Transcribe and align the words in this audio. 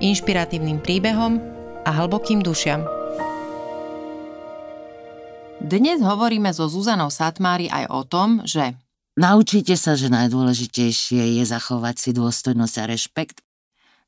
inšpiratívnym 0.00 0.84
príbehom 0.84 1.40
a 1.86 1.90
hlbokým 1.90 2.44
dušiam. 2.44 2.84
Dnes 5.56 6.04
hovoríme 6.04 6.52
so 6.52 6.68
Zuzanou 6.68 7.08
Satmári 7.08 7.72
aj 7.72 7.84
o 7.88 8.00
tom, 8.04 8.44
že 8.44 8.76
Naučite 9.16 9.80
sa, 9.80 9.96
že 9.96 10.12
najdôležitejšie 10.12 11.40
je 11.40 11.44
zachovať 11.48 11.96
si 11.96 12.10
dôstojnosť 12.12 12.74
a 12.76 12.84
rešpekt. 12.84 13.40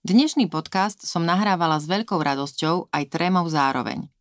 Dnešný 0.05 0.53
podcast 0.53 1.01
som 1.09 1.25
nahrávala 1.25 1.81
s 1.81 1.89
veľkou 1.89 2.21
radosťou 2.21 2.93
aj 2.93 3.05
trémou 3.09 3.49
zároveň. 3.49 4.13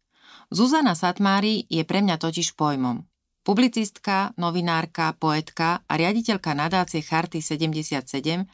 Zuzana 0.48 0.96
Satmári 0.96 1.68
je 1.68 1.84
pre 1.84 2.00
mňa 2.00 2.16
totiž 2.16 2.56
pojmom. 2.56 3.04
Publicistka, 3.44 4.32
novinárka, 4.40 5.12
poetka 5.20 5.84
a 5.88 5.94
riaditeľka 6.00 6.56
nadácie 6.56 7.04
Charty 7.04 7.44
77 7.44 8.48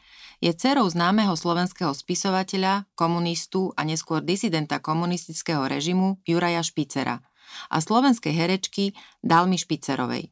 je 0.44 0.52
dcerou 0.52 0.84
známeho 0.84 1.32
slovenského 1.32 1.96
spisovateľa, 1.96 2.84
komunistu 2.92 3.72
a 3.72 3.88
neskôr 3.88 4.20
disidenta 4.20 4.76
komunistického 4.76 5.64
režimu 5.64 6.20
Juraja 6.28 6.60
Špicera– 6.60 7.18
a 7.70 7.76
slovenskej 7.80 8.34
herečky 8.34 8.84
Dalmy 9.22 9.60
Špicerovej. 9.60 10.30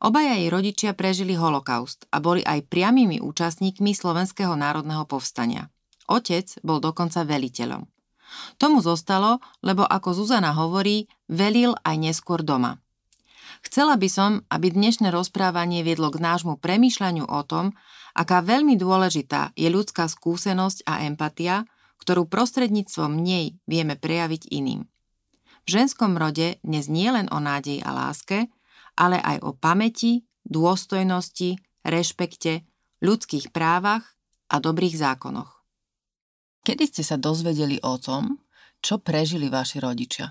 Obaja 0.00 0.40
jej 0.40 0.48
rodičia 0.48 0.96
prežili 0.96 1.36
holokaust 1.36 2.08
a 2.08 2.24
boli 2.24 2.40
aj 2.40 2.72
priamými 2.72 3.20
účastníkmi 3.20 3.92
Slovenského 3.92 4.56
národného 4.56 5.04
povstania. 5.04 5.68
Otec 6.08 6.56
bol 6.64 6.80
dokonca 6.80 7.20
veliteľom. 7.28 7.84
Tomu 8.56 8.80
zostalo, 8.80 9.44
lebo 9.60 9.84
ako 9.84 10.16
Zuzana 10.16 10.56
hovorí, 10.56 11.10
velil 11.28 11.76
aj 11.84 11.96
neskôr 12.00 12.40
doma. 12.40 12.80
Chcela 13.60 14.00
by 14.00 14.08
som, 14.08 14.30
aby 14.48 14.72
dnešné 14.72 15.12
rozprávanie 15.12 15.84
viedlo 15.84 16.08
k 16.08 16.22
nášmu 16.22 16.56
premýšľaniu 16.64 17.28
o 17.28 17.40
tom, 17.44 17.76
aká 18.16 18.42
veľmi 18.42 18.74
dôležitá 18.76 19.54
je 19.54 19.68
ľudská 19.70 20.06
skúsenosť 20.10 20.86
a 20.86 21.06
empatia, 21.06 21.68
ktorú 22.00 22.26
prostredníctvom 22.26 23.20
nej 23.20 23.58
vieme 23.68 23.94
prejaviť 23.94 24.48
iným. 24.50 24.88
V 25.64 25.68
ženskom 25.68 26.16
rode 26.16 26.56
dnes 26.64 26.88
nie 26.88 27.06
len 27.12 27.28
o 27.28 27.38
nádeji 27.38 27.84
a 27.84 27.92
láske, 27.92 28.48
ale 28.96 29.20
aj 29.20 29.44
o 29.44 29.52
pamäti, 29.52 30.24
dôstojnosti, 30.48 31.60
rešpekte, 31.84 32.64
ľudských 33.04 33.52
právach 33.52 34.16
a 34.48 34.58
dobrých 34.58 34.96
zákonoch. 34.96 35.60
Kedy 36.64 36.84
ste 36.88 37.02
sa 37.04 37.16
dozvedeli 37.16 37.80
o 37.80 37.96
tom, 37.96 38.40
čo 38.80 39.00
prežili 39.00 39.48
vaši 39.48 39.80
rodičia? 39.80 40.28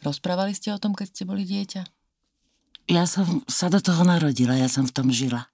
Rozprávali 0.00 0.56
ste 0.56 0.72
o 0.72 0.80
tom, 0.80 0.96
keď 0.96 1.06
ste 1.12 1.22
boli 1.28 1.44
dieťa? 1.44 1.82
Ja 2.88 3.04
som 3.04 3.44
sa 3.44 3.68
do 3.68 3.78
toho 3.80 4.02
narodila, 4.02 4.56
ja 4.56 4.68
som 4.68 4.88
v 4.88 4.94
tom 4.96 5.08
žila. 5.12 5.48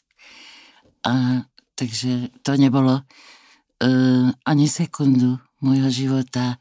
A 1.07 1.47
takže 1.79 2.35
to 2.43 2.59
nebolo 2.59 3.01
uh, 3.01 4.27
ani 4.43 4.67
sekundu 4.67 5.39
môjho 5.63 5.89
života 5.89 6.59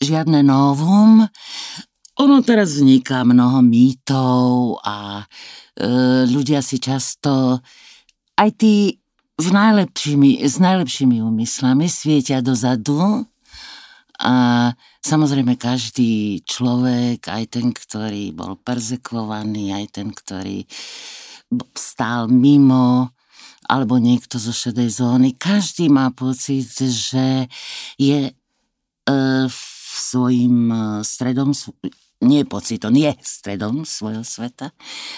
žiadne 0.00 0.42
novum. 0.42 1.24
Ono 2.16 2.36
teraz 2.40 2.80
vzniká 2.80 3.28
mnoho 3.28 3.60
mýtov 3.60 4.80
a 4.80 5.20
e, 5.20 5.24
ľudia 6.24 6.64
si 6.64 6.80
často, 6.80 7.60
aj 8.40 8.50
tí 8.56 8.96
v 9.36 9.48
najlepšími, 9.52 10.40
s 10.40 10.56
najlepšími 10.56 11.20
úmyslami 11.20 11.84
svietia 11.92 12.40
dozadu 12.40 13.28
a 14.16 14.34
samozrejme 15.04 15.60
každý 15.60 16.40
človek, 16.48 17.28
aj 17.28 17.44
ten, 17.52 17.68
ktorý 17.76 18.32
bol 18.32 18.56
perzekvovaný, 18.64 19.76
aj 19.76 20.00
ten, 20.00 20.08
ktorý 20.08 20.64
stál 21.76 22.32
mimo, 22.32 23.12
alebo 23.66 23.98
niekto 23.98 24.38
zo 24.38 24.54
šedej 24.54 24.90
zóny, 24.90 25.34
každý 25.34 25.90
má 25.90 26.14
pocit, 26.14 26.70
že 26.78 27.50
je 27.98 28.30
e, 28.30 28.32
v 29.46 29.60
svojim 29.98 30.70
e, 30.70 30.78
stredom, 31.02 31.50
nie 32.22 32.42
pocitom, 32.46 32.94
je 32.94 33.12
stredom 33.20 33.82
svojho 33.82 34.22
sveta 34.22 34.72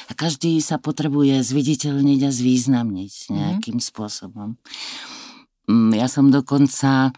a 0.09 0.13
každý 0.17 0.59
sa 0.65 0.81
potrebuje 0.81 1.45
zviditeľniť 1.45 2.21
a 2.25 2.31
zvýznamniť 2.33 3.15
mhm. 3.29 3.33
nejakým 3.37 3.79
mm. 3.79 3.87
spôsobom. 3.87 4.57
Ja 5.93 6.09
som 6.09 6.33
dokonca 6.33 7.13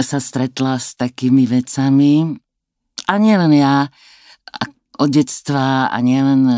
sa 0.00 0.18
stretla 0.18 0.80
s 0.80 0.96
takými 0.96 1.44
vecami 1.44 2.40
a 3.04 3.14
nielen 3.20 3.52
ja, 3.52 3.92
od 4.98 5.10
detstva 5.10 5.90
a 5.90 5.96
nielen 6.00 6.42
e, 6.46 6.56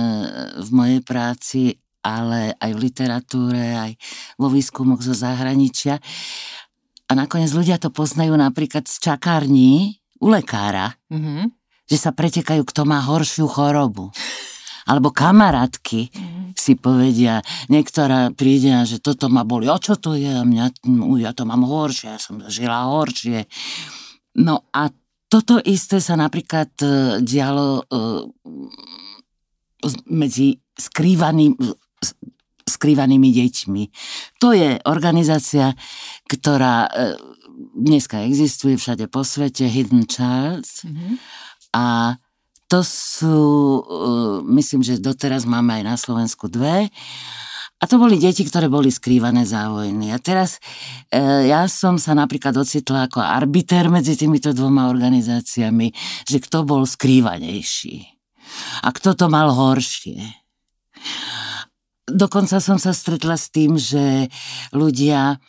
v 0.60 0.70
mojej 0.70 1.00
práci, 1.02 1.60
ale 2.06 2.54
aj 2.62 2.70
v 2.70 2.82
literatúre, 2.86 3.64
aj 3.74 3.92
vo 4.38 4.46
výskumoch 4.46 5.02
zo 5.02 5.12
zahraničia. 5.12 5.98
A 7.06 7.12
nakoniec 7.14 7.50
ľudia 7.50 7.82
to 7.82 7.90
poznajú 7.90 8.34
napríklad 8.38 8.86
z 8.86 9.10
čakární 9.10 9.98
u 10.22 10.30
lekára, 10.30 10.94
mm-hmm. 11.10 11.50
že 11.86 11.96
sa 11.98 12.10
pretekajú, 12.14 12.62
kto 12.66 12.82
má 12.86 13.02
horšiu 13.02 13.46
chorobu. 13.50 14.10
Alebo 14.86 15.10
kamarátky 15.10 16.10
mm-hmm. 16.10 16.46
si 16.54 16.78
povedia, 16.78 17.42
niektorá 17.66 18.30
príde 18.34 18.70
a 18.70 18.86
že 18.86 19.02
toto 19.02 19.26
ma 19.26 19.42
boli, 19.42 19.66
o 19.66 19.78
čo 19.78 19.98
to 19.98 20.14
je? 20.14 20.30
A 20.30 20.46
mňa, 20.46 20.86
no, 20.86 21.18
ja 21.18 21.34
to 21.34 21.42
mám 21.42 21.66
horšie, 21.66 22.14
ja 22.14 22.18
som 22.22 22.38
žila 22.46 22.86
horšie. 22.90 23.50
No 24.42 24.66
a 24.70 24.90
toto 25.26 25.58
isté 25.58 25.98
sa 25.98 26.14
napríklad 26.14 26.70
uh, 26.86 27.18
dialo 27.18 27.82
uh, 27.82 28.22
medzi 30.06 30.58
skrývaným, 30.76 31.56
skrývanými 32.66 33.30
deťmi. 33.30 33.82
To 34.42 34.50
je 34.50 34.82
organizácia, 34.90 35.72
ktorá 36.26 36.90
e, 36.90 37.14
dneska 37.78 38.26
existuje 38.26 38.74
všade 38.74 39.06
po 39.06 39.22
svete, 39.22 39.70
Hidden 39.70 40.10
Charles. 40.10 40.82
Mm-hmm. 40.82 41.14
A 41.78 42.18
to 42.66 42.82
sú, 42.82 43.38
e, 43.38 43.82
myslím, 44.58 44.82
že 44.82 44.98
doteraz 44.98 45.46
máme 45.46 45.78
aj 45.78 45.82
na 45.86 45.96
Slovensku 45.96 46.50
dve. 46.50 46.90
A 47.76 47.84
to 47.84 48.00
boli 48.00 48.18
deti, 48.18 48.42
ktoré 48.42 48.66
boli 48.66 48.90
skrývané 48.90 49.46
za 49.46 49.70
vojny. 49.70 50.10
A 50.10 50.18
teraz 50.18 50.58
e, 51.06 51.46
ja 51.46 51.70
som 51.70 52.02
sa 52.02 52.18
napríklad 52.18 52.56
ocitla 52.58 53.06
ako 53.06 53.22
arbiter 53.22 53.86
medzi 53.86 54.18
týmito 54.18 54.50
dvoma 54.50 54.90
organizáciami, 54.90 55.94
že 56.26 56.42
kto 56.42 56.66
bol 56.66 56.82
skrývanejší 56.82 58.16
a 58.82 58.88
kto 58.90 59.14
to 59.14 59.26
mal 59.30 59.52
horšie. 59.52 60.18
Dokonca 62.06 62.62
som 62.62 62.78
sa 62.78 62.94
stretla 62.94 63.34
s 63.34 63.50
tým, 63.50 63.74
že 63.74 64.30
ľudia 64.70 65.42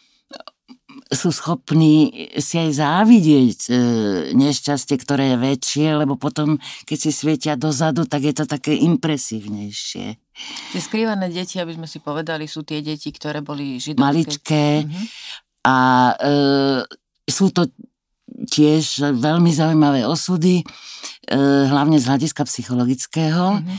sú 1.07 1.31
schopní 1.31 2.11
si 2.35 2.59
aj 2.59 2.71
závidieť 2.83 3.59
e, 3.69 3.73
nešťastie, 4.35 4.95
ktoré 4.99 5.35
je 5.35 5.37
väčšie, 5.39 5.87
lebo 6.03 6.19
potom, 6.19 6.59
keď 6.83 6.97
si 6.97 7.11
svietia 7.15 7.53
dozadu, 7.55 8.03
tak 8.03 8.27
je 8.27 8.33
to 8.35 8.45
také 8.49 8.75
impresívnejšie. 8.75 10.05
Tie 10.75 10.81
skrývané 10.81 11.31
deti, 11.31 11.61
aby 11.63 11.79
sme 11.79 11.87
si 11.87 12.03
povedali, 12.03 12.49
sú 12.49 12.67
tie 12.67 12.83
deti, 12.83 13.09
ktoré 13.15 13.39
boli 13.39 13.79
židovské. 13.79 14.03
Maličké. 14.03 14.65
Mhm. 14.83 15.03
A 15.67 15.77
e, 16.11 16.33
sú 17.27 17.51
to 17.55 17.71
tiež 18.47 19.15
veľmi 19.15 19.51
zaujímavé 19.51 20.03
osudy, 20.03 20.61
e, 20.61 20.65
hlavne 21.71 21.99
z 21.99 22.05
hľadiska 22.07 22.43
psychologického. 22.43 23.63
Mhm. 23.63 23.75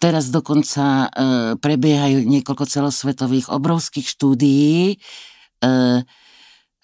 Teraz 0.00 0.32
dokonca 0.32 1.06
e, 1.06 1.08
prebiehajú 1.56 2.24
niekoľko 2.26 2.64
celosvetových 2.66 3.52
obrovských 3.52 4.06
štúdií, 4.06 4.94
e, 4.94 4.96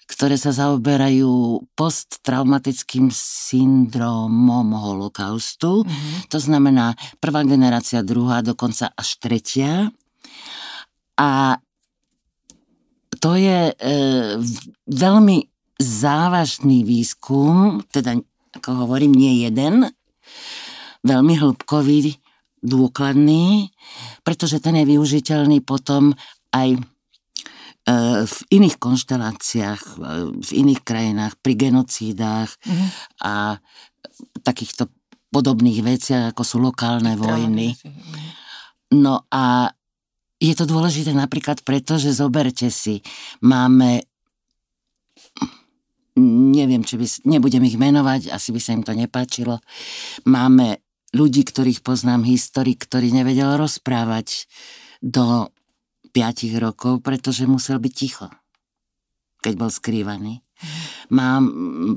ktoré 0.07 0.39
sa 0.39 0.55
zaoberajú 0.55 1.61
posttraumatickým 1.75 3.11
syndromom 3.11 4.71
holokaustu. 4.71 5.83
Mm-hmm. 5.83 6.31
To 6.31 6.39
znamená 6.39 6.95
prvá 7.19 7.43
generácia, 7.43 8.07
druhá, 8.07 8.39
dokonca 8.39 8.87
až 8.95 9.19
tretia. 9.19 9.91
A 11.19 11.59
to 13.19 13.35
je 13.35 13.73
e, 13.73 13.75
veľmi 14.87 15.37
závažný 15.77 16.87
výskum, 16.87 17.83
teda 17.91 18.17
ako 18.57 18.87
hovorím, 18.87 19.13
nie 19.13 19.45
jeden, 19.45 19.91
veľmi 21.05 21.33
hĺbkový, 21.37 22.17
dôkladný, 22.61 23.69
pretože 24.25 24.57
ten 24.59 24.77
je 24.81 24.85
využiteľný 24.85 25.61
potom 25.61 26.17
aj 26.51 26.79
v 28.27 28.37
iných 28.51 28.83
konšteláciách, 28.83 29.81
e, 29.95 29.99
v 30.43 30.51
iných 30.51 30.81
krajinách, 30.83 31.39
pri 31.39 31.55
genocídách 31.55 32.51
mm-hmm. 32.51 32.89
a 33.23 33.63
takýchto 34.43 34.91
podobných 35.31 35.79
veciach, 35.83 36.35
ako 36.35 36.43
sú 36.43 36.57
lokálne 36.59 37.15
vojny. 37.15 37.75
Mhm. 37.75 38.27
No 38.87 39.27
a 39.31 39.71
je 40.39 40.53
to 40.55 40.63
dôležité 40.63 41.11
napríklad 41.11 41.63
preto, 41.63 41.99
že 41.99 42.15
zoberte 42.15 42.71
si, 42.71 43.03
máme 43.43 44.03
neviem, 46.17 46.81
či 46.81 46.97
by, 46.97 47.05
nebudem 47.29 47.61
ich 47.69 47.77
menovať, 47.77 48.33
asi 48.33 48.49
by 48.49 48.59
sa 48.61 48.73
im 48.73 48.81
to 48.81 48.93
nepáčilo. 48.97 49.61
Máme 50.25 50.86
ľudí, 51.15 51.47
ktorých 51.47 51.83
poznám, 51.83 52.27
historik, 52.27 52.83
ktorý 52.83 53.11
nevedel 53.11 53.55
rozprávať 53.55 54.47
do 54.99 55.51
5 56.11 56.63
rokov, 56.63 57.05
pretože 57.05 57.45
musel 57.45 57.77
byť 57.77 57.93
ticho, 57.93 58.27
keď 59.45 59.53
bol 59.55 59.69
skrývaný. 59.69 60.41
Mám, 61.13 61.43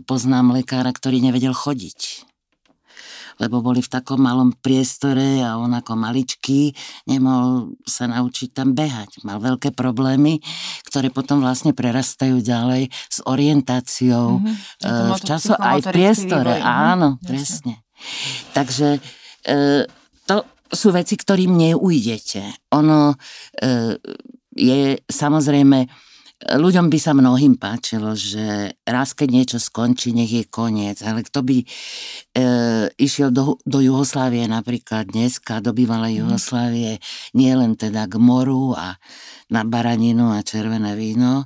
poznám 0.05 0.53
lekára, 0.53 0.93
ktorý 0.93 1.25
nevedel 1.25 1.57
chodiť 1.57 2.31
lebo 3.41 3.65
boli 3.65 3.81
v 3.81 3.89
takom 3.89 4.21
malom 4.21 4.53
priestore 4.53 5.41
a 5.41 5.57
on 5.57 5.73
ako 5.73 5.97
maličký 5.97 6.77
nemohol 7.09 7.73
sa 7.89 8.05
naučiť 8.05 8.53
tam 8.53 8.77
behať. 8.77 9.25
Mal 9.25 9.41
veľké 9.41 9.73
problémy, 9.73 10.45
ktoré 10.85 11.09
potom 11.09 11.41
vlastne 11.41 11.73
prerastajú 11.73 12.45
ďalej 12.45 12.93
s 12.93 13.19
orientáciou 13.25 14.45
mm-hmm. 14.45 15.17
v 15.17 15.23
času 15.25 15.57
aj 15.57 15.79
v 15.81 15.87
priestore. 15.89 16.61
Vývoj. 16.61 16.69
Mhm. 16.69 16.85
Áno, 16.93 17.09
Jasne. 17.17 17.25
presne. 17.25 17.75
Takže 18.57 18.89
e, 18.97 19.01
to 20.27 20.37
sú 20.71 20.89
veci, 20.95 21.19
ktorým 21.19 21.57
neujdete. 21.57 22.71
Ono 22.77 23.11
e, 23.11 23.17
je 24.55 24.81
samozrejme 25.07 25.79
ľuďom 26.41 26.89
by 26.89 26.99
sa 26.99 27.13
mnohým 27.13 27.61
páčilo, 27.61 28.17
že 28.17 28.73
raz 28.89 29.13
keď 29.13 29.29
niečo 29.29 29.59
skončí, 29.61 30.17
nech 30.17 30.33
je 30.33 30.45
koniec. 30.49 31.05
Ale 31.05 31.21
kto 31.21 31.45
by 31.45 31.59
e, 31.61 31.67
išiel 32.97 33.29
do, 33.29 33.61
do 33.61 33.79
Juhoslávie 33.85 34.49
napríklad 34.49 35.13
dneska, 35.13 35.61
do 35.61 35.77
bývalej 35.77 36.17
mm. 36.17 36.21
Juhoslávie, 36.25 36.93
nie 37.37 37.53
len 37.53 37.77
teda 37.77 38.09
k 38.09 38.17
moru 38.17 38.73
a 38.73 38.97
na 39.53 39.69
baraninu 39.69 40.33
a 40.33 40.41
červené 40.41 40.97
víno, 40.97 41.45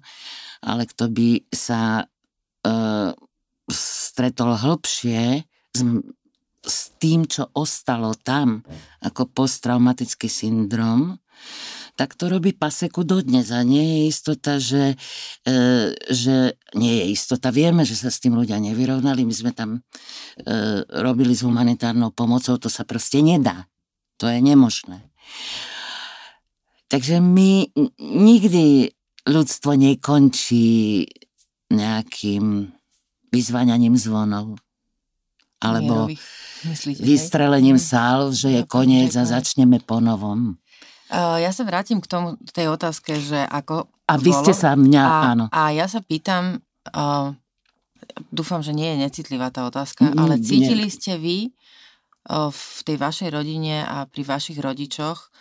ale 0.62 0.86
kto 0.86 1.10
by 1.10 1.42
sa 1.50 2.06
e, 2.62 2.74
stretol 3.66 4.54
hĺbšie 4.54 5.42
s, 5.74 5.80
s 6.64 6.96
tým, 6.96 7.28
čo 7.28 7.52
ostalo 7.52 8.16
tam, 8.16 8.64
ako 9.04 9.28
posttraumatický 9.30 10.26
syndrom, 10.26 11.20
tak 11.94 12.18
to 12.18 12.26
robí 12.26 12.50
paseku 12.50 13.06
dodnes 13.06 13.54
a 13.54 13.62
nie 13.62 13.84
je 13.84 14.00
istota, 14.10 14.58
že, 14.58 14.98
e, 15.46 15.54
že 15.94 16.58
nie 16.74 16.90
je 16.90 17.04
istota. 17.14 17.54
Vieme, 17.54 17.86
že 17.86 17.94
sa 17.94 18.10
s 18.10 18.18
tým 18.18 18.34
ľudia 18.34 18.58
nevyrovnali. 18.58 19.22
My 19.22 19.34
sme 19.34 19.52
tam 19.54 19.78
e, 19.78 19.80
robili 20.90 21.38
s 21.38 21.46
humanitárnou 21.46 22.10
pomocou, 22.10 22.58
to 22.58 22.66
sa 22.66 22.82
proste 22.82 23.22
nedá. 23.22 23.70
To 24.18 24.26
je 24.26 24.42
nemožné. 24.42 25.06
Takže 26.90 27.22
my 27.22 27.70
nikdy 28.02 28.90
ľudstvo 29.26 29.78
nekončí 29.78 31.06
nejakým 31.70 32.74
vyzvaňaním 33.30 33.94
zvonov 33.98 34.58
alebo 35.64 36.12
Myslíte, 36.64 37.00
vystrelením 37.04 37.76
sál, 37.76 38.32
že 38.32 38.60
je 38.60 38.62
koniec 38.64 39.12
a 39.16 39.24
začneme 39.28 39.80
po 39.84 40.00
novom. 40.00 40.56
Ja 41.14 41.52
sa 41.52 41.62
vrátim 41.68 42.00
k 42.00 42.08
tomu, 42.08 42.40
tej 42.50 42.72
otázke, 42.72 43.20
že 43.20 43.44
ako... 43.44 43.86
A 44.08 44.16
vy 44.16 44.32
ste 44.32 44.56
sa 44.56 44.74
mňa, 44.74 45.04
a, 45.04 45.16
áno. 45.32 45.44
A 45.52 45.70
ja 45.70 45.86
sa 45.88 46.00
pýtam, 46.00 46.60
uh, 46.92 47.32
dúfam, 48.32 48.64
že 48.64 48.72
nie 48.74 48.88
je 48.92 49.00
necitlivá 49.04 49.52
tá 49.52 49.68
otázka, 49.68 50.12
mm, 50.12 50.16
ale 50.18 50.40
cítili 50.40 50.88
nie. 50.88 50.92
ste 50.92 51.16
vy 51.16 51.38
uh, 52.28 52.50
v 52.50 52.80
tej 52.84 52.96
vašej 52.98 53.28
rodine 53.32 53.84
a 53.84 54.08
pri 54.08 54.26
vašich 54.26 54.58
rodičoch, 54.58 55.32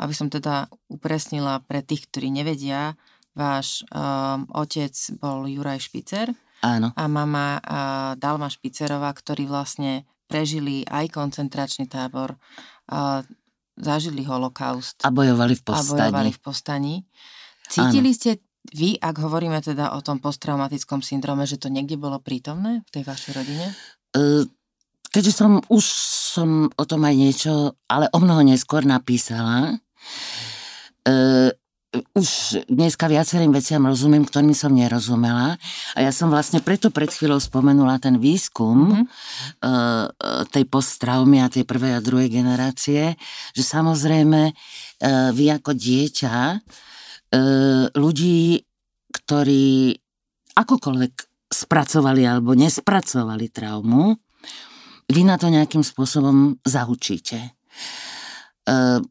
aby 0.00 0.12
som 0.16 0.32
teda 0.32 0.68
upresnila 0.88 1.62
pre 1.64 1.84
tých, 1.84 2.08
ktorí 2.10 2.32
nevedia, 2.32 2.96
váš 3.36 3.86
uh, 3.92 4.40
otec 4.56 4.92
bol 5.20 5.46
Juraj 5.46 5.84
Špicer 5.84 6.32
Áno. 6.60 6.92
a 6.92 7.04
mama 7.08 7.56
uh, 7.56 8.12
Dalma 8.20 8.52
Špicerová, 8.52 9.08
ktorí 9.16 9.48
vlastne 9.48 10.04
prežili 10.28 10.84
aj 10.84 11.08
koncentračný 11.10 11.88
tábor, 11.88 12.36
uh, 12.92 13.24
zažili 13.80 14.22
holokaust. 14.28 15.00
A 15.02 15.10
bojovali 15.10 15.56
v 15.56 15.62
povstaní. 15.64 15.88
A 15.88 15.92
bojovali 15.96 16.30
v 16.36 16.40
povstaní. 16.40 16.94
Cítili 17.66 18.12
Áno. 18.12 18.18
ste 18.18 18.30
vy, 18.76 19.00
ak 19.00 19.16
hovoríme 19.16 19.56
teda 19.64 19.96
o 19.96 20.04
tom 20.04 20.20
posttraumatickom 20.20 21.00
syndrome, 21.00 21.48
že 21.48 21.56
to 21.56 21.72
niekde 21.72 21.96
bolo 21.96 22.20
prítomné 22.20 22.84
v 22.84 22.90
tej 22.92 23.02
vašej 23.08 23.32
rodine? 23.32 23.66
Uh, 24.12 24.44
keďže 25.08 25.32
som, 25.32 25.64
už 25.72 25.84
som 26.36 26.68
o 26.76 26.84
tom 26.84 27.00
aj 27.08 27.14
niečo, 27.16 27.52
ale 27.88 28.12
o 28.12 28.18
mnoho 28.20 28.44
neskôr 28.44 28.84
napísala, 28.84 29.80
uh, 31.08 31.48
už 31.90 32.62
dneska 32.70 33.10
viacerým 33.10 33.50
veciam 33.50 33.82
rozumiem, 33.82 34.22
ktorým 34.22 34.54
som 34.54 34.70
nerozumela. 34.70 35.58
A 35.94 35.98
ja 35.98 36.14
som 36.14 36.30
vlastne 36.30 36.62
preto 36.62 36.94
pred 36.94 37.10
chvíľou 37.10 37.42
spomenula 37.42 37.98
ten 37.98 38.14
výskum 38.22 38.94
mm-hmm. 38.94 39.04
uh, 39.66 40.06
tej 40.54 40.64
posttraumy 40.70 41.42
a 41.42 41.50
tej 41.50 41.66
prvej 41.66 41.98
a 41.98 42.04
druhej 42.04 42.30
generácie, 42.30 43.18
že 43.50 43.62
samozrejme 43.66 44.54
uh, 44.54 45.34
vy 45.34 45.44
ako 45.50 45.74
dieťa 45.74 46.34
uh, 46.54 47.84
ľudí, 47.98 48.62
ktorí 49.10 49.98
akokoľvek 50.54 51.14
spracovali 51.50 52.22
alebo 52.22 52.54
nespracovali 52.54 53.50
traumu, 53.50 54.14
vy 55.10 55.22
na 55.26 55.34
to 55.34 55.50
nejakým 55.50 55.82
spôsobom 55.82 56.54
zahučíte. 56.62 57.50
Uh, 58.70 59.02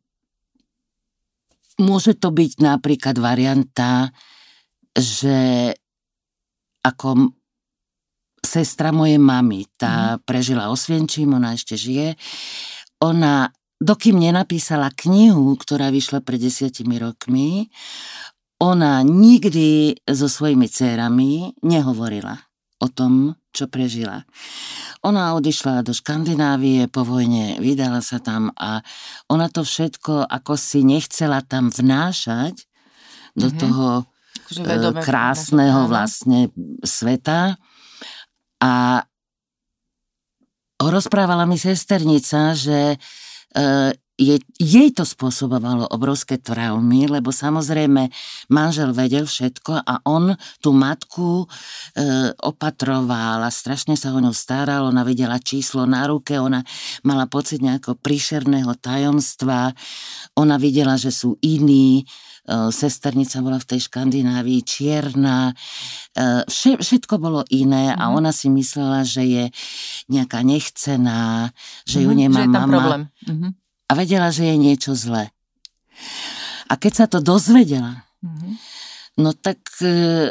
Môže 1.80 2.16
to 2.20 2.36
byť 2.36 2.60
napríklad 2.60 3.16
varianta, 3.18 4.12
že 4.92 5.72
ako 6.84 7.32
sestra 8.44 8.92
mojej 8.92 9.20
mamy, 9.20 9.68
tá 9.80 10.16
mm. 10.16 10.28
prežila 10.28 10.72
Osvienčím, 10.72 11.36
ona 11.36 11.56
ešte 11.56 11.80
žije, 11.80 12.16
ona 13.04 13.52
dokým 13.80 14.20
nenapísala 14.20 14.92
knihu, 14.92 15.56
ktorá 15.56 15.88
vyšla 15.88 16.20
pred 16.20 16.40
desiatimi 16.40 17.00
rokmi, 17.00 17.72
ona 18.60 19.00
nikdy 19.08 19.96
so 20.04 20.28
svojimi 20.28 20.68
dcerami 20.68 21.56
nehovorila 21.64 22.49
o 22.80 22.88
tom, 22.88 23.36
čo 23.52 23.68
prežila. 23.68 24.24
Ona 25.04 25.36
odišla 25.36 25.84
do 25.84 25.92
Škandinávie 25.92 26.88
po 26.88 27.04
vojne, 27.04 27.60
vydala 27.60 28.00
sa 28.00 28.20
tam 28.20 28.52
a 28.56 28.80
ona 29.28 29.52
to 29.52 29.64
všetko 29.64 30.28
ako 30.28 30.56
si 30.56 30.84
nechcela 30.88 31.44
tam 31.44 31.72
vnášať 31.72 32.56
do 33.36 33.48
mm-hmm. 33.48 33.62
toho 33.62 33.88
uh, 34.04 34.96
krásneho 35.04 35.88
vlastne 35.92 36.52
sveta. 36.84 37.60
A 38.60 39.04
rozprávala 40.80 41.44
mi 41.48 41.60
sesternica, 41.60 42.56
že 42.56 43.00
uh, 44.20 44.30
je, 44.30 44.36
jej 44.60 44.90
to 44.92 45.08
spôsobovalo 45.08 45.88
obrovské 45.96 46.36
traumy, 46.36 47.08
lebo 47.08 47.32
samozrejme 47.32 48.12
manžel 48.52 48.92
vedel 48.92 49.24
všetko 49.24 49.80
a 49.80 50.04
on 50.04 50.36
tú 50.60 50.76
matku 50.76 51.48
e, 51.96 52.36
opatroval 52.44 53.48
a 53.48 53.50
strašne 53.50 53.96
sa 53.96 54.12
o 54.12 54.20
ňu 54.20 54.36
staral, 54.36 54.92
ona 54.92 55.08
videla 55.08 55.40
číslo 55.40 55.88
na 55.88 56.04
ruke, 56.04 56.36
ona 56.36 56.68
mala 57.08 57.32
pocit 57.32 57.64
nejakého 57.64 57.96
príšerného 57.96 58.76
tajomstva, 58.76 59.72
ona 60.36 60.60
videla, 60.60 61.00
že 61.00 61.16
sú 61.16 61.40
iní, 61.40 62.04
e, 62.04 62.76
sesternica 62.76 63.40
bola 63.40 63.56
v 63.56 63.72
tej 63.72 63.88
Škandinávii 63.88 64.62
čierna, 64.68 65.56
e, 66.12 66.44
všetko 66.76 67.16
bolo 67.24 67.48
iné 67.56 67.96
a 67.96 68.12
mhm. 68.12 68.14
ona 68.20 68.32
si 68.36 68.52
myslela, 68.52 69.08
že 69.08 69.24
je 69.24 69.44
nejaká 70.12 70.44
nechcená, 70.44 71.56
že 71.88 72.04
ju 72.04 72.12
nemá 72.12 72.44
že 72.44 72.52
je 72.52 72.52
tam 72.52 72.68
mama. 72.68 72.76
Problém. 72.76 73.04
Mm-hmm 73.24 73.59
a 73.90 73.92
vedela, 73.98 74.30
že 74.30 74.46
je 74.46 74.56
niečo 74.56 74.94
zlé. 74.94 75.34
A 76.70 76.78
keď 76.78 76.94
sa 76.94 77.06
to 77.10 77.18
dozvedela, 77.20 78.06
mm-hmm. 78.22 78.54
no 79.26 79.34
tak 79.34 79.58
e, 79.82 80.30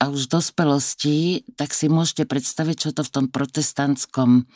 a 0.00 0.08
už 0.08 0.30
v 0.30 0.32
dospelosti, 0.38 1.18
tak 1.58 1.74
si 1.74 1.90
môžete 1.90 2.24
predstaviť, 2.24 2.76
čo 2.78 2.90
to 2.94 3.02
v 3.02 3.12
tom 3.12 3.26
protestantskom 3.28 4.46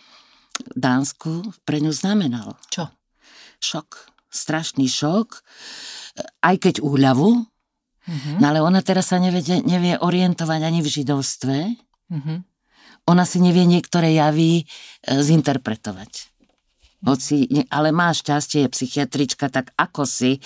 Dánsku 0.79 1.51
pre 1.67 1.83
ňu 1.83 1.91
znamenalo. 1.91 2.55
Čo? 2.71 2.87
Šok. 3.59 4.15
Strašný 4.31 4.87
šok. 4.87 5.43
Aj 6.39 6.57
keď 6.57 6.79
úľavu, 6.79 7.43
mm-hmm. 7.43 8.39
no 8.39 8.45
ale 8.47 8.63
ona 8.63 8.81
teraz 8.87 9.11
sa 9.11 9.19
nevie, 9.19 9.43
nevie 9.67 9.99
orientovať 9.99 10.61
ani 10.63 10.81
v 10.81 10.89
židovstve. 10.95 11.57
Mm-hmm. 12.15 12.39
Ona 13.11 13.25
si 13.27 13.43
nevie 13.43 13.67
niektoré 13.67 14.15
javy 14.15 14.63
e, 14.63 14.65
zinterpretovať 15.11 16.34
hoci, 17.05 17.47
ale 17.69 17.93
má 17.93 18.11
šťastie, 18.11 18.65
je 18.65 18.75
psychiatrička, 18.75 19.53
tak 19.53 19.71
ako 19.77 20.09
si 20.09 20.41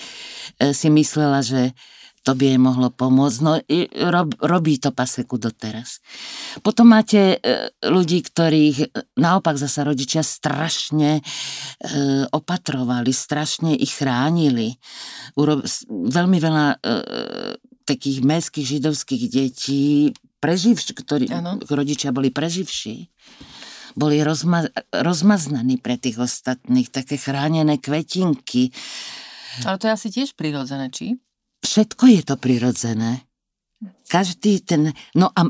e, 0.59 0.75
si 0.75 0.87
myslela, 0.91 1.39
že 1.41 1.73
to 2.23 2.35
by 2.35 2.53
jej 2.53 2.59
mohlo 2.59 2.91
pomôcť. 2.91 3.37
No 3.41 3.57
rob, 4.11 4.35
robí 4.43 4.77
to 4.77 4.91
paseku 4.91 5.39
doteraz. 5.39 6.03
Potom 6.59 6.91
máte 6.91 7.39
e, 7.39 7.71
ľudí, 7.87 8.21
ktorých 8.21 8.91
naopak 9.17 9.55
zasa 9.55 9.87
rodičia 9.87 10.21
strašne 10.21 11.19
e, 11.19 11.21
opatrovali, 12.29 13.09
strašne 13.09 13.71
ich 13.73 13.97
chránili. 13.97 14.75
Uro, 15.39 15.63
veľmi 15.89 16.37
veľa 16.37 16.65
e, 16.69 16.77
takých 17.87 18.21
mestských 18.21 18.67
židovských 18.77 19.23
detí, 19.31 20.13
preživš, 20.37 20.93
ktorí, 20.93 21.31
rodičia 21.67 22.13
boli 22.13 22.29
preživší 22.29 23.09
boli 23.99 24.23
rozma- 24.23 24.71
rozmaznaní 24.95 25.75
pre 25.83 25.99
tých 25.99 26.23
ostatných, 26.23 26.87
také 26.87 27.19
chránené 27.19 27.75
kvetinky. 27.75 28.71
Ale 29.67 29.75
to 29.75 29.91
je 29.91 29.95
asi 29.95 30.07
tiež 30.07 30.39
prirodzené, 30.39 30.87
či? 30.87 31.19
Všetko 31.59 32.07
je 32.07 32.21
to 32.23 32.35
prirodzené. 32.39 33.27
Každý 34.07 34.63
ten... 34.63 34.95
No 35.19 35.27
a, 35.35 35.43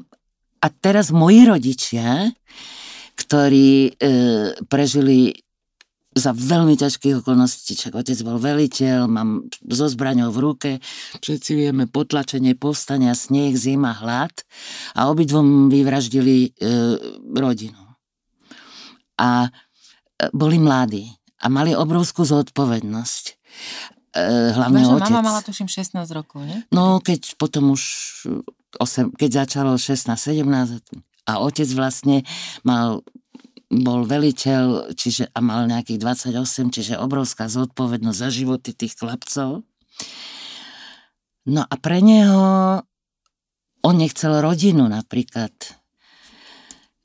a 0.66 0.68
teraz 0.82 1.14
moji 1.14 1.46
rodičia, 1.46 2.34
ktorí 3.14 3.70
e, 3.86 4.12
prežili 4.66 5.38
za 6.18 6.34
veľmi 6.34 6.74
ťažkých 6.74 7.22
okolností, 7.22 7.78
čak 7.78 7.94
otec 7.94 8.18
bol 8.26 8.42
veliteľ, 8.42 9.06
mám 9.06 9.46
so 9.70 9.86
zbraňou 9.86 10.34
v 10.34 10.40
ruke, 10.42 10.72
všetci 11.22 11.52
vieme 11.54 11.86
potlačenie, 11.86 12.58
povstania, 12.58 13.14
sneh, 13.14 13.54
zima, 13.54 13.94
hlad 13.94 14.34
a 14.98 15.14
obidvom 15.14 15.70
vyvraždili 15.70 16.50
e, 16.50 16.70
rodinu 17.38 17.89
a 19.20 19.48
e, 19.48 19.50
boli 20.32 20.56
mladí 20.56 21.12
a 21.44 21.52
mali 21.52 21.76
obrovskú 21.76 22.24
zodpovednosť. 22.24 23.24
E, 24.16 24.24
hlavne 24.56 24.82
Vaša 24.88 24.96
otec. 24.96 25.12
mama 25.12 25.22
mala 25.22 25.42
tuším 25.44 25.68
16 25.68 26.00
rokov, 26.16 26.48
nie? 26.48 26.64
No, 26.72 27.04
keď 27.04 27.36
potom 27.36 27.76
už 27.76 27.84
8, 28.80 29.14
keď 29.20 29.46
začalo 29.46 29.76
16, 29.76 30.16
17 30.16 30.48
a 31.28 31.34
otec 31.44 31.70
vlastne 31.76 32.24
mal 32.64 33.04
bol 33.70 34.02
veliteľ, 34.02 34.98
čiže 34.98 35.30
a 35.30 35.40
mal 35.46 35.70
nejakých 35.70 36.02
28, 36.02 36.74
čiže 36.74 36.98
obrovská 36.98 37.46
zodpovednosť 37.46 38.18
za 38.18 38.30
životy 38.34 38.74
tých 38.74 38.98
chlapcov. 38.98 39.62
No 41.46 41.62
a 41.62 41.76
pre 41.78 42.02
neho 42.02 42.82
on 43.86 43.96
nechcel 43.96 44.42
rodinu 44.42 44.90
napríklad. 44.90 45.54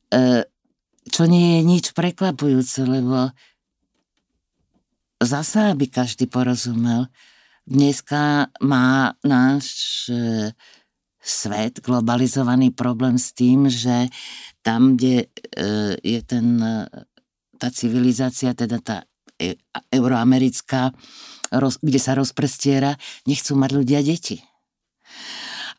E, 0.09 0.49
čo 1.09 1.29
nie 1.29 1.59
je 1.59 1.63
nič 1.65 1.85
prekvapujúce, 1.93 2.85
lebo 2.85 3.33
zasa, 5.21 5.73
aby 5.73 5.89
každý 5.89 6.29
porozumel, 6.29 7.09
dneska 7.65 8.53
má 8.61 9.17
náš 9.25 9.67
e, 10.09 10.53
svet 11.21 11.81
globalizovaný 11.81 12.73
problém 12.73 13.17
s 13.17 13.33
tým, 13.33 13.69
že 13.69 14.09
tam, 14.61 14.97
kde 14.97 15.29
e, 15.57 15.67
je 16.01 16.21
ten, 16.25 16.61
e, 16.61 16.89
tá 17.57 17.69
civilizácia, 17.73 18.53
teda 18.57 18.81
tá 18.81 18.97
euroamerická, 19.91 20.95
kde 21.83 21.99
sa 21.99 22.15
rozprestiera, 22.15 22.95
nechcú 23.27 23.59
mať 23.59 23.71
ľudia 23.75 24.01
deti 24.01 24.39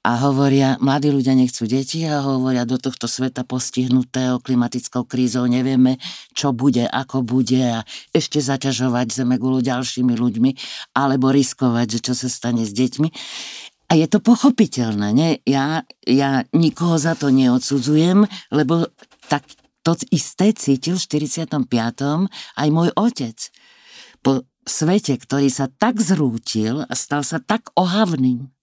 a 0.06 0.22
hovoria, 0.22 0.78
mladí 0.78 1.10
ľudia 1.10 1.34
nechcú 1.34 1.66
deti 1.66 2.06
a 2.06 2.22
hovoria 2.22 2.62
do 2.62 2.78
tohto 2.78 3.10
sveta 3.10 3.42
postihnutého 3.42 4.38
klimatickou 4.38 5.02
krízou 5.10 5.50
nevieme, 5.50 5.98
čo 6.38 6.54
bude, 6.54 6.86
ako 6.86 7.26
bude 7.26 7.82
a 7.82 7.82
ešte 8.14 8.38
zaťažovať 8.38 9.10
Zemegulu 9.10 9.66
ďalšími 9.66 10.14
ľuďmi 10.14 10.52
alebo 10.94 11.34
riskovať, 11.34 11.98
že 11.98 12.00
čo 12.06 12.14
sa 12.14 12.30
stane 12.30 12.70
s 12.70 12.72
deťmi. 12.78 13.10
A 13.90 13.98
je 13.98 14.06
to 14.06 14.22
pochopiteľné, 14.22 15.10
nie? 15.10 15.30
Ja, 15.50 15.82
ja 16.06 16.46
nikoho 16.54 17.02
za 17.02 17.18
to 17.18 17.34
neodsudzujem, 17.34 18.30
lebo 18.54 18.94
tak 19.26 19.42
to 19.82 19.98
isté 20.14 20.54
cítil 20.54 21.02
v 21.02 21.26
45. 21.26 21.66
aj 22.62 22.68
môj 22.70 22.90
otec. 22.94 23.38
Po 24.22 24.46
svete, 24.66 25.18
ktorý 25.18 25.50
sa 25.50 25.66
tak 25.70 25.98
zrútil 26.02 26.86
a 26.86 26.94
stal 26.94 27.22
sa 27.22 27.38
tak 27.38 27.70
ohavným, 27.78 28.55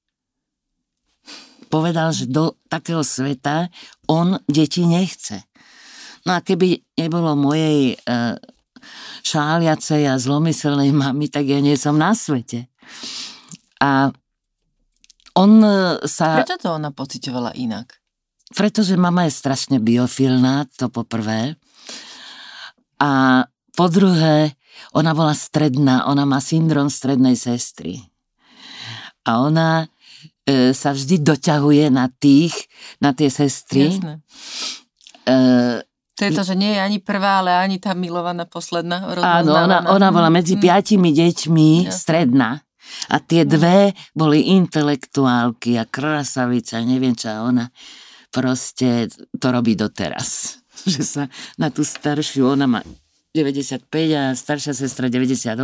povedal, 1.72 2.12
že 2.12 2.28
do 2.28 2.60
takého 2.68 3.00
sveta 3.00 3.72
on 4.04 4.36
deti 4.44 4.84
nechce. 4.84 5.40
No 6.28 6.36
a 6.36 6.44
keby 6.44 6.84
nebolo 7.00 7.32
mojej 7.32 7.96
e, 7.96 8.16
šáliacej 9.24 10.12
a 10.12 10.20
zlomyselnej 10.20 10.92
mamy, 10.92 11.32
tak 11.32 11.48
ja 11.48 11.64
nie 11.64 11.80
som 11.80 11.96
na 11.96 12.12
svete. 12.12 12.68
A 13.80 14.12
on 15.32 15.50
e, 15.64 16.04
sa... 16.04 16.44
Prečo 16.44 16.60
to 16.60 16.76
ona 16.76 16.92
pocitovala 16.92 17.56
inak? 17.56 17.96
Pretože 18.52 19.00
mama 19.00 19.24
je 19.24 19.32
strašne 19.32 19.80
biofilná, 19.80 20.68
to 20.76 20.92
poprvé. 20.92 21.56
A 23.00 23.42
po 23.72 23.88
druhé, 23.88 24.52
ona 24.92 25.16
bola 25.16 25.32
stredná, 25.32 26.04
ona 26.04 26.28
má 26.28 26.36
syndrom 26.38 26.92
strednej 26.92 27.34
sestry. 27.34 28.04
A 29.24 29.40
ona 29.40 29.88
e, 30.46 30.74
sa 30.74 30.92
vždy 30.94 31.22
doťahuje 31.22 31.90
na 31.92 32.10
tých, 32.10 32.54
na 32.98 33.14
tie 33.14 33.28
sestry. 33.30 33.94
Jasné. 33.94 34.22
E, 35.26 35.36
to 36.12 36.28
je 36.28 36.32
to, 36.36 36.44
že 36.44 36.54
nie 36.54 36.76
je 36.76 36.80
ani 36.80 36.98
prvá, 37.00 37.40
ale 37.40 37.50
ani 37.56 37.80
tá 37.80 37.96
milovaná 37.96 38.44
posledná. 38.44 39.00
Áno, 39.16 39.56
ona, 39.56 39.88
ona 39.88 40.08
bola 40.12 40.28
medzi 40.28 40.54
mm. 40.54 40.62
piatimi 40.62 41.10
deťmi 41.10 41.70
Jasne. 41.88 41.90
stredná. 41.90 42.50
A 43.08 43.16
tie 43.22 43.48
dve 43.48 43.96
boli 44.12 44.52
intelektuálky 44.52 45.80
a 45.80 45.88
krasavica, 45.88 46.82
neviem 46.84 47.16
čo, 47.16 47.32
ona 47.32 47.72
proste 48.32 49.08
to 49.12 49.46
robí 49.52 49.76
doteraz. 49.76 50.60
Že 50.92 51.02
sa 51.04 51.22
na 51.60 51.68
tú 51.68 51.84
staršiu, 51.84 52.56
ona 52.56 52.66
má 52.66 52.80
95 53.32 53.88
a 54.12 54.36
staršia 54.36 54.76
sestra 54.76 55.08
98, 55.08 55.56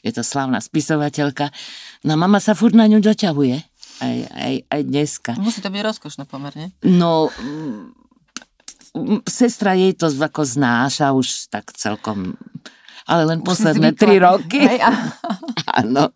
je 0.00 0.12
to 0.12 0.22
slavná 0.24 0.56
spisovateľka. 0.56 1.52
No 2.08 2.16
mama 2.16 2.40
sa 2.40 2.56
furt 2.56 2.72
na 2.72 2.88
ňu 2.88 3.04
doťahuje 3.04 3.73
aj, 4.00 4.16
aj, 4.32 4.54
aj 4.70 4.80
dneska. 4.82 5.32
Musí 5.38 5.62
to 5.62 5.70
byť 5.70 5.82
rozkošné 5.82 6.24
pomerne. 6.26 6.74
No, 6.82 7.30
mm, 7.30 7.94
sestra 9.26 9.74
jej 9.74 9.94
to 9.94 10.10
ako 10.10 10.42
znáša 10.46 11.14
už 11.14 11.50
tak 11.50 11.74
celkom 11.74 12.38
ale 13.04 13.28
len 13.28 13.44
posledné 13.44 13.92
tri 13.92 14.16
roky. 14.16 14.64
Hej, 14.64 14.80
áno. 15.80 16.08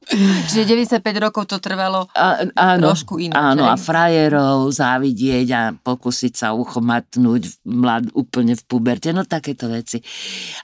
Čiže 0.48 0.64
95 1.04 1.04
rokov 1.20 1.44
to 1.44 1.60
trvalo 1.60 2.08
a, 2.16 2.48
áno, 2.56 2.92
trošku 2.92 3.20
inak. 3.20 3.36
Áno, 3.36 3.68
hej? 3.68 3.72
a 3.72 3.74
frajerov 3.76 4.72
závidieť 4.72 5.48
a 5.52 5.62
pokúsiť 5.76 6.32
sa 6.32 6.48
uchomatnúť 6.56 7.68
mlad, 7.68 8.08
úplne 8.16 8.56
v 8.56 8.62
puberte, 8.64 9.12
no 9.12 9.28
takéto 9.28 9.68
veci. 9.68 10.00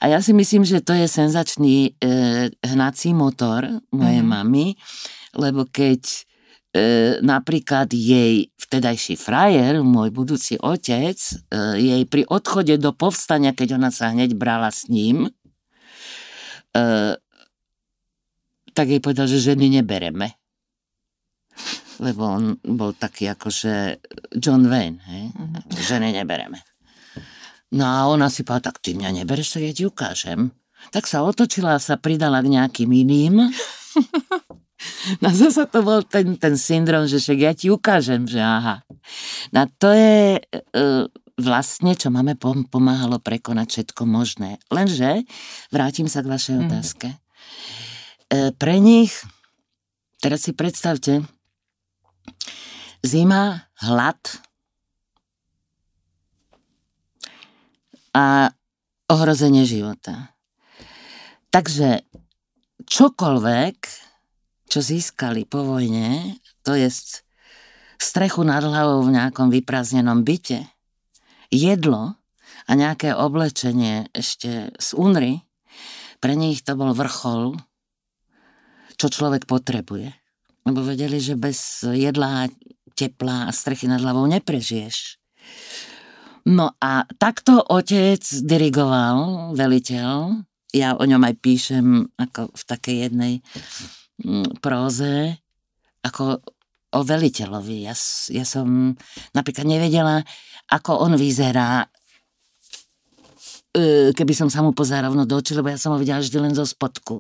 A 0.01 0.17
ja 0.17 0.19
si 0.25 0.33
myslím, 0.33 0.65
že 0.65 0.81
to 0.81 0.97
je 0.97 1.05
senzačný 1.05 1.93
e, 2.01 2.49
hnací 2.73 3.13
motor 3.13 3.69
mojej 3.93 4.25
mm. 4.25 4.29
mamy, 4.29 4.81
lebo 5.37 5.69
keď 5.69 6.25
e, 6.75 7.23
napríklad 7.23 7.95
jej 7.95 8.51
vtedajší 8.59 9.15
frajer, 9.15 9.79
môj 9.87 10.11
budúci 10.11 10.59
otec, 10.59 11.15
e, 11.15 11.35
jej 11.79 12.03
pri 12.11 12.27
odchode 12.27 12.75
do 12.83 12.91
povstania, 12.91 13.55
keď 13.55 13.79
ona 13.79 13.95
sa 13.95 14.11
hneď 14.11 14.35
brala 14.35 14.75
s 14.75 14.91
ním, 14.91 15.31
e, 16.75 17.15
tak 18.75 18.87
jej 18.91 18.99
povedal, 18.99 19.31
že 19.31 19.55
ženy 19.55 19.71
nebereme. 19.71 20.35
Lebo 22.03 22.27
on 22.27 22.59
bol 22.67 22.91
taký 22.99 23.31
akože 23.31 24.03
John 24.43 24.67
Wayne, 24.67 24.99
hej? 25.07 25.31
Mm-hmm. 25.31 25.63
ženy 25.79 26.11
nebereme. 26.11 26.59
No 27.71 27.87
a 27.87 28.11
ona 28.11 28.27
si 28.27 28.43
povedala, 28.43 28.75
tak 28.75 28.83
ty 28.83 28.99
mňa 28.99 29.23
nebereš, 29.23 29.55
tak 29.55 29.63
ja 29.63 29.73
ti 29.75 29.87
ukážem. 29.87 30.51
Tak 30.91 31.07
sa 31.07 31.23
otočila 31.23 31.79
a 31.79 31.83
sa 31.83 31.95
pridala 31.95 32.43
k 32.43 32.51
nejakým 32.51 32.91
iným 32.91 33.47
No 35.21 35.29
zase 35.33 35.69
to 35.69 35.81
bol 35.85 36.05
ten, 36.05 36.37
ten 36.41 36.55
syndrom, 36.57 37.05
že 37.09 37.21
však 37.21 37.39
ja 37.39 37.53
ti 37.53 37.69
ukážem, 37.69 38.25
že 38.25 38.41
aha. 38.41 38.85
No 39.53 39.69
to 39.79 39.93
je 39.93 40.41
e, 40.41 40.43
vlastne, 41.39 41.93
čo 41.99 42.15
máme 42.15 42.39
pomáhalo 42.71 43.19
prekonať 43.19 43.69
všetko 43.71 44.03
možné. 44.07 44.63
Lenže, 44.71 45.27
vrátim 45.75 46.07
sa 46.07 46.23
k 46.23 46.31
vašej 46.31 46.55
mm. 46.55 46.63
otázke. 46.67 47.09
E, 47.11 47.17
pre 48.55 48.77
nich, 48.79 49.13
teraz 50.23 50.47
si 50.47 50.55
predstavte, 50.55 51.27
zima, 53.05 53.69
hlad 53.83 54.19
a 58.15 58.55
ohrozenie 59.11 59.67
života. 59.67 60.33
Takže 61.51 62.03
čokoľvek, 62.87 63.77
čo 64.75 64.83
získali 64.83 65.47
po 65.47 65.63
vojne, 65.63 66.35
to 66.67 66.75
je 66.75 66.91
strechu 67.95 68.43
nad 68.43 68.59
hlavou 68.59 69.07
v 69.07 69.15
nejakom 69.15 69.47
vyprázdnenom 69.55 70.27
byte, 70.27 70.67
jedlo 71.47 72.19
a 72.67 72.71
nejaké 72.75 73.15
oblečenie 73.15 74.11
ešte 74.11 74.75
z 74.75 74.89
únry, 74.99 75.47
pre 76.19 76.35
nich 76.35 76.67
to 76.67 76.75
bol 76.75 76.91
vrchol, 76.91 77.55
čo 78.99 79.07
človek 79.07 79.47
potrebuje. 79.47 80.11
lebo 80.67 80.81
vedeli, 80.83 81.23
že 81.23 81.39
bez 81.39 81.87
jedla, 81.87 82.51
tepla 82.99 83.47
a 83.47 83.55
strechy 83.55 83.87
nad 83.87 84.03
hlavou 84.03 84.27
neprežiješ. 84.27 85.23
No 86.51 86.75
a 86.83 87.07
takto 87.21 87.63
otec 87.63 88.25
dirigoval, 88.43 89.53
veliteľ, 89.55 90.43
ja 90.75 90.99
o 90.99 91.05
ňom 91.07 91.23
aj 91.23 91.35
píšem 91.39 91.87
ako 92.19 92.51
v 92.51 92.63
takej 92.67 92.97
jednej 93.07 93.35
próze, 94.63 95.39
ako 96.05 96.39
o 96.95 97.01
veliteľovi. 97.03 97.91
Ja, 97.91 97.95
ja 98.31 98.45
som 98.47 98.95
napríklad 99.35 99.67
nevedela, 99.67 100.23
ako 100.71 101.03
on 101.03 101.19
vyzerá, 101.19 101.83
e, 103.75 104.15
keby 104.15 104.33
som 104.33 104.47
sa 104.47 104.63
mu 104.63 104.71
pozerala 104.71 105.11
rovno 105.11 105.27
do 105.27 105.35
očí, 105.35 105.59
lebo 105.59 105.75
ja 105.75 105.79
som 105.81 105.91
ho 105.93 105.99
videla 105.99 106.23
vždy 106.23 106.39
len 106.39 106.55
zo 106.55 106.63
spodku. 106.63 107.19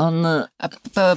On... 0.00 0.14
A 0.46 0.66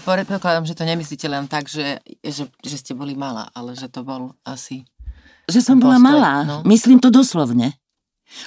predpokladám, 0.03 0.65
že 0.67 0.75
to 0.75 0.83
nemyslíte 0.83 1.25
len 1.29 1.47
tak, 1.47 1.69
že, 1.69 2.01
že, 2.25 2.49
že 2.49 2.75
ste 2.75 2.91
boli 2.97 3.15
malá, 3.15 3.47
ale 3.53 3.77
že 3.77 3.87
to 3.87 4.03
bol 4.03 4.35
asi... 4.43 4.83
Že 5.45 5.61
som 5.61 5.77
bola 5.77 6.01
malá. 6.01 6.41
No. 6.43 6.57
Myslím 6.65 6.97
to 6.97 7.13
doslovne. 7.13 7.77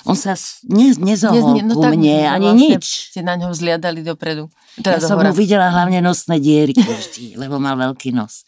On 0.05 0.13
sa 0.13 0.37
ne, 0.69 0.93
nezohol 0.95 1.65
no, 1.65 1.75
ku 1.75 1.81
mne, 1.81 2.19
no, 2.27 2.35
ani 2.35 2.47
vlastne 2.51 2.77
nič. 2.77 2.85
ste 3.15 3.21
na 3.25 3.39
ňo 3.39 3.55
vzliadali 3.55 4.05
dopredu. 4.05 4.51
Teda 4.79 4.99
ja 4.99 5.01
som 5.01 5.17
mu 5.19 5.33
videla 5.33 5.73
hlavne 5.73 6.03
nosné 6.05 6.39
dierky 6.43 6.83
vždy, 7.01 7.39
lebo 7.41 7.57
mal 7.63 7.79
veľký 7.79 8.13
nos. 8.13 8.45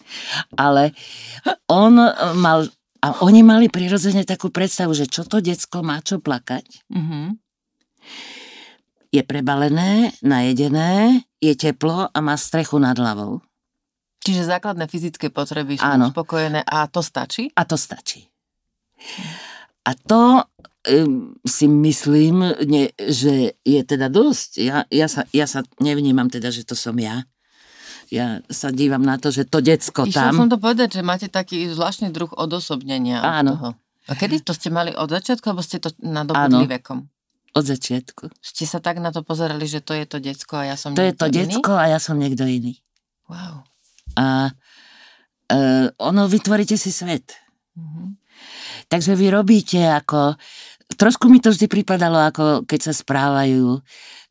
Ale 0.59 0.93
on 1.71 1.97
mal, 2.37 2.69
a 3.01 3.09
oni 3.25 3.41
mali 3.41 3.73
prirodzene 3.73 4.27
takú 4.29 4.53
predstavu, 4.53 4.93
že 4.93 5.09
čo 5.09 5.25
to 5.25 5.41
decko 5.41 5.81
má 5.81 6.03
čo 6.05 6.21
plakať. 6.21 6.67
Mm-hmm. 6.93 7.27
Je 9.11 9.23
prebalené, 9.27 10.15
najedené, 10.23 11.25
je 11.43 11.57
teplo 11.59 12.07
a 12.07 12.19
má 12.23 12.39
strechu 12.39 12.79
nad 12.79 12.95
hlavou. 12.95 13.43
Čiže 14.21 14.53
základné 14.53 14.85
fyzické 14.87 15.33
potreby 15.33 15.81
sú 15.81 15.89
Áno. 15.89 16.13
uspokojené 16.13 16.61
a 16.63 16.85
to 16.87 17.01
stačí? 17.01 17.49
A 17.57 17.65
to 17.65 17.81
stačí. 17.81 18.29
A 19.89 19.97
to 19.97 20.45
si 21.45 21.67
myslím, 21.69 22.57
nie, 22.65 22.89
že 22.97 23.53
je 23.61 23.81
teda 23.85 24.09
dosť. 24.09 24.51
Ja, 24.65 24.89
ja, 24.89 25.07
sa, 25.13 25.29
ja 25.29 25.45
sa 25.45 25.61
nevnímam 25.77 26.33
teda, 26.33 26.49
že 26.49 26.65
to 26.65 26.73
som 26.73 26.97
ja. 26.97 27.29
Ja 28.11 28.43
sa 28.51 28.75
dívam 28.75 29.05
na 29.07 29.21
to, 29.21 29.31
že 29.31 29.47
to 29.47 29.63
decko 29.63 30.09
Išla 30.09 30.33
tam... 30.33 30.47
som 30.47 30.49
to 30.51 30.59
povedať, 30.59 30.99
že 30.99 31.03
máte 31.07 31.29
taký 31.31 31.71
zvláštny 31.71 32.11
druh 32.11 32.33
odosobnenia. 32.35 33.23
Áno. 33.23 33.55
Od 33.55 33.57
toho. 33.57 33.71
A 34.11 34.13
kedy 34.19 34.43
to 34.43 34.57
ste 34.57 34.75
mali 34.75 34.91
od 34.91 35.07
začiatku, 35.07 35.47
alebo 35.47 35.63
ste 35.63 35.79
to 35.79 35.95
nadobudli 36.03 36.67
vekom? 36.67 37.07
Od 37.55 37.65
začiatku. 37.67 38.33
Ste 38.43 38.67
sa 38.67 38.83
tak 38.83 38.99
na 38.99 39.15
to 39.15 39.23
pozerali, 39.23 39.63
že 39.69 39.79
to 39.85 39.95
je 39.95 40.09
to 40.09 40.19
decko 40.19 40.59
a 40.59 40.75
ja 40.75 40.77
som 40.81 40.97
To 40.99 41.05
je 41.05 41.15
to 41.15 41.31
iný? 41.31 41.61
decko 41.61 41.79
a 41.79 41.87
ja 41.87 42.03
som 42.03 42.19
niekto 42.19 42.43
iný. 42.43 42.83
Wow. 43.31 43.63
A 44.19 44.51
uh, 45.55 45.87
ono, 46.03 46.27
vytvoríte 46.27 46.75
si 46.75 46.91
svet. 46.91 47.39
Mm-hmm. 47.79 48.09
Takže 48.91 49.15
vy 49.15 49.27
robíte 49.31 49.79
ako 49.87 50.35
trošku 51.01 51.33
mi 51.33 51.41
to 51.41 51.49
vždy 51.49 51.65
pripadalo, 51.65 52.21
ako 52.29 52.69
keď 52.69 52.93
sa 52.93 52.95
správajú 52.95 53.81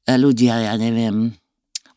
e, 0.05 0.13
ľudia, 0.13 0.69
ja 0.69 0.77
neviem, 0.77 1.33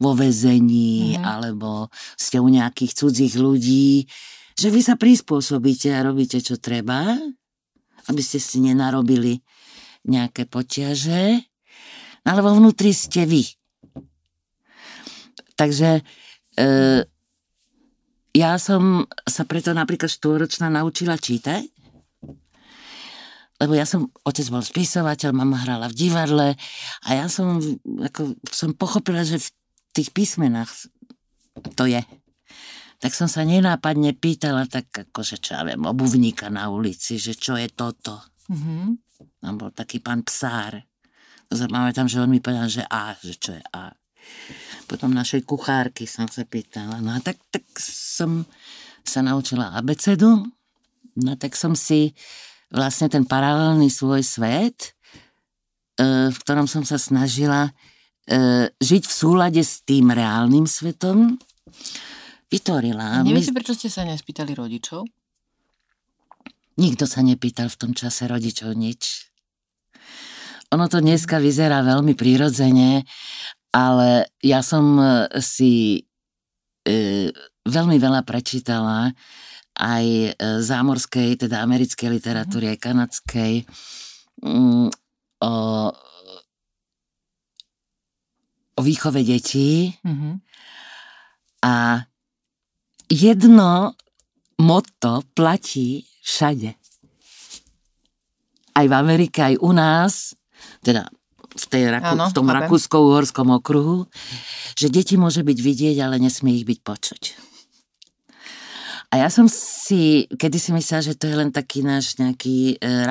vo 0.01 0.17
väzení, 0.17 1.21
mm. 1.21 1.23
alebo 1.23 1.93
ste 2.17 2.41
u 2.41 2.49
nejakých 2.49 2.97
cudzích 2.97 3.37
ľudí, 3.37 4.09
že 4.57 4.73
vy 4.73 4.81
sa 4.81 4.97
prispôsobíte 4.97 5.93
a 5.93 6.01
robíte, 6.01 6.41
čo 6.41 6.57
treba, 6.57 7.21
aby 8.09 8.23
ste 8.25 8.41
si 8.41 8.65
nenarobili 8.65 9.45
nejaké 10.09 10.49
poťaže, 10.49 11.45
ale 12.25 12.41
vo 12.41 12.57
vnútri 12.57 12.97
ste 12.97 13.29
vy. 13.29 13.45
Takže 15.55 16.01
e, 16.57 16.65
ja 18.33 18.53
som 18.57 19.05
sa 19.29 19.45
preto 19.45 19.77
napríklad 19.77 20.09
štvoročná 20.09 20.73
naučila 20.73 21.21
čítať, 21.21 21.82
lebo 23.63 23.79
ja 23.79 23.87
som, 23.87 24.11
otec 24.27 24.43
bol 24.51 24.59
spisovateľ, 24.59 25.31
mama 25.31 25.63
hrala 25.63 25.87
v 25.87 25.95
divadle 25.95 26.49
a 27.07 27.09
ja 27.15 27.31
som, 27.31 27.63
ako, 27.87 28.35
som 28.51 28.75
pochopila, 28.75 29.23
že 29.23 29.39
v 29.39 29.49
tých 29.95 30.11
písmenách 30.11 30.91
to 31.79 31.87
je. 31.87 32.03
Tak 32.99 33.15
som 33.15 33.31
sa 33.31 33.47
nenápadne 33.47 34.19
pýtala, 34.19 34.67
tak 34.67 34.91
akože 34.91 35.39
čo 35.39 35.55
ja 35.55 35.63
viem, 35.63 35.79
obuvníka 35.79 36.51
na 36.51 36.71
ulici, 36.75 37.23
že 37.23 37.39
čo 37.39 37.55
je 37.55 37.71
toto. 37.71 38.19
Mm-hmm. 38.51 38.85
Tam 39.43 39.55
bol 39.55 39.71
taký 39.71 40.03
pán 40.03 40.27
psár. 40.27 40.83
Máme 41.51 41.95
tam, 41.95 42.11
že 42.11 42.19
on 42.19 42.31
mi 42.31 42.43
povedal, 42.43 42.67
že 42.67 42.83
A, 42.91 43.15
že 43.15 43.39
čo 43.39 43.55
je 43.55 43.63
A. 43.75 43.95
Potom 44.87 45.15
našej 45.15 45.47
kuchárky 45.47 46.07
som 46.07 46.27
sa 46.27 46.47
pýtala. 46.47 46.99
No 46.99 47.15
a 47.15 47.19
tak, 47.23 47.39
tak 47.55 47.67
som 47.79 48.47
sa 49.03 49.23
naučila 49.23 49.75
abecedu. 49.75 50.47
No 51.19 51.33
tak 51.37 51.59
som 51.59 51.75
si 51.75 52.15
vlastne 52.73 53.13
ten 53.13 53.29
paralelný 53.29 53.93
svoj 53.93 54.25
svet, 54.25 54.97
e, 56.01 56.33
v 56.33 56.37
ktorom 56.43 56.65
som 56.65 56.83
sa 56.83 56.97
snažila 56.97 57.71
e, 58.25 58.73
žiť 58.81 59.03
v 59.05 59.13
súlade 59.13 59.61
s 59.61 59.85
tým 59.85 60.09
reálnym 60.09 60.65
svetom, 60.65 61.37
vytvorila. 62.49 63.21
Neviete, 63.23 63.53
prečo 63.53 63.77
ste 63.77 63.93
sa 63.93 64.09
nespýtali 64.09 64.57
rodičov? 64.57 65.05
Nikto 66.81 67.05
sa 67.05 67.21
nepýtal 67.21 67.69
v 67.69 67.79
tom 67.79 67.93
čase 67.93 68.25
rodičov 68.25 68.73
nič. 68.73 69.29
Ono 70.73 70.89
to 70.89 71.05
dneska 71.05 71.37
vyzerá 71.37 71.85
veľmi 71.85 72.17
prirodzene, 72.17 73.05
ale 73.77 74.33
ja 74.41 74.65
som 74.65 74.97
e, 74.97 75.05
si 75.45 76.01
e, 76.89 77.29
veľmi 77.69 77.97
veľa 78.01 78.25
prečítala 78.25 79.13
aj 79.83 80.07
e, 80.07 80.31
zámorskej, 80.63 81.43
teda 81.43 81.59
americkej 81.67 82.07
literatúry, 82.07 82.71
aj 82.71 82.79
kanadskej, 82.79 83.67
mm, 84.39 84.89
o, 85.43 85.53
o 88.79 88.81
výchove 88.81 89.27
detí. 89.27 89.91
Mm-hmm. 90.07 90.35
A 91.67 92.07
jedno 93.11 93.99
motto 94.63 95.27
platí 95.35 96.07
všade. 96.23 96.79
Aj 98.73 98.87
v 98.89 98.95
Amerike, 98.95 99.43
aj 99.43 99.55
u 99.61 99.71
nás, 99.75 100.33
teda 100.81 101.11
v, 101.53 101.67
tej 101.69 101.93
Raku, 101.93 102.17
Áno, 102.17 102.33
v 102.33 102.37
tom 102.39 102.49
rakúsko-uhorskom 102.49 103.53
okruhu, 103.61 104.09
že 104.73 104.89
deti 104.89 105.21
môže 105.21 105.45
byť 105.45 105.59
vidieť, 105.61 105.97
ale 106.01 106.17
nesmie 106.17 106.57
ich 106.57 106.65
byť 106.65 106.79
počuť. 106.81 107.52
A 109.13 109.21
ja 109.21 109.29
som 109.29 109.45
si 109.45 110.25
kedy 110.25 110.57
si 110.57 110.73
myslela, 110.73 111.05
že 111.05 111.21
to 111.21 111.29
je 111.29 111.37
len 111.37 111.53
taký 111.53 111.85
náš 111.85 112.17
nejaký 112.17 112.81
e, 112.81 113.05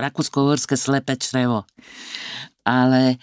rakúsko-uhorské 0.00 0.76
slepé 0.80 1.20
črevo. 1.20 1.68
Ale 2.64 3.20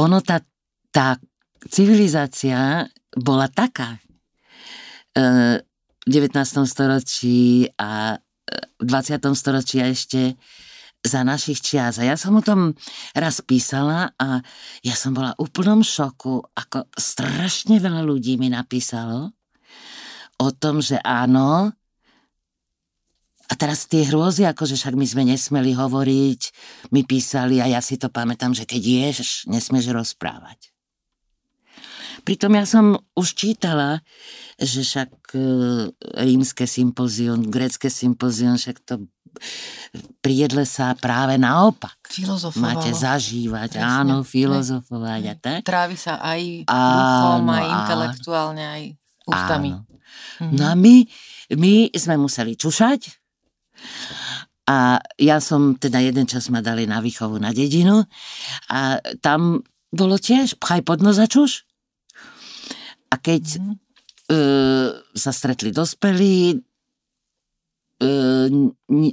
ono, 0.00 0.24
tá, 0.24 0.40
tá 0.88 1.20
civilizácia 1.68 2.88
bola 3.12 3.52
taká 3.52 4.00
e, 5.12 5.60
v 5.60 6.08
19. 6.08 6.40
storočí 6.64 7.68
a 7.76 8.16
e, 8.16 8.80
v 8.80 8.88
20. 8.88 9.28
storočí 9.36 9.76
a 9.84 9.92
ešte 9.92 10.40
za 11.04 11.20
našich 11.20 11.60
čias. 11.60 12.00
A 12.00 12.08
ja 12.08 12.16
som 12.16 12.32
o 12.32 12.40
tom 12.40 12.72
raz 13.12 13.44
písala 13.44 14.16
a 14.16 14.40
ja 14.80 14.96
som 14.96 15.12
bola 15.12 15.36
v 15.36 15.44
úplnom 15.44 15.84
šoku, 15.84 16.48
ako 16.56 16.88
strašne 16.96 17.76
veľa 17.76 18.00
ľudí 18.08 18.40
mi 18.40 18.48
napísalo, 18.48 19.36
o 20.42 20.50
tom, 20.50 20.82
že 20.82 20.98
áno, 21.02 21.70
a 23.50 23.52
teraz 23.52 23.84
tie 23.84 24.08
hrôzy, 24.08 24.48
akože 24.48 24.80
však 24.80 24.96
my 24.96 25.06
sme 25.06 25.22
nesmeli 25.28 25.76
hovoriť, 25.76 26.40
my 26.88 27.04
písali 27.04 27.60
a 27.60 27.68
ja 27.68 27.84
si 27.84 28.00
to 28.00 28.08
pamätám, 28.08 28.56
že 28.56 28.64
keď 28.64 28.80
ješ, 28.80 29.44
nesmieš 29.44 29.92
rozprávať. 29.92 30.72
Pritom 32.22 32.54
ja 32.54 32.64
som 32.64 32.96
už 33.18 33.34
čítala, 33.34 34.00
že 34.56 34.86
však 34.86 35.10
e, 35.34 35.40
rímske 36.22 36.64
sympozium, 36.70 37.50
grécke 37.50 37.90
sympozium, 37.90 38.54
však 38.56 38.78
to 38.86 39.04
pri 40.22 40.46
jedle 40.46 40.62
sa 40.62 40.94
práve 40.94 41.34
naopak. 41.40 41.98
Filozofovalo. 42.06 42.62
Máte 42.62 42.92
zažívať, 42.94 43.80
Presne. 43.80 43.84
áno, 43.84 44.16
filozofovať 44.22 45.22
a 45.28 45.34
tak. 45.34 45.60
Trávi 45.66 45.96
sa 45.98 46.20
aj 46.22 46.68
duchom, 46.68 47.42
aj 47.48 47.64
intelektuálne, 47.68 48.64
aj 48.64 48.82
ústami. 49.26 49.70
Áno. 49.74 49.91
Mm-hmm. 50.38 50.56
No 50.58 50.62
a 50.68 50.74
my, 50.74 50.94
my 51.56 51.74
sme 51.94 52.14
museli 52.20 52.56
čušať 52.58 53.00
a 54.70 55.02
ja 55.18 55.38
som, 55.42 55.74
teda 55.74 55.98
jeden 55.98 56.26
čas 56.30 56.46
ma 56.48 56.62
dali 56.62 56.86
na 56.86 57.02
výchovu 57.02 57.36
na 57.42 57.50
dedinu 57.50 58.06
a 58.70 59.02
tam 59.18 59.66
bolo 59.92 60.16
tiež 60.16 60.56
pchaj 60.56 60.86
pod 60.86 61.04
nos 61.04 61.20
a 61.20 61.26
čuš. 61.28 61.66
A 63.12 63.20
keď 63.20 63.60
mm-hmm. 63.60 63.74
uh, 64.32 64.88
sa 65.12 65.30
stretli 65.34 65.68
dospelí, 65.68 66.56
e, 66.56 66.71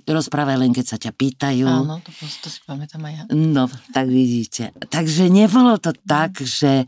rozprávaj 0.04 0.58
len, 0.58 0.72
keď 0.72 0.86
sa 0.86 0.98
ťa 0.98 1.12
pýtajú. 1.12 1.66
Áno, 1.66 2.02
to, 2.02 2.10
to 2.12 2.48
si 2.48 2.60
pamätám 2.64 3.02
aj 3.02 3.14
ja. 3.14 3.24
No, 3.30 3.66
tak 3.90 4.06
vidíte. 4.06 4.74
Takže 4.84 5.28
nebolo 5.28 5.78
to 5.78 5.94
tak, 6.00 6.38
že 6.38 6.84
e, 6.84 6.86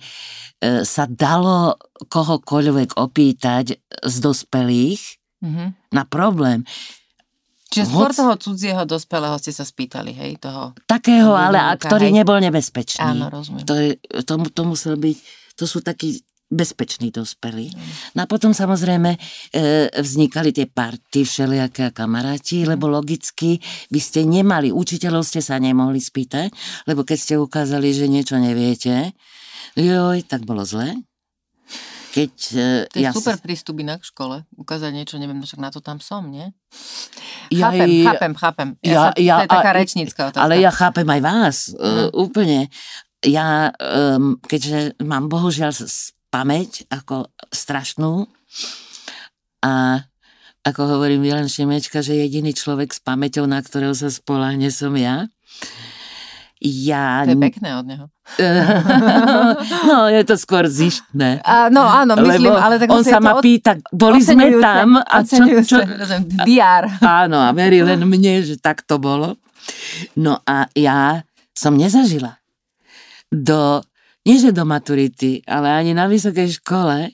sa 0.81 1.05
dalo 1.05 1.77
kohokoľvek 2.03 2.95
opýtať 2.95 3.77
z 4.01 4.15
dospelých 4.19 5.01
Mhm. 5.41 5.89
na 5.89 6.05
problém. 6.05 6.61
Čiže 7.71 7.87
skôr 7.87 8.11
Hoc- 8.11 8.19
toho 8.19 8.33
cudzieho 8.35 8.83
dospelého 8.83 9.39
ste 9.39 9.49
sa 9.49 9.63
spýtali, 9.63 10.11
hej? 10.11 10.37
Toho. 10.37 10.75
Takého, 10.85 11.33
ale 11.33 11.57
a, 11.57 11.73
ktorý 11.73 12.11
hej. 12.11 12.15
nebol 12.19 12.37
nebezpečný. 12.37 13.01
Áno, 13.01 13.31
rozumiem. 13.31 13.65
To, 13.65 13.73
je, 13.73 13.95
to, 14.21 14.37
to 14.43 14.61
musel 14.61 14.93
byť, 14.93 15.17
to 15.55 15.65
sú 15.65 15.79
takí 15.79 16.21
bezpeční 16.51 17.09
dospelí. 17.09 17.71
No 18.11 18.23
a 18.23 18.27
potom 18.27 18.51
samozrejme 18.51 19.15
e, 19.15 19.19
vznikali 19.95 20.51
tie 20.51 20.67
party 20.67 21.23
všelijaké 21.23 21.87
a 21.87 21.95
kamaráti, 21.95 22.63
lebo 22.63 22.85
logicky 22.85 23.55
vy 23.87 23.97
ste 23.97 24.21
nemali, 24.21 24.67
učiteľov 24.69 25.23
ste 25.23 25.39
sa 25.39 25.55
nemohli 25.57 25.97
spýtať, 25.97 26.51
lebo 26.85 27.01
keď 27.01 27.17
ste 27.17 27.33
ukázali, 27.37 27.89
že 27.89 28.05
niečo 28.05 28.35
neviete, 28.35 29.15
joj, 29.73 30.21
tak 30.23 30.43
bolo 30.43 30.61
zle. 30.61 30.91
Keď 32.11 32.33
e, 32.51 32.67
To 32.85 32.97
je 32.99 33.01
ja 33.01 33.15
super 33.15 33.39
si- 33.39 33.41
prístup 33.41 33.79
inak 33.79 34.03
v 34.03 34.11
škole. 34.11 34.35
Ukázať 34.53 34.91
niečo, 34.91 35.15
neviem, 35.15 35.39
no 35.39 35.47
však 35.47 35.63
na 35.63 35.71
to 35.71 35.79
tam 35.79 36.03
som, 36.03 36.27
nie? 36.27 36.51
Ja- 37.47 37.71
chápem, 37.71 37.87
ja- 37.87 38.05
chápem, 38.11 38.31
chápem. 38.35 38.69
Ja, 38.77 38.91
ja- 38.91 38.99
sa, 38.99 39.09
to 39.09 39.21
ja- 39.21 39.39
je 39.39 39.47
taká 39.47 39.71
a- 39.71 39.77
rečnícka 39.79 40.21
otázka. 40.27 40.43
Ale 40.43 40.59
ja 40.59 40.71
chápem 40.71 41.07
aj 41.07 41.21
vás, 41.23 41.57
Mhm. 41.69 41.79
uh, 41.79 42.07
úplne. 42.13 42.67
Ja, 43.21 43.71
um, 43.71 44.35
keďže 44.41 44.97
mám 44.99 45.29
bohužiaľ 45.29 45.71
pamäť 46.31 46.87
ako 46.87 47.29
strašnú 47.51 48.25
a 49.61 50.01
ako 50.61 50.81
hovorí 50.97 51.17
Milan 51.17 51.49
Šimečka, 51.49 52.05
že 52.05 52.17
jediný 52.17 52.53
človek 52.53 52.93
s 52.93 53.01
pamäťou, 53.01 53.49
na 53.49 53.59
ktorého 53.59 53.97
sa 53.97 54.13
spolahne, 54.13 54.69
som 54.69 54.93
ja. 54.93 55.25
Ja... 56.61 57.25
To 57.25 57.33
je 57.33 57.41
pekné 57.41 57.69
od 57.73 57.85
neho. 57.89 58.05
no, 59.89 60.05
je 60.13 60.21
to 60.21 60.37
skôr 60.37 60.69
zištné. 60.69 61.41
A, 61.41 61.73
no 61.73 61.81
áno, 61.81 62.13
myslím, 62.21 62.53
Lebo 62.53 62.61
ale 62.61 62.77
tak 62.77 62.93
on 62.93 63.01
sa 63.01 63.17
ma 63.17 63.33
od- 63.33 63.41
pýta, 63.41 63.81
boli 63.89 64.21
sme 64.21 64.61
tam 64.61 65.01
a 65.01 65.17
čo, 65.25 65.41
čo, 65.65 65.81
DR. 66.45 66.85
Áno, 67.25 67.41
a 67.41 67.49
verí 67.57 67.81
len 67.81 68.05
mne, 68.05 68.45
že 68.45 68.61
tak 68.61 68.85
to 68.85 69.01
bolo. 69.01 69.41
No 70.13 70.45
a 70.45 70.69
ja 70.77 71.25
som 71.57 71.73
nezažila 71.73 72.37
do, 73.33 73.81
nie 74.21 74.37
že 74.37 74.53
do 74.53 74.63
maturity, 74.63 75.41
ale 75.49 75.69
ani 75.71 75.91
na 75.93 76.05
vysokej 76.05 76.61
škole 76.61 77.09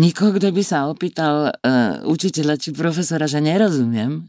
nikoho, 0.00 0.32
kto 0.32 0.48
by 0.48 0.62
sa 0.64 0.88
opýtal 0.88 1.50
uh, 1.52 2.00
učiteľa 2.08 2.56
či 2.56 2.72
profesora, 2.72 3.28
že 3.28 3.42
nerozumiem. 3.42 4.24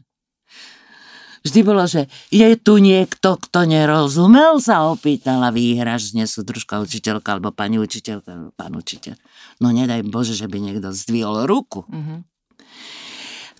Vždy 1.42 1.60
bolo, 1.66 1.82
že 1.90 2.06
je 2.30 2.54
tu 2.54 2.78
niekto, 2.78 3.34
kto 3.34 3.66
nerozumel, 3.66 4.62
sa 4.62 4.86
opýtala 4.86 5.50
výhražne 5.50 6.22
súdružka 6.22 6.78
učiteľka, 6.78 7.34
alebo 7.34 7.50
pani 7.50 7.82
učiteľka, 7.82 8.30
alebo 8.30 8.50
pán 8.54 8.78
učiteľ. 8.78 9.18
No 9.58 9.74
nedaj 9.74 10.06
Bože, 10.06 10.38
že 10.38 10.46
by 10.46 10.58
niekto 10.62 10.94
zdvihol 10.94 11.50
ruku 11.50 11.82
Mhm. 11.90 12.22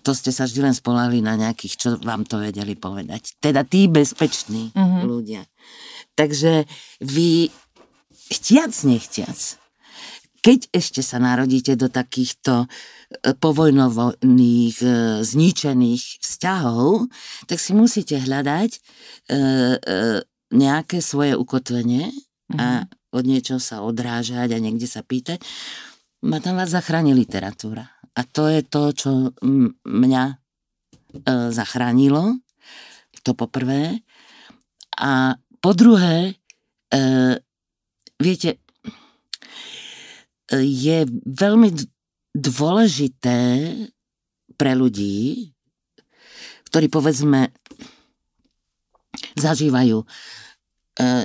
to 0.03 0.11
ste 0.11 0.35
sa 0.35 0.43
vždy 0.43 0.67
len 0.67 0.75
spolahli 0.75 1.23
na 1.23 1.39
nejakých, 1.39 1.73
čo 1.79 1.89
vám 2.03 2.27
to 2.27 2.39
vedeli 2.39 2.75
povedať. 2.75 3.39
Teda 3.39 3.63
tí 3.63 3.87
bezpeční 3.87 4.71
Mhm. 4.75 4.99
ľudia. 5.07 5.41
Takže 6.13 6.69
vy, 7.01 7.47
chtiac, 8.33 8.73
nechtiac, 8.83 9.37
keď 10.43 10.67
ešte 10.75 10.99
sa 10.99 11.23
narodíte 11.23 11.79
do 11.79 11.87
takýchto 11.87 12.67
e, 12.67 13.31
povojnových, 13.31 14.77
e, 14.83 14.91
zničených 15.23 16.19
vzťahov, 16.19 17.07
tak 17.47 17.57
si 17.63 17.71
musíte 17.71 18.19
hľadať 18.19 18.71
e, 18.75 18.79
nejaké 20.51 20.99
svoje 20.99 21.39
ukotvenie 21.39 22.11
a 22.59 22.83
Mhm. 22.83 23.15
od 23.15 23.23
niečoho 23.23 23.61
sa 23.63 23.81
odrážať 23.81 24.51
a 24.51 24.61
niekde 24.61 24.85
sa 24.85 25.01
pýtať. 25.01 25.39
Ma 26.27 26.43
tam 26.43 26.59
vás 26.59 26.75
zachráni 26.75 27.15
literatúra. 27.15 27.87
A 28.13 28.21
to 28.27 28.45
je 28.45 28.61
to, 28.61 28.93
čo 28.93 29.09
mňa 29.81 30.23
zachránilo. 31.49 32.37
To 33.25 33.33
poprvé. 33.33 34.05
A 35.01 35.33
po 35.61 35.71
druhé, 35.73 36.37
viete, 38.23 38.63
je 40.49 40.97
veľmi 41.25 41.69
dôležité 42.33 43.39
pre 44.55 44.71
ľudí, 44.73 45.51
ktorí 46.69 46.87
povedzme 46.89 47.53
zažívajú 49.37 49.97
e, 50.01 50.05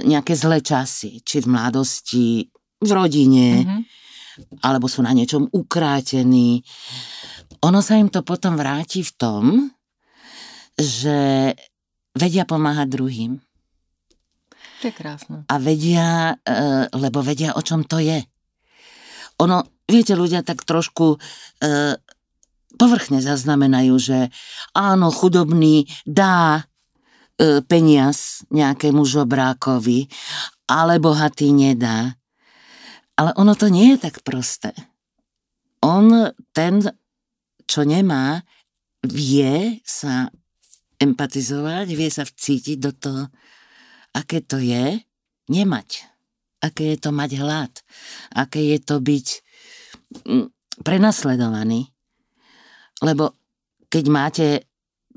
nejaké 0.05 0.33
zlé 0.33 0.65
časy, 0.65 1.21
či 1.25 1.45
v 1.45 1.47
mladosti, 1.49 2.49
v 2.81 2.91
rodine, 2.93 3.65
Mhm. 3.65 3.81
alebo 4.65 4.89
sú 4.89 5.03
na 5.05 5.13
niečom 5.13 5.49
ukrátení. 5.51 6.63
Ono 7.65 7.81
sa 7.83 7.99
im 7.99 8.09
to 8.09 8.23
potom 8.23 8.55
vráti 8.55 9.03
v 9.03 9.13
tom, 9.19 9.45
že 10.79 11.53
vedia 12.15 12.47
pomáhať 12.47 12.87
druhým. 12.87 13.33
Je 14.79 14.91
krásne. 14.95 15.43
A 15.51 15.57
vedia, 15.59 16.39
e, 16.43 16.87
lebo 16.95 17.19
vedia, 17.23 17.55
o 17.59 17.63
čom 17.63 17.83
to 17.83 17.99
je. 17.99 18.23
Ono, 19.43 19.67
viete, 19.91 20.15
ľudia 20.15 20.47
tak 20.47 20.63
trošku 20.63 21.19
e, 21.19 21.19
povrchne 22.79 23.19
zaznamenajú, 23.19 23.95
že 23.99 24.19
áno, 24.75 25.11
chudobný 25.11 25.91
dá 26.07 26.63
e, 27.39 27.63
peniaz 27.67 28.47
nejakému 28.55 29.03
žobrákovi, 29.03 30.07
ale 30.71 31.03
bohatý 31.03 31.51
nedá. 31.51 32.15
Ale 33.19 33.35
ono 33.35 33.59
to 33.59 33.67
nie 33.67 33.95
je 33.95 33.99
tak 33.99 34.23
prosté. 34.23 34.71
On, 35.83 36.31
ten, 36.55 36.87
čo 37.67 37.83
nemá, 37.83 38.47
vie 39.03 39.83
sa 39.83 40.31
empatizovať, 40.99 41.87
vie 41.95 42.11
sa 42.11 42.23
vcítiť 42.27 42.79
do 42.79 42.91
toho, 42.95 43.23
aké 44.19 44.43
to 44.43 44.59
je 44.59 44.99
nemať. 45.47 46.11
Aké 46.59 46.95
je 46.95 46.99
to 46.99 47.15
mať 47.15 47.31
hlad. 47.39 47.73
Aké 48.35 48.75
je 48.75 48.79
to 48.83 48.99
byť 48.99 49.27
mm, 50.27 50.47
prenasledovaný. 50.83 51.95
Lebo 52.99 53.39
keď 53.87 54.05
máte 54.11 54.47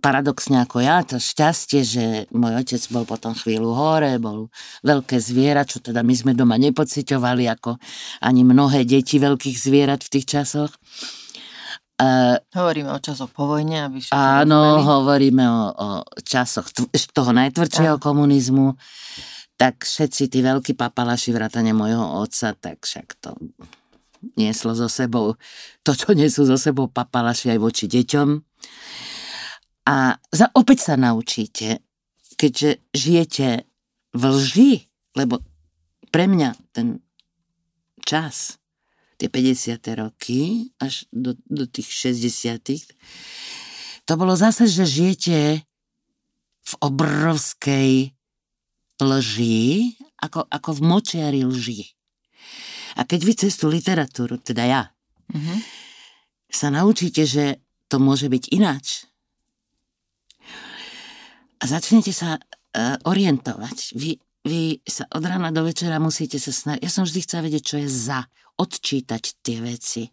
paradoxne 0.02 0.66
ako 0.66 0.82
ja, 0.82 1.06
to 1.06 1.22
šťastie, 1.22 1.82
že 1.86 2.04
môj 2.34 2.62
otec 2.66 2.82
bol 2.90 3.06
potom 3.06 3.38
chvíľu 3.38 3.74
hore, 3.74 4.18
bol 4.18 4.50
veľké 4.82 5.22
zviera, 5.22 5.66
čo 5.66 5.78
teda 5.78 6.02
my 6.02 6.14
sme 6.18 6.34
doma 6.34 6.58
nepociťovali 6.58 7.46
ako 7.58 7.78
ani 8.26 8.42
mnohé 8.42 8.86
deti 8.86 9.22
veľkých 9.22 9.58
zvierat 9.58 10.02
v 10.02 10.12
tých 10.18 10.26
časoch. 10.26 10.74
Uh, 12.02 12.34
Hovoríme 12.58 12.90
o 12.90 12.98
časoch 12.98 13.30
po 13.30 13.46
vojne, 13.46 13.86
aby 13.86 14.02
všetci 14.02 14.18
Áno, 14.18 14.82
rozumeli. 14.82 14.90
hovoríme 14.90 15.46
o, 15.46 15.62
o 15.70 15.90
časoch 16.26 16.74
tv- 16.74 16.90
toho 17.14 17.30
najtvrdšieho 17.30 18.02
komunizmu, 18.02 18.74
tak 19.54 19.86
všetci 19.86 20.34
tí 20.34 20.42
veľkí 20.42 20.74
papalaši 20.74 21.30
vrátane 21.30 21.78
môjho 21.78 22.02
otca, 22.26 22.58
tak 22.58 22.82
však 22.82 23.22
to 23.22 23.38
nieslo 24.34 24.74
so 24.74 24.90
sebou 24.90 25.38
to, 25.86 25.94
čo 25.94 26.14
nesú 26.14 26.46
so 26.46 26.58
sebou 26.58 26.90
papalaši 26.90 27.54
aj 27.54 27.60
voči 27.62 27.86
deťom. 27.86 28.30
A 29.90 30.18
za, 30.30 30.46
opäť 30.58 30.90
sa 30.90 30.94
naučíte, 30.98 31.82
keďže 32.38 32.82
žijete 32.94 33.48
v 34.14 34.24
lži, 34.30 34.74
lebo 35.18 35.42
pre 36.10 36.26
mňa 36.30 36.50
ten 36.74 37.02
čas, 38.06 38.61
tie 39.22 39.30
50. 39.30 39.78
roky 40.02 40.74
až 40.82 41.06
do, 41.14 41.38
do 41.46 41.70
tých 41.70 42.18
60. 42.18 42.90
To 44.10 44.14
bolo 44.18 44.34
zase, 44.34 44.66
že 44.66 44.82
žijete 44.82 45.62
v 46.62 46.74
obrovskej 46.82 48.18
lži, 48.98 49.94
ako, 50.18 50.50
ako 50.50 50.70
v 50.78 50.82
močiari 50.82 51.42
lži. 51.46 51.94
A 52.98 53.06
keď 53.06 53.20
vy 53.22 53.34
cez 53.38 53.54
tú 53.62 53.70
literatúru, 53.70 54.42
teda 54.42 54.66
ja, 54.66 54.84
Mhm. 55.32 55.64
sa 56.52 56.68
naučíte, 56.68 57.24
že 57.24 57.64
to 57.88 58.04
môže 58.04 58.28
byť 58.28 58.52
ináč. 58.52 59.08
A 61.62 61.64
začnete 61.64 62.12
sa 62.12 62.36
uh, 62.36 62.98
orientovať. 63.08 63.96
Vy, 63.96 64.20
vy 64.42 64.82
sa 64.82 65.06
od 65.14 65.22
rána 65.22 65.54
do 65.54 65.62
večera 65.62 66.02
musíte 66.02 66.42
sa 66.42 66.50
snažiť. 66.50 66.82
Ja 66.82 66.90
som 66.90 67.06
vždy 67.06 67.20
chcela 67.22 67.46
vedieť, 67.46 67.64
čo 67.64 67.76
je 67.78 67.88
za. 67.90 68.26
Odčítať 68.58 69.42
tie 69.42 69.58
veci. 69.58 70.06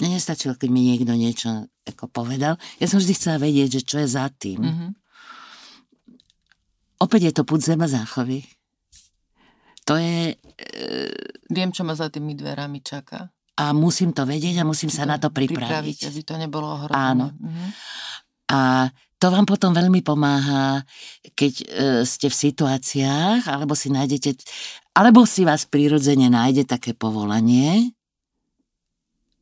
Mne 0.00 0.16
nestačilo, 0.16 0.56
keď 0.56 0.68
mi 0.72 0.92
niekto 0.92 1.12
niečo 1.12 1.68
ako 1.84 2.08
povedal. 2.08 2.56
Ja 2.80 2.86
som 2.88 3.02
vždy 3.02 3.12
chcela 3.16 3.36
vedieť, 3.42 3.80
že 3.80 3.82
čo 3.84 3.96
je 4.00 4.08
za 4.08 4.28
tým. 4.32 4.60
Mhm. 4.60 4.86
Opäť 7.02 7.20
je 7.28 7.32
to 7.34 7.42
púd 7.42 7.58
zema 7.58 7.90
záchovy. 7.90 8.46
To 9.90 9.98
je... 9.98 10.38
Viem, 11.50 11.74
čo 11.74 11.82
ma 11.82 11.98
za 11.98 12.06
tými 12.06 12.38
dverami 12.38 12.78
čaká. 12.78 13.26
A 13.58 13.74
musím 13.74 14.14
to 14.14 14.22
vedieť 14.22 14.62
a 14.62 14.68
musím 14.68 14.88
sa 14.88 15.02
na 15.02 15.18
to 15.18 15.28
pripraviť. 15.34 16.08
aby 16.08 16.20
to 16.22 16.38
nebolo 16.38 16.70
ohrozené. 16.78 16.96
Áno. 16.96 17.34
Mhm. 17.34 17.66
A 18.52 18.88
to 19.22 19.30
vám 19.30 19.46
potom 19.46 19.70
veľmi 19.70 20.02
pomáha, 20.02 20.82
keď 21.38 21.52
e, 21.62 21.64
ste 22.02 22.26
v 22.26 22.40
situáciách, 22.50 23.46
alebo 23.46 23.78
si 23.78 23.86
nájdete, 23.94 24.34
alebo 24.98 25.22
si 25.22 25.46
vás 25.46 25.62
prirodzene 25.62 26.26
nájde 26.26 26.66
také 26.66 26.90
povolanie. 26.90 27.94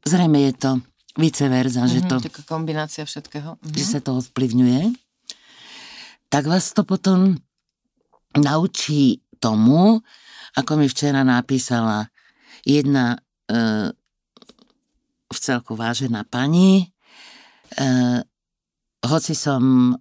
Zrejme 0.04 0.36
je 0.36 0.52
to 0.52 0.70
vice 1.16 1.48
versa, 1.48 1.88
mm-hmm, 1.88 1.96
že 1.96 2.00
Mhm, 2.04 2.08
to, 2.12 2.16
Taká 2.28 2.42
kombinácia 2.44 3.08
všetkého. 3.08 3.56
Mhm. 3.56 3.72
že 3.72 3.84
sa 3.88 4.00
to 4.04 4.20
ovplyvňuje. 4.20 4.92
Tak 6.28 6.44
vás 6.44 6.76
to 6.76 6.84
potom 6.84 7.40
naučí 8.36 9.24
tomu, 9.40 10.04
ako 10.60 10.76
mi 10.76 10.92
včera 10.92 11.24
napísala 11.24 12.12
jedna 12.68 13.16
e, 13.48 13.90
v 15.30 15.38
celku 15.40 15.72
vážená 15.72 16.28
pani, 16.28 16.92
e, 17.74 18.22
hoci 19.04 19.32
som 19.32 19.94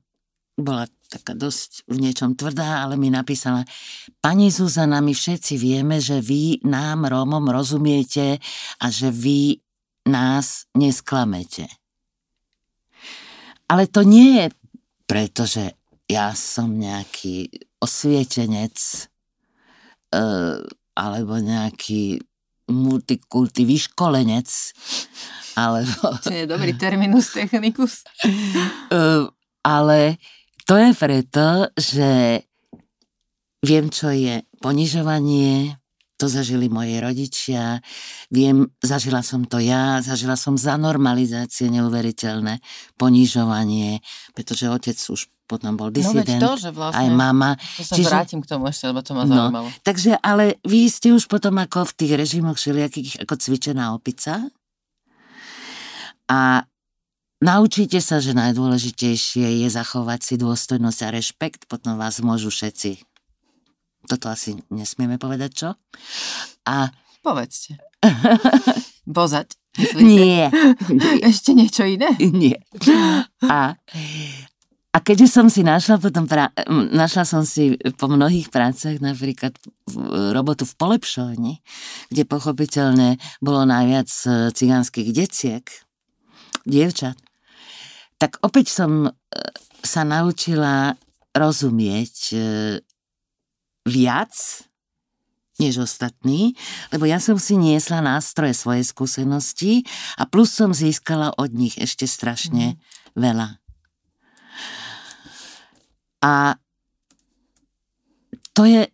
bola 0.59 0.83
taká 1.09 1.33
dosť 1.33 1.89
v 1.89 1.97
niečom 2.05 2.37
tvrdá, 2.37 2.85
ale 2.85 2.99
mi 2.99 3.09
napísala, 3.09 3.65
pani 4.21 4.53
Zuzana, 4.53 5.01
my 5.01 5.15
všetci 5.15 5.57
vieme, 5.57 5.97
že 5.97 6.21
vy 6.21 6.61
nám, 6.67 7.09
Rómom, 7.09 7.49
rozumiete 7.49 8.37
a 8.77 8.85
že 8.93 9.09
vy 9.09 9.57
nás 10.05 10.69
nesklamete. 10.77 11.65
Ale 13.69 13.89
to 13.89 14.05
nie 14.05 14.41
je 14.41 14.45
preto, 15.09 15.45
že 15.49 15.73
ja 16.09 16.33
som 16.33 16.73
nejaký 16.77 17.49
osvietenec 17.81 18.77
e, 18.77 20.21
alebo 20.97 21.33
nejaký 21.37 22.21
multikulty 22.69 23.65
vyškolenec, 23.65 24.49
alebo 25.59 26.15
To 26.23 26.31
je 26.31 26.45
dobrý 26.45 26.73
terminus 26.73 27.35
technicus. 27.35 28.07
Uh, 28.87 29.27
ale 29.59 30.15
to 30.63 30.77
je 30.77 30.89
preto, 30.93 31.47
že 31.75 32.41
viem, 33.59 33.85
čo 33.87 34.07
je 34.09 34.39
ponižovanie, 34.57 35.75
to 36.15 36.27
zažili 36.27 36.67
moji 36.67 36.99
rodičia, 36.99 37.79
viem, 38.27 38.67
zažila 38.79 39.19
som 39.19 39.43
to 39.43 39.55
ja, 39.57 39.99
zažila 39.99 40.35
som 40.35 40.55
za 40.55 40.75
normalizácie 40.75 41.71
neuveriteľné 41.71 42.59
ponižovanie, 42.99 44.03
pretože 44.31 44.67
otec 44.67 44.99
už 44.99 45.27
potom 45.47 45.73
bol 45.73 45.89
No 45.89 45.95
disident, 45.95 46.37
to, 46.37 46.61
že 46.61 46.69
vlastne... 46.69 46.99
aj 46.99 47.07
mama. 47.09 47.57
To 47.57 47.81
sa 47.81 47.95
Čiže- 47.97 48.11
vrátim 48.11 48.39
k 48.39 48.47
tomu 48.47 48.69
ešte, 48.69 48.85
lebo 48.85 49.01
to 49.01 49.17
ma 49.17 49.25
No. 49.25 49.49
zaujímalo. 49.49 49.67
Takže, 49.81 50.11
ale 50.21 50.61
vy 50.61 50.85
ste 50.85 51.09
už 51.09 51.25
potom 51.25 51.57
ako 51.57 51.89
v 51.89 51.93
tých 51.97 52.13
režimoch 52.15 52.55
všelijakých 52.55 53.25
ako 53.25 53.33
cvičená 53.33 53.91
opica 53.91 54.45
a 56.29 56.63
naučíte 57.41 57.97
sa, 57.99 58.21
že 58.21 58.37
najdôležitejšie 58.37 59.65
je 59.65 59.67
zachovať 59.67 60.19
si 60.21 60.35
dôstojnosť 60.37 60.99
a 61.01 61.09
rešpekt, 61.09 61.61
potom 61.65 61.97
vás 61.97 62.21
môžu 62.21 62.53
všetci. 62.53 63.01
Toto 64.07 64.31
asi 64.31 64.61
nesmieme 64.71 65.17
povedať, 65.19 65.51
čo? 65.51 65.69
A 66.69 66.93
Povedzte. 67.19 67.75
Bozať. 69.09 69.59
myslíte? 69.75 70.05
nie, 70.05 70.47
Ešte 71.29 71.51
niečo 71.51 71.83
iné? 71.83 72.15
nie. 72.23 72.55
A, 73.43 73.75
a 74.89 74.97
keďže 75.03 75.27
som 75.27 75.51
si 75.51 75.67
našla 75.67 75.99
potom, 75.99 76.29
pra, 76.29 76.53
našla 76.69 77.27
som 77.27 77.43
si 77.43 77.75
po 77.99 78.07
mnohých 78.07 78.47
prácach 78.53 79.01
napríklad 79.03 79.51
robotu 80.31 80.63
v 80.63 80.77
polepšovni, 80.79 81.53
kde 82.07 82.23
pochopiteľne 82.23 83.19
bolo 83.43 83.67
najviac 83.67 84.07
e, 84.07 84.29
cigánskych 84.55 85.11
deciek, 85.11 85.65
dievčat, 86.69 87.17
tak 88.21 88.37
opäť 88.45 88.71
som 88.71 89.07
e, 89.07 89.11
sa 89.83 90.05
naučila 90.05 90.93
rozumieť 91.33 92.15
e, 92.31 92.37
viac 93.89 94.33
než 95.59 95.83
ostatní, 95.83 96.55
lebo 96.95 97.03
ja 97.03 97.19
som 97.19 97.35
si 97.35 97.59
niesla 97.59 97.99
nástroje 97.99 98.55
svojej 98.55 98.87
skúsenosti 98.87 99.83
a 100.15 100.23
plus 100.23 100.55
som 100.55 100.71
získala 100.71 101.35
od 101.35 101.51
nich 101.51 101.75
ešte 101.75 102.07
strašne 102.07 102.79
veľa. 103.19 103.59
A 106.23 106.55
to 108.55 108.63
je... 108.67 108.87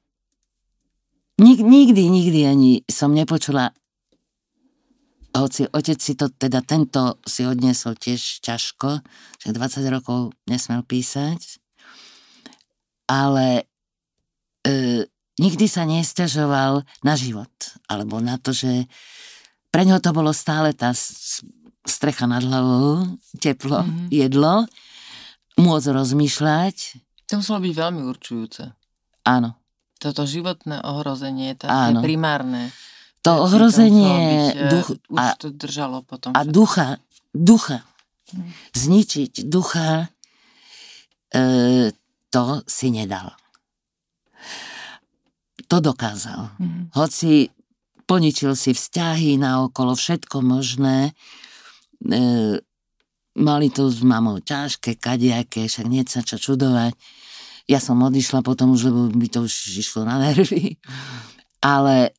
Nik, 1.35 1.59
nikdy, 1.59 2.07
nikdy 2.07 2.39
ani 2.47 2.71
som 2.87 3.11
nepočula 3.11 3.75
hoci 5.37 5.67
otec 5.67 5.97
si 5.97 6.13
to, 6.13 6.29
teda 6.29 6.61
tento 6.61 7.19
si 7.21 7.43
odniesol 7.43 7.93
tiež 7.93 8.39
ťažko, 8.39 9.03
že 9.37 9.49
20 9.49 9.83
rokov 9.89 10.19
nesmel 10.45 10.81
písať, 10.81 11.59
ale 13.05 13.67
e, 14.61 15.05
nikdy 15.35 15.65
sa 15.65 15.83
nestiažoval 15.83 16.73
na 17.01 17.13
život, 17.13 17.51
alebo 17.85 18.17
na 18.17 18.37
to, 18.37 18.51
že 18.51 18.87
pre 19.69 19.83
ňo 19.83 19.99
to 19.99 20.09
bolo 20.09 20.31
stále 20.31 20.71
tá 20.71 20.95
strecha 21.85 22.25
nad 22.25 22.41
hlavou, 22.41 23.19
teplo, 23.37 23.83
Mhm. 23.83 23.85
mm-hmm. 23.85 24.07
jedlo, 24.09 24.55
môcť 25.57 25.87
rozmýšľať, 25.91 26.77
To 27.25 27.41
muselo 27.41 27.57
byť 27.59 27.73
veľmi 27.73 28.01
určujúce. 28.05 28.63
áno. 29.23 29.57
Toto 29.95 30.23
životné 30.23 30.83
ohrozenie, 30.83 31.55
tá 31.55 31.89
Áno. 31.89 31.97
je 31.97 32.05
primárne. 32.05 32.69
To 33.25 33.31
ohrozenie 33.41 34.13
byť, 34.53 34.69
duch, 34.69 34.87
Už 35.09 35.17
a, 35.17 35.25
to 35.35 35.49
držalo 35.49 36.05
potom. 36.05 36.31
a 36.31 36.41
ducha, 36.45 37.01
ducha, 37.33 37.81
Mhm. 38.25 38.51
zničiť 38.73 39.33
ducha, 39.45 40.09
e, 41.29 41.89
to 42.29 42.43
si 42.65 42.89
nedal. 42.89 43.33
To 45.65 45.77
dokázal. 45.79 46.53
Mhm. 46.57 46.93
Hoci 46.93 47.49
poničil 48.05 48.53
si 48.53 48.71
vzťahy 48.71 49.37
na 49.37 49.65
okolo 49.65 49.93
všetko 49.93 50.41
možné, 50.41 51.13
e, 52.05 52.21
mali 53.35 53.67
to 53.69 53.89
s 53.89 54.01
mamou 54.01 54.37
ťažké, 54.39 54.95
kadejaké, 54.95 55.65
však 55.65 55.85
nie 55.85 56.05
sa 56.05 56.21
čo 56.21 56.37
čudovať. 56.37 56.93
Ja 57.65 57.81
som 57.81 57.97
odišla 57.99 58.45
potom 58.45 58.73
už, 58.73 58.89
lebo 58.89 59.09
by 59.09 59.27
to 59.27 59.39
už 59.41 59.53
išlo 59.75 60.05
na 60.05 60.21
nervy. 60.21 60.77
Ale 61.61 62.13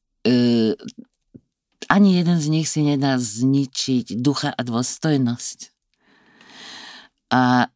ani 1.86 2.18
jeden 2.18 2.38
z 2.40 2.46
nich 2.50 2.66
si 2.66 2.82
nedá 2.82 3.14
zničiť 3.16 4.18
ducha 4.18 4.50
a 4.50 4.60
dôstojnosť. 4.66 5.58
A 7.30 7.70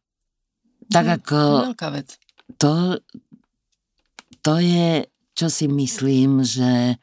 tak 0.91 1.05
No, 1.07 1.15
ako 1.15 1.39
Veľká 1.71 1.89
vec. 1.95 2.19
to, 2.59 2.99
to 4.43 4.53
je, 4.59 5.07
čo 5.31 5.47
si 5.47 5.71
myslím, 5.71 6.43
že 6.43 6.99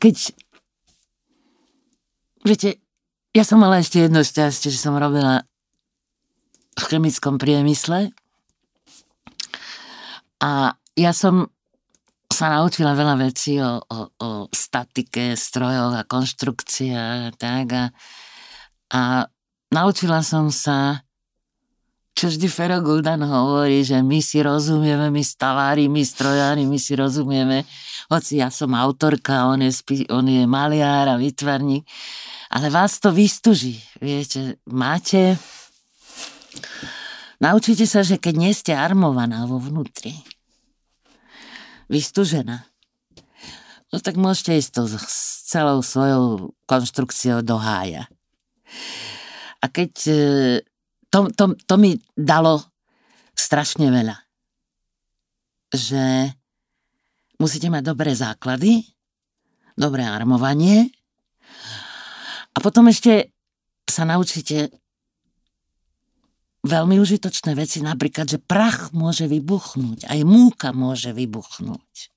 keď 0.00 0.16
viete, 2.42 2.80
ja 3.36 3.44
som 3.44 3.60
mala 3.60 3.84
ešte 3.84 4.00
jedno 4.00 4.24
šťastie, 4.24 4.72
že 4.72 4.80
som 4.80 4.96
robila 4.96 5.44
v 6.80 6.82
chemickom 6.88 7.36
priemysle 7.36 8.16
a 10.40 10.74
ja 10.96 11.12
som 11.12 11.52
sa 12.32 12.48
naučila 12.48 12.96
veľa 12.96 13.14
vecí 13.20 13.60
o, 13.60 13.78
o, 13.78 13.98
o 14.18 14.28
statike, 14.48 15.36
strojoch 15.36 15.94
a 15.94 16.08
konštrukciách 16.08 17.20
a 17.28 17.32
tak 17.36 17.66
a, 17.76 17.84
a 18.90 19.00
naučila 19.70 20.24
som 20.24 20.48
sa 20.48 21.04
čo 22.12 22.28
vždy 22.28 22.44
Fero 22.44 22.78
Guldan 22.84 23.24
hovorí, 23.24 23.80
že 23.80 24.04
my 24.04 24.20
si 24.20 24.44
rozumieme, 24.44 25.08
my 25.08 25.24
stavári, 25.24 25.88
my 25.88 26.04
strojári, 26.04 26.68
my 26.68 26.76
si 26.76 26.92
rozumieme, 26.92 27.64
hoci 28.12 28.44
ja 28.44 28.52
som 28.52 28.76
autorka, 28.76 29.48
on 29.48 29.64
je, 29.64 29.72
spi- 29.72 30.08
on 30.12 30.28
je 30.28 30.44
maliár 30.44 31.08
a 31.08 31.16
vytvarník, 31.16 31.88
ale 32.52 32.68
vás 32.68 33.00
to 33.00 33.16
vystuží, 33.16 33.80
viete, 33.96 34.60
máte, 34.68 35.40
naučite 37.40 37.88
sa, 37.88 38.04
že 38.04 38.20
keď 38.20 38.34
nie 38.36 38.52
ste 38.52 38.76
armovaná 38.76 39.48
vo 39.48 39.56
vnútri, 39.56 40.12
vystužená, 41.92 42.64
no 43.92 44.00
tak 44.00 44.16
môžete 44.16 44.56
ísť 44.56 44.70
to 44.72 44.82
s 44.96 45.44
celou 45.52 45.84
svojou 45.84 46.56
konštrukciou 46.64 47.44
do 47.44 47.60
hája. 47.60 48.08
A 49.60 49.68
keď 49.68 49.92
e, 50.08 50.20
to, 51.12 51.28
to, 51.36 51.52
to 51.68 51.74
mi 51.76 52.00
dalo 52.16 52.64
strašne 53.36 53.92
veľa. 53.92 54.16
Že 55.72 56.32
musíte 57.36 57.68
mať 57.68 57.82
dobré 57.84 58.16
základy, 58.16 58.88
dobré 59.76 60.08
armovanie 60.08 60.88
a 62.52 62.58
potom 62.60 62.88
ešte 62.88 63.32
sa 63.84 64.08
naučíte 64.08 64.72
veľmi 66.62 66.96
užitočné 67.02 67.58
veci, 67.58 67.82
napríklad, 67.82 68.26
že 68.30 68.38
prach 68.38 68.94
môže 68.94 69.26
vybuchnúť, 69.26 70.06
aj 70.06 70.20
múka 70.22 70.70
môže 70.70 71.10
vybuchnúť. 71.10 72.10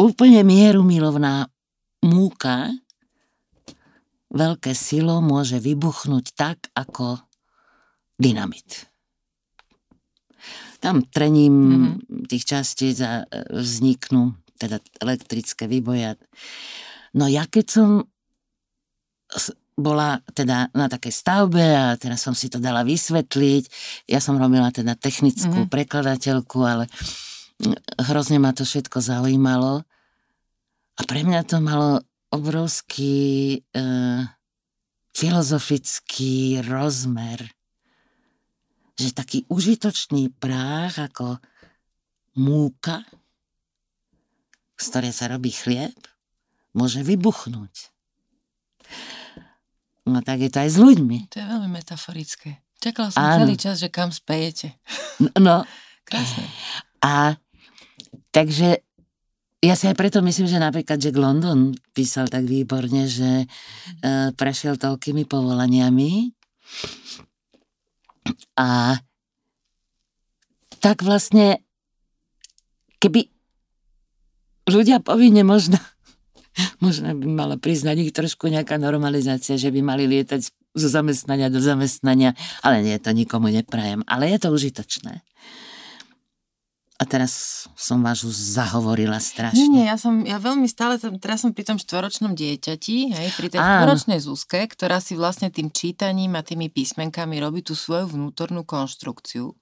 Úplne 0.00 0.40
mierumilovná 0.40 1.52
múka 2.00 2.72
veľké 4.32 4.72
silo 4.72 5.20
môže 5.20 5.60
vybuchnúť 5.60 6.32
tak, 6.32 6.58
ako 6.72 7.20
dynamit. 8.16 8.88
Tam 10.80 11.04
trením 11.04 11.56
mm-hmm. 11.56 12.24
tých 12.24 12.44
častíc 12.48 12.96
a 13.04 13.28
e, 13.28 13.44
vzniknú 13.52 14.32
teda 14.56 14.80
elektrické 15.00 15.68
výboje. 15.68 16.16
No 17.12 17.28
ja 17.28 17.44
keď 17.44 17.66
som 17.68 17.88
bola 19.80 20.20
teda 20.36 20.68
na 20.76 20.86
takej 20.86 21.12
stavbe 21.12 21.64
a 21.64 21.96
teraz 21.96 22.22
som 22.22 22.36
si 22.36 22.52
to 22.52 22.62
dala 22.62 22.84
vysvetliť. 22.86 23.64
Ja 24.06 24.20
som 24.20 24.36
robila 24.36 24.68
teda 24.70 24.94
technickú 24.94 25.66
mm-hmm. 25.66 25.72
prekladateľku, 25.72 26.58
ale 26.62 26.84
hrozne 27.98 28.38
ma 28.40 28.52
to 28.52 28.64
všetko 28.64 29.00
zaujímalo. 29.00 29.84
A 30.96 31.00
pre 31.08 31.24
mňa 31.24 31.40
to 31.48 31.64
malo 31.64 32.04
obrovský 32.30 33.58
e, 33.58 33.80
filozofický 35.16 36.62
rozmer. 36.64 37.40
Že 39.00 39.08
taký 39.16 39.38
užitočný 39.48 40.28
práh 40.36 40.92
ako 40.92 41.40
múka, 42.36 43.02
z 44.76 44.84
ktorej 44.92 45.12
sa 45.16 45.32
robí 45.32 45.50
chlieb, 45.50 45.96
môže 46.76 47.02
vybuchnúť. 47.02 47.90
No 50.10 50.20
tak 50.26 50.42
je 50.42 50.50
to 50.50 50.58
aj 50.60 50.70
s 50.74 50.78
ľuďmi. 50.82 51.30
To 51.30 51.36
je 51.38 51.46
veľmi 51.46 51.70
metaforické. 51.70 52.58
Čakala 52.80 53.12
som 53.12 53.22
Áno. 53.22 53.44
celý 53.44 53.54
čas, 53.60 53.78
že 53.78 53.88
kam 53.92 54.10
spejete. 54.10 54.74
No. 55.36 55.68
Krásne. 56.08 56.48
A 57.04 57.36
takže 58.32 58.82
ja 59.60 59.74
si 59.76 59.84
aj 59.84 59.96
preto 59.96 60.24
myslím, 60.24 60.48
že 60.48 60.56
napríklad 60.56 60.96
Jack 60.96 61.20
London 61.20 61.76
písal 61.92 62.32
tak 62.32 62.48
výborne, 62.48 63.04
že 63.04 63.44
uh, 63.44 64.32
prešiel 64.32 64.80
toľkými 64.80 65.28
povolaniami 65.28 66.32
a 68.56 68.96
tak 70.80 71.04
vlastne 71.04 71.60
keby 73.04 73.28
ľudia 74.64 75.04
povinne 75.04 75.44
možno 75.44 75.76
možno 76.84 77.12
by 77.16 77.26
mala 77.26 77.56
priznať 77.56 77.96
ich 78.08 78.12
trošku 78.14 78.48
nejaká 78.48 78.76
normalizácia, 78.76 79.60
že 79.60 79.72
by 79.72 79.80
mali 79.82 80.04
lietať 80.06 80.40
zo 80.70 80.88
zamestnania 80.88 81.50
do 81.50 81.58
zamestnania, 81.58 82.38
ale 82.62 82.86
nie, 82.86 82.94
to 83.02 83.10
nikomu 83.10 83.50
neprajem. 83.50 84.06
Ale 84.06 84.30
je 84.30 84.38
to 84.38 84.48
užitočné. 84.54 85.26
A 87.00 87.08
teraz 87.08 87.64
som 87.80 88.04
vás 88.04 88.20
už 88.20 88.36
zahovorila 88.36 89.16
strašne. 89.16 89.56
Nie, 89.56 89.68
nie, 89.72 89.84
ja 89.88 89.96
som, 89.96 90.20
ja 90.20 90.36
veľmi 90.36 90.68
stále, 90.68 91.00
teraz 91.16 91.40
som 91.40 91.56
pri 91.56 91.64
tom 91.64 91.80
štvoročnom 91.80 92.36
dieťati, 92.36 92.96
hej, 93.16 93.28
pri 93.40 93.48
tej 93.48 93.56
štvoročnej 93.56 94.20
Zuzke, 94.20 94.68
ktorá 94.68 95.00
si 95.00 95.16
vlastne 95.16 95.48
tým 95.48 95.72
čítaním 95.72 96.36
a 96.36 96.44
tými 96.44 96.68
písmenkami 96.68 97.40
robí 97.40 97.64
tú 97.64 97.72
svoju 97.72 98.12
vnútornú 98.12 98.68
konštrukciu. 98.68 99.56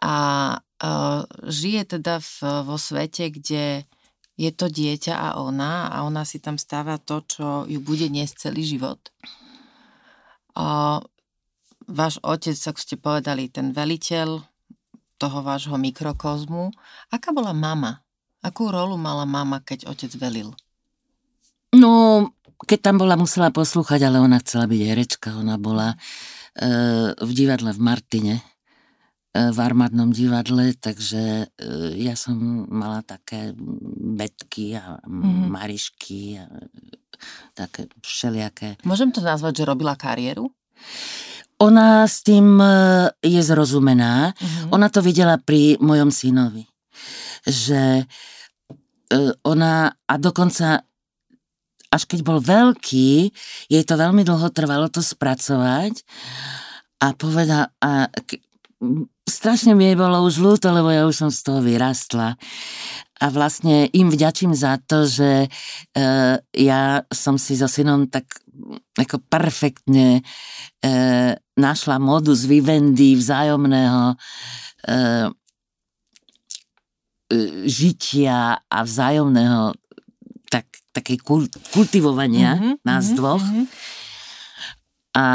A 0.00 0.16
uh, 0.56 1.28
žije 1.44 2.00
teda 2.00 2.24
v, 2.24 2.32
vo 2.64 2.80
svete, 2.80 3.28
kde 3.28 3.84
je 4.38 4.50
to 4.54 4.70
dieťa 4.70 5.18
a 5.18 5.28
ona 5.42 5.90
a 5.90 6.06
ona 6.06 6.22
si 6.22 6.38
tam 6.38 6.54
stáva 6.54 7.02
to, 7.02 7.26
čo 7.26 7.46
ju 7.66 7.82
bude 7.82 8.06
niesť 8.06 8.48
celý 8.48 8.62
život. 8.62 9.02
A 10.54 11.02
váš 11.90 12.22
otec, 12.22 12.54
ako 12.54 12.78
ste 12.78 12.94
povedali, 12.94 13.50
ten 13.50 13.74
veliteľ 13.74 14.46
toho 15.18 15.38
vášho 15.42 15.74
mikrokozmu. 15.74 16.70
Aká 17.10 17.34
bola 17.34 17.50
mama? 17.50 18.06
Akú 18.38 18.70
rolu 18.70 18.94
mala 18.94 19.26
mama, 19.26 19.58
keď 19.58 19.90
otec 19.90 20.14
velil? 20.14 20.54
No, 21.74 22.22
keď 22.62 22.78
tam 22.90 23.02
bola, 23.02 23.18
musela 23.18 23.50
poslúchať, 23.50 24.06
ale 24.06 24.22
ona 24.22 24.38
chcela 24.38 24.70
byť 24.70 24.80
herečka. 24.86 25.34
Ona 25.34 25.58
bola 25.58 25.92
e, 25.92 25.96
v 27.18 27.30
divadle 27.34 27.74
v 27.74 27.80
Martine 27.82 28.34
v 29.34 29.58
armádnom 29.60 30.10
divadle, 30.10 30.72
takže 30.74 31.46
e, 31.46 31.66
ja 32.00 32.16
som 32.16 32.64
mala 32.72 33.04
také 33.04 33.52
betky 34.16 34.74
a 34.74 34.98
mm-hmm. 35.04 35.46
marišky 35.52 36.40
a 36.40 36.48
také 37.52 37.92
všelijaké. 38.00 38.80
Môžem 38.88 39.12
to 39.12 39.20
nazvať, 39.20 39.62
že 39.62 39.68
robila 39.68 39.94
kariéru? 39.94 40.48
Ona 41.60 42.08
s 42.08 42.24
tým 42.24 42.56
e, 42.56 42.72
je 43.20 43.42
zrozumená. 43.44 44.32
Mm-hmm. 44.32 44.70
Ona 44.74 44.88
to 44.88 45.04
videla 45.04 45.36
pri 45.36 45.76
mojom 45.78 46.08
synovi. 46.08 46.64
Že 47.44 48.08
ona, 49.40 49.88
a 49.88 50.14
dokonca 50.20 50.84
až 51.88 52.02
keď 52.04 52.20
bol 52.20 52.38
veľký, 52.44 53.32
jej 53.72 53.84
to 53.88 53.94
veľmi 53.96 54.20
dlho 54.20 54.52
trvalo 54.52 54.92
to 54.92 55.00
spracovať 55.00 56.04
a 57.00 57.16
povedal, 57.16 57.72
a 57.80 58.12
strašne 59.26 59.74
mi 59.74 59.90
bolo 59.98 60.22
už 60.24 60.38
ľúto, 60.38 60.70
lebo 60.70 60.88
ja 60.90 61.04
už 61.04 61.26
som 61.26 61.30
z 61.30 61.40
toho 61.42 61.60
vyrastla. 61.60 62.38
A 63.18 63.26
vlastne 63.34 63.90
im 63.90 64.14
vďačím 64.14 64.54
za 64.54 64.78
to, 64.78 65.02
že 65.02 65.46
e, 65.46 65.48
ja 66.54 67.02
som 67.10 67.34
si 67.34 67.58
so 67.58 67.66
synom 67.66 68.06
tak 68.06 68.30
ako 68.94 69.18
perfektne 69.26 70.22
e, 70.78 70.92
našla 71.58 71.98
modus 71.98 72.46
vivendi 72.46 73.18
vzájomného 73.18 74.14
e, 74.14 74.16
e 77.26 77.36
žitia 77.66 78.62
a 78.62 78.78
vzájomného 78.86 79.74
tak, 80.46 80.70
takej 80.94 81.18
kultivovania 81.74 82.54
mm-hmm, 82.54 82.74
nás 82.86 83.10
mm-hmm, 83.10 83.18
dvoch. 83.18 83.42
Mm-hmm. 83.42 83.66
A 85.18 85.26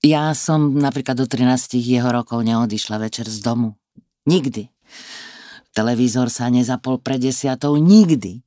ja 0.00 0.32
som 0.32 0.80
napríklad 0.80 1.16
do 1.16 1.26
13 1.28 1.76
jeho 1.76 2.08
rokov 2.08 2.40
neodišla 2.40 2.96
večer 2.96 3.28
z 3.28 3.44
domu. 3.44 3.76
Nikdy. 4.24 4.68
Televízor 5.70 6.32
sa 6.32 6.50
nezapol 6.50 6.98
pred 6.98 7.20
desiatou. 7.20 7.76
Nikdy. 7.76 8.42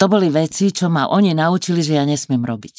To 0.00 0.04
boli 0.08 0.32
veci, 0.32 0.72
čo 0.72 0.88
ma 0.88 1.08
oni 1.12 1.36
naučili, 1.36 1.84
že 1.84 1.96
ja 2.00 2.04
nesmiem 2.08 2.40
robiť. 2.40 2.76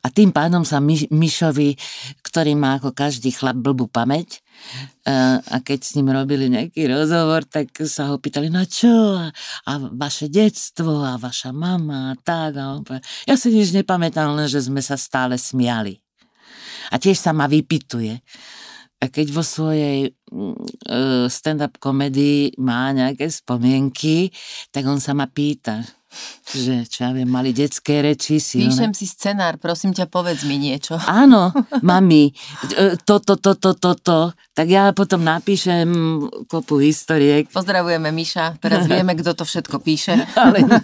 A 0.00 0.08
tým 0.08 0.32
pádom 0.32 0.64
sa 0.64 0.80
My, 0.80 0.96
Mišovi, 1.12 1.76
ktorý 2.24 2.56
má 2.56 2.80
ako 2.80 2.96
každý 2.96 3.32
chlap 3.36 3.60
blbú 3.60 3.84
pamäť, 3.84 4.40
a 5.50 5.56
keď 5.64 5.78
s 5.82 5.94
ním 5.98 6.12
robili 6.14 6.46
nejaký 6.46 6.86
rozhovor, 6.86 7.42
tak 7.48 7.74
sa 7.88 8.12
ho 8.12 8.20
pýtali, 8.20 8.52
no 8.52 8.62
čo, 8.62 9.18
a 9.66 9.72
vaše 9.96 10.30
detstvo, 10.30 11.02
a 11.02 11.18
vaša 11.18 11.50
mama, 11.50 12.14
a 12.14 12.18
tak. 12.18 12.60
A 12.60 12.76
on 12.76 12.84
ja 13.26 13.34
si 13.34 13.50
nič 13.50 13.74
nepamätám, 13.74 14.36
len 14.36 14.46
že 14.46 14.66
sme 14.66 14.84
sa 14.84 14.94
stále 14.94 15.40
smiali. 15.40 15.98
A 16.90 16.98
tiež 16.98 17.18
sa 17.18 17.30
ma 17.30 17.46
vypituje. 17.46 18.18
A 19.00 19.08
keď 19.08 19.32
vo 19.32 19.40
svojej 19.40 20.12
uh, 20.12 21.24
stand-up 21.24 21.80
komedii 21.80 22.60
má 22.60 22.92
nejaké 22.92 23.32
spomienky, 23.32 24.28
tak 24.68 24.84
on 24.84 25.00
sa 25.00 25.16
ma 25.16 25.24
pýta, 25.24 25.80
že, 26.54 26.86
čo 26.86 27.06
ja 27.06 27.10
viem, 27.14 27.28
mali 27.28 27.54
detské 27.54 28.02
reči. 28.02 28.42
Silné. 28.42 28.70
Píšem 28.70 28.92
si 28.94 29.06
scenár, 29.06 29.56
prosím 29.56 29.94
ťa, 29.94 30.10
povedz 30.10 30.42
mi 30.46 30.58
niečo. 30.58 30.98
Áno, 31.06 31.54
mami, 31.86 32.34
toto, 33.06 33.36
toto, 33.38 33.54
toto, 33.58 33.74
to, 33.78 33.92
to. 34.00 34.20
Tak 34.50 34.66
ja 34.68 34.92
potom 34.92 35.24
napíšem 35.24 35.88
kopu 36.50 36.82
historiek. 36.82 37.48
Pozdravujeme 37.48 38.12
Miša, 38.12 38.60
teraz 38.60 38.84
vieme, 38.90 39.16
kto 39.16 39.32
to 39.32 39.44
všetko 39.46 39.80
píše. 39.80 40.14
Ale 40.36 40.66
nie. 40.66 40.78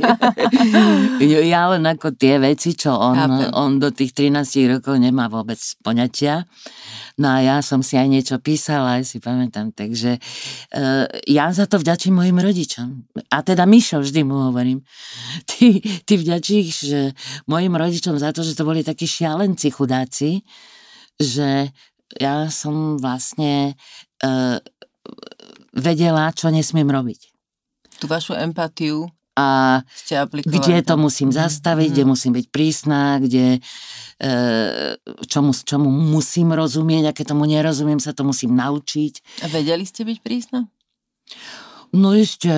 Ja 1.57 1.71
len 1.73 1.85
ako 1.87 2.17
tie 2.17 2.39
veci, 2.41 2.75
čo 2.75 2.95
on, 2.97 3.17
on 3.55 3.79
do 3.79 3.91
tých 3.91 4.13
13 4.13 4.79
rokov 4.79 4.99
nemá 4.99 5.31
vôbec 5.31 5.59
poňatia. 5.83 6.45
No 7.17 7.33
a 7.33 7.41
ja 7.41 7.57
som 7.65 7.81
si 7.81 7.97
aj 7.97 8.09
niečo 8.13 8.37
písala, 8.37 9.01
aj 9.01 9.09
si 9.09 9.25
pamätám, 9.25 9.73
takže 9.73 10.21
uh, 10.21 11.09
ja 11.25 11.49
za 11.49 11.65
to 11.65 11.81
vďačím 11.81 12.21
mojim 12.21 12.37
rodičom. 12.37 13.09
A 13.33 13.41
teda 13.41 13.65
Mišo 13.65 14.05
vždy 14.05 14.21
mu 14.21 14.53
hovorím. 14.53 14.85
Ty, 15.49 15.56
ty 16.07 16.15
vďačíš 16.17 16.69
že 16.87 17.01
mojim 17.49 17.75
rodičom 17.75 18.17
za 18.17 18.31
to, 18.33 18.45
že 18.45 18.57
to 18.57 18.67
boli 18.67 18.87
takí 18.87 19.09
šialenci 19.09 19.73
chudáci, 19.73 20.45
že 21.17 21.73
ja 22.21 22.47
som 22.53 23.01
vlastne 23.01 23.75
uh, 24.23 24.59
vedela, 25.75 26.33
čo 26.33 26.49
nesmiem 26.49 26.89
robiť. 26.89 27.21
Tú 28.01 28.07
vašu 28.09 28.37
empatiu 28.37 29.09
a 29.37 29.81
kde 30.33 30.81
to 30.81 30.97
musím 30.97 31.29
mhm, 31.29 31.37
zastaviť, 31.37 31.93
mm-hmm. 31.93 32.05
kde 32.05 32.05
musím 32.09 32.33
byť 32.41 32.47
prísna, 32.49 33.21
kde 33.21 33.61
e, 34.17 34.31
čomu, 35.29 35.53
čomu 35.53 35.93
musím 35.93 36.57
rozumieť 36.57 37.13
a 37.13 37.13
keď 37.13 37.37
tomu 37.37 37.45
nerozumiem, 37.45 38.01
sa 38.01 38.17
to 38.17 38.25
musím 38.25 38.57
naučiť. 38.57 39.45
A 39.45 39.53
vedeli 39.53 39.85
ste 39.85 40.09
byť 40.09 40.19
prísna? 40.25 40.65
No 41.95 42.13
ešte. 42.13 42.51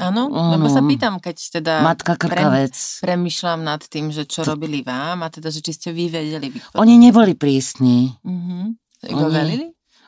Áno, 0.00 0.32
lebo 0.32 0.66
sa 0.72 0.80
pýtam, 0.80 1.20
keď 1.20 1.36
teda 1.60 1.74
Matka 1.84 2.16
krkavec. 2.16 2.72
Pre, 2.72 3.04
premyšľam 3.12 3.60
nad 3.60 3.82
tým, 3.84 4.08
že 4.08 4.24
čo 4.24 4.46
to... 4.46 4.56
robili 4.56 4.80
vám 4.80 5.24
a 5.24 5.28
teda, 5.28 5.52
že 5.52 5.60
či 5.60 5.72
ste 5.76 5.88
vy 5.92 6.08
vedeli. 6.08 6.48
Oni 6.80 6.96
neboli 6.96 7.36
prísni. 7.36 8.10
Mm-hmm. 8.24 8.64
Oni, 9.10 9.32
velili? 9.32 9.66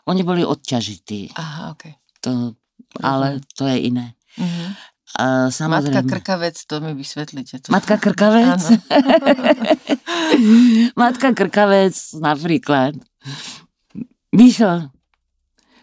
oni 0.09 0.23
boli 0.25 0.43
odťažití. 0.45 1.37
Aha, 1.37 1.77
ok. 1.77 1.85
To, 2.25 2.57
ale 3.05 3.45
to 3.57 3.69
je 3.69 3.77
iné. 3.93 4.17
Mm-hmm. 4.41 4.69
A 5.13 5.53
samozrejme... 5.53 6.09
Matka 6.09 6.09
krkavec, 6.09 6.57
to 6.65 6.75
mi 6.81 6.97
vysvetlíte. 6.97 7.61
To... 7.61 7.69
Matka 7.69 8.01
krkavec? 8.01 8.65
Matka 11.03 11.37
krkavec 11.37 11.93
napríklad. 12.17 12.97
Mišo, 14.33 14.89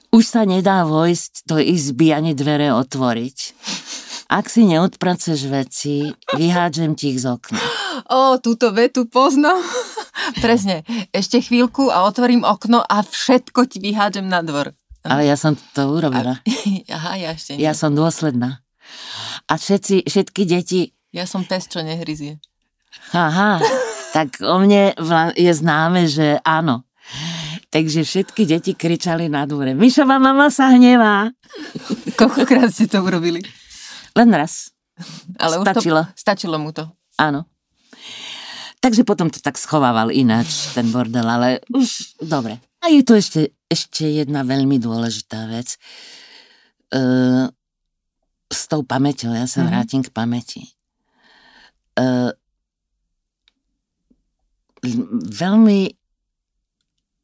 už 0.09 0.23
sa 0.25 0.41
nedá 0.45 0.85
vojsť 0.85 1.45
do 1.45 1.57
izby 1.61 2.13
ani 2.13 2.33
dvere 2.33 2.73
otvoriť. 2.73 3.37
Ak 4.29 4.45
si 4.45 4.61
neodpraceš 4.65 5.49
veci, 5.49 6.05
vyhádžem 6.37 6.93
ti 6.93 7.17
ich 7.17 7.25
z 7.25 7.33
okna. 7.33 7.57
Ó, 8.13 8.37
túto 8.37 8.69
vetu 8.69 9.09
poznám. 9.09 9.57
Presne. 10.45 10.85
Ešte 11.09 11.41
chvíľku 11.41 11.89
a 11.89 12.05
otvorím 12.05 12.45
okno 12.45 12.85
a 12.85 13.01
všetko 13.01 13.65
ti 13.65 13.81
vyhádžem 13.81 14.29
na 14.29 14.45
dvor. 14.45 14.73
Ale 15.01 15.25
ja 15.25 15.33
som 15.33 15.57
to 15.73 15.89
urobila. 15.89 16.37
Aha, 16.95 17.17
ja 17.17 17.33
ešte 17.33 17.57
nie. 17.57 17.65
Ja 17.65 17.73
som 17.73 17.97
dôsledná. 17.97 18.61
A 19.49 19.57
všetci, 19.57 20.05
všetky 20.05 20.45
deti, 20.45 20.81
Ja 21.09 21.25
som 21.25 21.41
pes, 21.41 21.65
čo 21.65 21.81
nehryzie. 21.81 22.37
aha, 23.13 23.57
tak 24.13 24.37
o 24.45 24.61
mne 24.61 24.93
je 25.33 25.51
známe, 25.53 26.05
že 26.05 26.37
áno. 26.45 26.85
Takže 27.69 28.01
všetky 28.01 28.49
deti 28.49 28.73
kričali 28.73 29.29
na 29.29 29.45
dvore. 29.45 29.77
Mišova 29.77 30.17
mama 30.17 30.49
sa 30.49 30.73
hnevá. 30.73 31.29
Koľkokrát 32.19 32.73
ste 32.73 32.89
to 32.89 32.97
urobili? 32.99 33.45
Len 34.17 34.29
raz. 34.33 34.73
Ale 35.43 35.61
Stačilo. 35.61 36.01
Už 36.01 36.09
to, 36.09 36.17
stačilo 36.17 36.57
mu 36.57 36.73
to. 36.73 36.89
Áno. 37.15 37.45
Takže 38.79 39.03
potom 39.03 39.27
to 39.27 39.37
tak 39.37 39.59
schovával 39.59 40.07
ináč, 40.07 40.71
ten 40.71 40.87
bordel, 40.87 41.27
ale 41.27 41.59
už 41.67 42.15
dobre. 42.17 42.63
A 42.79 42.87
je 42.87 43.03
tu 43.03 43.11
ešte, 43.11 43.51
ešte 43.67 44.07
jedna 44.07 44.39
veľmi 44.41 44.79
dôležitá 44.79 45.51
vec. 45.51 45.75
E, 46.87 46.99
s 48.47 48.61
tou 48.71 48.87
pamäťou, 48.87 49.35
ja 49.35 49.51
sa 49.51 49.61
Mhm. 49.61 49.67
vrátim 49.67 49.99
k 49.99 50.09
pamäti. 50.09 50.63
L- 51.99 52.31
veľmi 55.27 55.98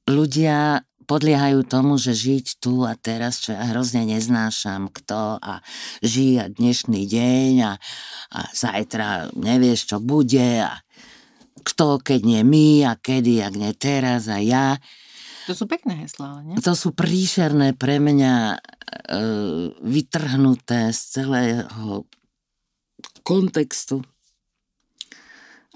ľudia 0.05 0.85
podliehajú 1.05 1.61
tomu, 1.69 2.01
že 2.01 2.17
žiť 2.17 2.57
tu 2.57 2.81
a 2.81 2.97
teraz, 2.97 3.45
čo 3.45 3.53
ja 3.53 3.69
hrozne 3.69 4.09
neznášam, 4.09 4.89
kto 4.89 5.37
a 5.37 5.61
žije 6.01 6.37
a 6.41 6.47
dnešný 6.49 7.05
deň 7.05 7.53
a, 7.61 7.73
a 8.33 8.39
zajtra 8.49 9.29
nevieš, 9.37 9.93
čo 9.93 9.97
bude 10.01 10.65
a 10.65 10.81
kto, 11.65 12.01
keď 12.01 12.19
nie 12.25 12.41
my 12.45 12.69
a 12.89 12.93
kedy, 12.97 13.41
ak 13.41 13.53
nie 13.53 13.73
teraz 13.77 14.29
a 14.29 14.41
ja. 14.41 14.77
To 15.45 15.53
sú 15.53 15.69
pekné 15.69 16.05
heslá, 16.05 16.41
nie? 16.41 16.57
To 16.57 16.73
sú 16.73 16.93
príšerné 16.93 17.77
pre 17.77 18.01
mňa 18.01 18.33
e, 18.53 18.57
vytrhnuté 19.81 20.89
z 20.89 21.01
celého 21.21 22.09
kontextu 23.21 24.01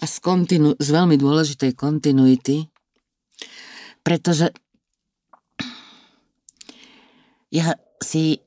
a 0.02 0.06
z, 0.10 0.16
kontinu, 0.22 0.74
z 0.78 0.90
veľmi 0.90 1.18
dôležitej 1.18 1.78
kontinuity, 1.78 2.66
pretože 4.02 4.54
ja 7.50 7.74
si 8.00 8.38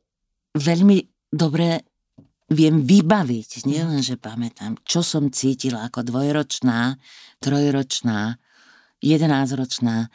veľmi 0.55 1.29
dobre 1.33 1.83
viem 2.53 2.85
vybaviť, 2.85 3.65
nielen, 3.65 4.05
že 4.05 4.21
pamätám, 4.21 4.77
čo 4.85 5.01
som 5.01 5.33
cítila 5.33 5.89
ako 5.89 6.05
dvojročná, 6.05 7.01
trojročná, 7.41 8.37
jedenáctročná, 9.01 10.13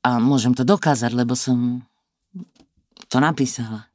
a 0.00 0.16
môžem 0.16 0.56
to 0.56 0.64
dokázať, 0.64 1.12
lebo 1.12 1.36
som 1.36 1.84
to 3.12 3.20
napísala. 3.20 3.88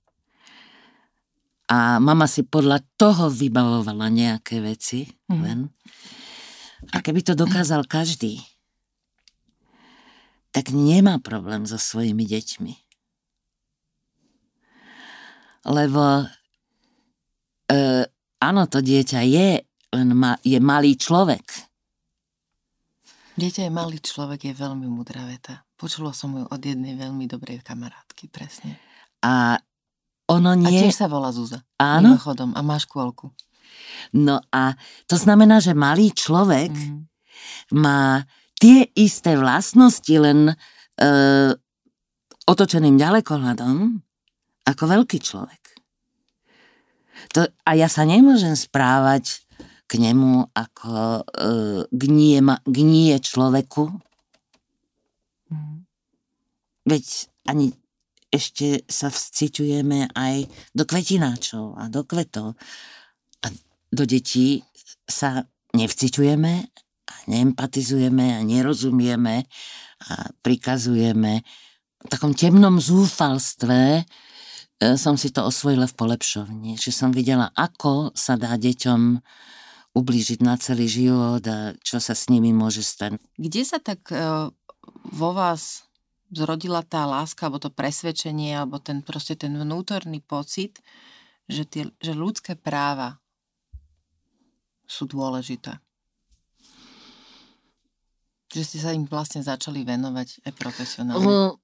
A 1.66 1.98
mama 1.98 2.30
si 2.30 2.46
podľa 2.46 2.78
toho 2.94 3.34
vybavovala 3.34 4.14
nejaké 4.14 4.62
veci. 4.62 5.10
Mhm. 5.26 5.42
Len. 5.42 5.60
A 6.94 7.02
keby 7.02 7.26
to 7.26 7.34
dokázal 7.34 7.90
každý, 7.90 8.38
tak 10.56 10.72
nemá 10.72 11.20
problém 11.20 11.68
so 11.68 11.76
svojimi 11.76 12.24
deťmi. 12.24 12.74
Lebo 15.68 16.24
e, 17.68 17.78
áno, 18.40 18.62
to 18.70 18.80
dieťa 18.80 19.22
je, 19.26 19.50
len 19.92 20.10
ma, 20.14 20.38
je 20.46 20.56
malý 20.62 20.94
človek. 20.96 21.44
Dieťa 23.36 23.68
je 23.68 23.72
malý 23.74 24.00
človek, 24.00 24.48
je 24.48 24.54
veľmi 24.56 24.88
múdra 24.88 25.28
veta. 25.28 25.66
Počula 25.76 26.16
som 26.16 26.32
ju 26.40 26.48
od 26.48 26.62
jednej 26.62 26.96
veľmi 26.96 27.28
dobrej 27.28 27.60
kamarátky, 27.60 28.32
presne. 28.32 28.80
A 29.20 29.60
ono 30.32 30.56
A 30.56 30.58
nie... 30.58 30.80
tiež 30.80 30.96
sa 30.96 31.12
volá 31.12 31.36
Zúza. 31.36 31.66
Áno, 31.76 32.16
Mimochodom. 32.16 32.56
A 32.56 32.64
má 32.64 32.80
škôlku. 32.80 33.34
no 34.16 34.40
a 34.56 34.78
to 35.10 35.20
znamená, 35.20 35.60
že 35.60 35.76
malý 35.76 36.16
človek 36.16 36.72
Mhm. 36.72 36.96
má 37.76 38.24
tie 38.66 38.90
isté 38.98 39.38
vlastnosti, 39.38 40.10
len 40.10 40.50
e, 40.50 40.56
otočeným 42.50 42.98
ďalekohľadom, 42.98 44.02
ako 44.66 44.84
veľký 44.90 45.22
človek. 45.22 45.62
To, 47.38 47.46
a 47.46 47.72
ja 47.78 47.86
sa 47.86 48.10
nemôžem 48.10 48.58
správať 48.58 49.46
k 49.86 50.02
nemu 50.02 50.50
ako 50.50 51.22
e, 51.94 52.42
ma- 52.42 52.62
gnie 52.66 53.14
človeku, 53.22 54.02
Mhm. 55.46 55.86
veď 56.90 57.06
ani 57.46 57.70
ešte 58.34 58.82
sa 58.90 59.14
vciťujeme 59.14 60.18
aj 60.18 60.50
do 60.74 60.84
kvetináčov 60.90 61.78
a 61.78 61.86
do 61.86 62.02
kvetov. 62.02 62.58
A 63.46 63.48
do 63.94 64.04
detí 64.10 64.66
sa 65.06 65.46
nevciťujeme 65.78 66.54
neempatizujeme 67.28 68.38
a 68.38 68.46
nerozumieme 68.46 69.46
a 70.10 70.30
prikazujeme. 70.44 71.42
V 72.06 72.08
takom 72.08 72.38
temnom 72.38 72.78
zúfalstve 72.78 74.02
e, 74.02 74.04
som 75.00 75.18
si 75.18 75.34
to 75.34 75.46
osvojila 75.46 75.90
v 75.90 75.98
polepšovni, 75.98 76.72
že 76.78 76.94
som 76.94 77.10
videla, 77.10 77.50
ako 77.58 78.14
sa 78.14 78.38
dá 78.38 78.54
deťom 78.54 79.02
ublížiť 79.96 80.40
na 80.44 80.60
celý 80.60 80.92
život 80.92 81.42
a 81.48 81.74
čo 81.80 82.04
sa 82.04 82.12
s 82.12 82.28
nimi 82.28 82.52
môže 82.52 82.84
stať. 82.84 83.16
Kde 83.40 83.62
sa 83.64 83.80
tak 83.80 84.12
e, 84.12 84.52
vo 85.10 85.30
vás 85.32 85.88
zrodila 86.36 86.84
tá 86.84 87.08
láska, 87.08 87.48
alebo 87.48 87.64
to 87.64 87.72
presvedčenie, 87.72 88.60
alebo 88.60 88.82
ten 88.84 89.00
proste 89.00 89.40
ten 89.40 89.56
vnútorný 89.56 90.20
pocit, 90.20 90.84
že, 91.48 91.64
tie, 91.64 91.88
že 92.04 92.12
ľudské 92.12 92.60
práva 92.60 93.22
sú 94.84 95.08
dôležité? 95.08 95.85
Že 98.56 98.64
ste 98.64 98.78
sa 98.80 98.90
im 98.90 99.04
vlastne 99.04 99.44
začali 99.44 99.84
venovať 99.84 100.42
aj 100.42 100.52
profesionálne. 100.56 101.20
Ono, 101.20 101.60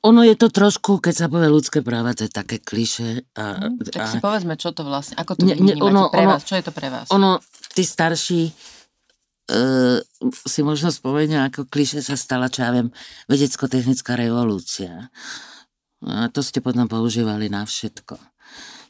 ono 0.00 0.20
je 0.22 0.32
to 0.32 0.48
trošku, 0.48 0.96
keď 0.98 1.14
sa 1.14 1.26
povie 1.28 1.46
ľudské 1.46 1.84
práva, 1.84 2.16
to 2.16 2.24
je 2.24 2.32
také 2.32 2.56
kliše. 2.56 3.28
A, 3.36 3.68
Hm, 3.68 3.76
tak 3.86 4.00
a, 4.00 4.08
si 4.08 4.16
povedzme, 4.18 4.56
čo 4.56 4.72
to 4.72 4.80
vlastne, 4.82 5.14
ako 5.14 5.36
to 5.36 5.44
Ne- 5.44 5.76
ono- 5.76 6.08
pre 6.08 6.24
ono- 6.24 6.32
vás, 6.32 6.42
čo 6.42 6.56
je 6.56 6.64
to 6.64 6.72
pre 6.72 6.88
vás? 6.88 7.06
ono, 7.10 7.36
tí 7.70 7.84
starší 7.84 8.48
uh, 9.48 9.98
si 10.42 10.60
možno 10.62 10.88
spomenia, 10.88 11.44
ako 11.44 11.66
kliše 11.66 12.00
sa 12.00 12.14
stala, 12.14 12.48
čo 12.48 12.62
ja 12.62 12.70
viem, 12.70 12.88
vedecko-technická 13.26 14.14
revolúcia. 14.14 15.10
A 16.00 16.30
to 16.30 16.40
ste 16.40 16.58
potom 16.58 16.86
používali 16.86 17.46
na 17.46 17.62
všetko. 17.62 18.16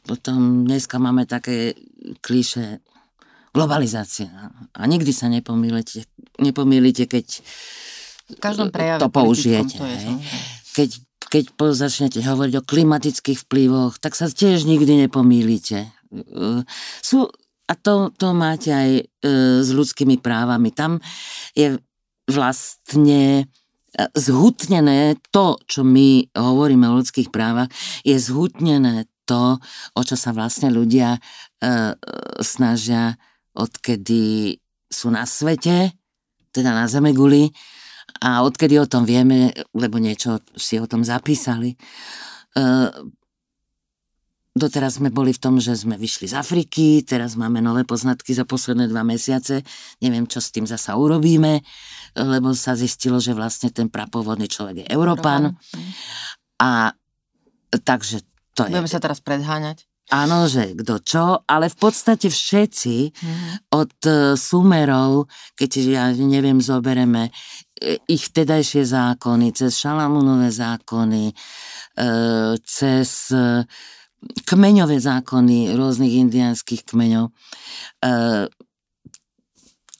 Potom 0.01 0.63
dneska 0.63 0.95
máme 0.95 1.25
také 1.25 1.75
kliše 2.21 2.79
globalizácia. 3.51 4.31
A 4.71 4.83
nikdy 4.87 5.11
sa 5.11 5.27
nepomýlite, 5.27 6.07
nepomýlite 6.39 7.05
keď 7.07 7.43
v 8.31 8.39
každom 8.39 8.71
prejave 8.71 9.03
to 9.03 9.11
použijete. 9.11 9.75
To 9.75 9.85
je, 9.87 9.97
hej. 9.99 10.15
keď, 10.71 10.89
keď 11.27 11.43
začnete 11.75 12.19
hovoriť 12.23 12.53
o 12.59 12.67
klimatických 12.67 13.39
vplyvoch, 13.47 13.99
tak 13.99 14.15
sa 14.15 14.31
tiež 14.31 14.63
nikdy 14.63 15.07
nepomýlite. 15.07 15.91
Uh, 16.11 16.63
Sú, 17.03 17.27
a 17.67 17.73
to, 17.75 18.11
to 18.15 18.31
máte 18.31 18.71
aj 18.71 18.89
uh, 19.03 19.59
s 19.59 19.69
ľudskými 19.71 20.19
právami. 20.23 20.71
Tam 20.71 21.03
je 21.55 21.75
vlastne 22.31 23.47
uh, 23.47 24.09
zhutnené 24.15 25.19
to, 25.35 25.59
čo 25.67 25.83
my 25.83 26.31
hovoríme 26.31 26.87
o 26.87 27.03
ľudských 27.03 27.31
právach, 27.31 27.67
je 28.07 28.15
zhutnené 28.15 29.11
to, 29.27 29.59
o 29.95 30.01
čo 30.03 30.15
sa 30.15 30.31
vlastne 30.31 30.71
ľudia 30.71 31.19
uh, 31.19 31.91
snažia, 32.39 33.19
odkedy 33.55 34.55
sú 34.91 35.07
na 35.11 35.23
svete, 35.23 35.95
teda 36.51 36.75
na 36.75 36.85
Zemeguli, 36.87 37.51
a 38.21 38.43
odkedy 38.43 38.75
o 38.75 38.89
tom 38.89 39.07
vieme, 39.07 39.55
lebo 39.71 39.95
niečo 39.95 40.43
si 40.53 40.75
o 40.77 40.85
tom 40.85 41.01
zapísali, 41.07 41.79
uh, 42.59 42.91
doteraz 44.51 44.99
sme 44.99 45.09
boli 45.09 45.31
v 45.31 45.39
tom, 45.39 45.55
že 45.63 45.79
sme 45.79 45.95
vyšli 45.95 46.27
z 46.27 46.35
Afriky, 46.35 47.07
teraz 47.07 47.39
máme 47.39 47.63
nové 47.63 47.87
poznatky 47.87 48.35
za 48.35 48.43
posledné 48.43 48.91
dva 48.91 49.07
mesiace, 49.07 49.63
neviem, 50.03 50.27
čo 50.27 50.43
s 50.43 50.51
tým 50.51 50.67
zasa 50.67 50.99
urobíme, 50.99 51.63
lebo 52.19 52.51
sa 52.51 52.75
zistilo, 52.75 53.23
že 53.23 53.31
vlastne 53.31 53.71
ten 53.71 53.87
prapôvodný 53.87 54.51
človek 54.51 54.83
je 54.83 54.85
Európan. 54.91 55.55
A 56.59 56.91
takže 57.71 58.27
to 58.51 58.67
je... 58.67 58.75
Budeme 58.75 58.91
sa 58.91 58.99
teraz 58.99 59.23
predháňať. 59.23 59.87
Áno, 60.11 60.45
že 60.51 60.75
kto 60.75 60.95
čo, 60.99 61.25
ale 61.47 61.71
v 61.71 61.77
podstate 61.79 62.27
všetci 62.27 62.95
mm. 63.15 63.71
od 63.71 63.95
uh, 64.05 64.35
Sumerov, 64.35 65.31
keď 65.55 65.71
ja 65.87 66.05
neviem, 66.11 66.59
zobereme 66.59 67.31
e, 67.79 67.97
ich 68.11 68.27
vtedajšie 68.29 68.83
zákony, 68.83 69.55
cez 69.55 69.79
Šalamúnové 69.79 70.51
zákony, 70.51 71.31
uh, 71.31 72.53
cez 72.67 73.31
kmeňové 74.21 75.01
zákony 75.01 75.73
rôznych 75.73 76.21
indiánskych 76.21 76.85
kmeňov, 76.85 77.33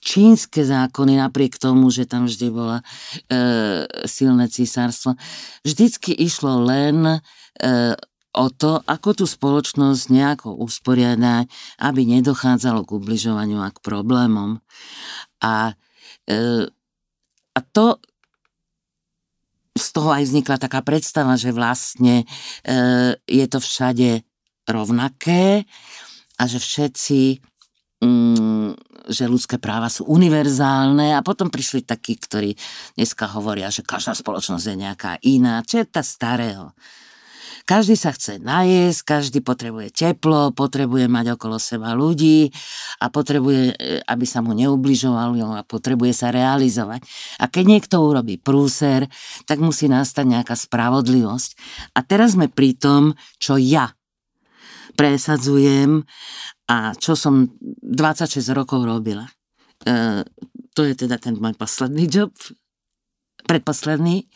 čínske 0.02 0.66
zákony, 0.66 1.22
napriek 1.22 1.56
tomu, 1.62 1.86
že 1.94 2.10
tam 2.10 2.26
vždy 2.26 2.48
bola 2.50 2.82
e, 2.82 2.84
silné 4.04 4.50
císarstvo, 4.50 5.14
vždycky 5.62 6.10
išlo 6.10 6.66
len 6.66 7.06
e, 7.06 7.18
o 8.32 8.46
to, 8.48 8.80
ako 8.88 9.22
tú 9.22 9.24
spoločnosť 9.28 10.08
nejako 10.08 10.56
usporiadať, 10.64 11.52
aby 11.84 12.00
nedochádzalo 12.18 12.88
k 12.88 12.96
ubližovaniu 12.96 13.60
a 13.60 13.68
k 13.68 13.78
problémom. 13.84 14.56
A, 15.44 15.76
e, 16.24 16.66
a 17.52 17.60
to 17.76 18.00
z 19.72 19.86
toho 19.92 20.12
aj 20.12 20.24
vznikla 20.28 20.56
taká 20.60 20.80
predstava, 20.84 21.36
že 21.36 21.52
vlastne 21.52 22.24
e, 22.64 22.76
je 23.24 23.46
to 23.48 23.60
všade 23.60 24.24
rovnaké 24.68 25.64
a 26.40 26.42
že 26.48 26.60
všetci 26.60 27.40
mm, 28.04 28.92
že 29.02 29.26
ľudské 29.26 29.58
práva 29.58 29.90
sú 29.90 30.06
univerzálne 30.06 31.18
a 31.18 31.26
potom 31.26 31.50
prišli 31.50 31.82
takí, 31.82 32.14
ktorí 32.14 32.54
dneska 32.94 33.26
hovoria, 33.34 33.66
že 33.72 33.82
každá 33.82 34.14
spoločnosť 34.14 34.62
je 34.62 34.76
nejaká 34.78 35.12
iná. 35.26 35.58
Čo 35.66 35.82
je 35.82 35.86
tá 35.90 36.06
starého? 36.06 36.70
Každý 37.72 37.96
sa 37.96 38.12
chce 38.12 38.36
najesť, 38.36 39.00
každý 39.00 39.40
potrebuje 39.40 39.96
teplo, 39.96 40.52
potrebuje 40.52 41.08
mať 41.08 41.40
okolo 41.40 41.56
seba 41.56 41.96
ľudí 41.96 42.52
a 43.00 43.08
potrebuje, 43.08 43.62
e, 43.72 43.74
aby 44.04 44.28
sa 44.28 44.44
mu 44.44 44.52
neubližovalo 44.52 45.56
a 45.56 45.64
potrebuje 45.64 46.12
sa 46.12 46.28
realizovať. 46.28 47.00
A 47.40 47.48
keď 47.48 47.64
niekto 47.64 48.04
urobí 48.04 48.36
prúser, 48.36 49.08
tak 49.48 49.64
musí 49.64 49.88
nastať 49.88 50.20
nejaká 50.20 50.52
spravodlivosť. 50.52 51.50
A 51.96 52.04
teraz 52.04 52.36
sme 52.36 52.52
pri 52.52 52.76
tom, 52.76 53.16
čo 53.40 53.56
ja 53.56 53.88
presadzujem 54.92 56.04
a 56.68 56.92
čo 56.92 57.16
som 57.16 57.56
26 57.80 58.52
rokov 58.52 58.84
robila. 58.84 59.24
E, 59.88 60.20
to 60.76 60.84
je 60.84 60.92
teda 60.92 61.16
ten 61.16 61.40
môj 61.40 61.56
posledný 61.56 62.04
job, 62.04 62.36
predposledný. 63.48 64.28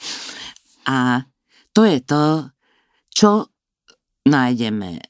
A 0.89 1.29
to 1.77 1.85
je 1.85 2.01
to, 2.01 2.56
čo 3.17 3.49
nájdeme 4.29 5.01
e, 5.01 5.03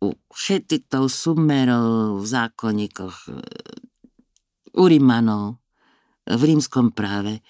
u 0.00 0.16
šetitov, 0.32 1.12
sumerov, 1.12 2.24
v 2.24 2.26
zákonníkoch, 2.26 3.16
e, 3.28 3.32
u 4.80 4.84
Rímanov, 4.88 5.60
v 6.24 6.42
rímskom 6.48 6.96
práve. 6.96 7.44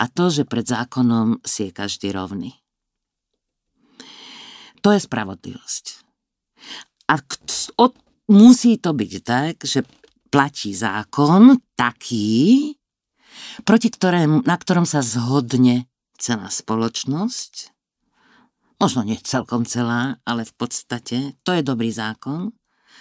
A 0.00 0.08
to, 0.08 0.32
že 0.32 0.48
pred 0.48 0.64
zákonom 0.64 1.44
si 1.44 1.68
je 1.68 1.76
každý 1.76 2.08
rovný. 2.16 2.56
To 4.80 4.88
je 4.88 5.00
spravodlivosť. 5.00 5.84
A 7.12 7.20
od 7.76 7.92
musí 8.32 8.80
to 8.80 8.96
byť 8.96 9.12
tak, 9.20 9.60
že 9.60 9.84
platí 10.32 10.72
zákon 10.72 11.60
taký, 11.76 12.72
proti 13.68 13.88
ktorému, 13.92 14.48
na 14.48 14.56
ktorom 14.56 14.88
sa 14.88 15.04
zhodne 15.04 15.84
celá 16.16 16.48
spoločnosť. 16.48 17.73
Možno 18.84 19.00
nie 19.00 19.16
celkom 19.16 19.64
celá, 19.64 20.20
ale 20.28 20.44
v 20.44 20.52
podstate 20.60 21.40
to 21.40 21.56
je 21.56 21.64
dobrý 21.64 21.88
zákon, 21.88 22.52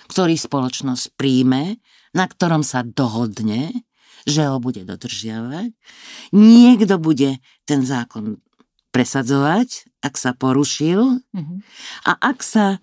ktorý 0.08 0.40
spoločnosť 0.40 1.20
príjme, 1.20 1.76
na 2.16 2.24
ktorom 2.24 2.64
sa 2.64 2.88
dohodne, 2.88 3.84
že 4.24 4.48
ho 4.48 4.64
bude 4.64 4.88
dodržiavať. 4.88 5.76
Niekto 6.32 6.96
bude 7.04 7.44
ten 7.68 7.84
zákon 7.84 8.40
presadzovať, 8.96 10.00
ak 10.00 10.16
sa 10.16 10.32
porušil. 10.32 11.20
Mm-hmm. 11.20 11.58
A 12.08 12.12
ak 12.32 12.40
sa 12.48 12.80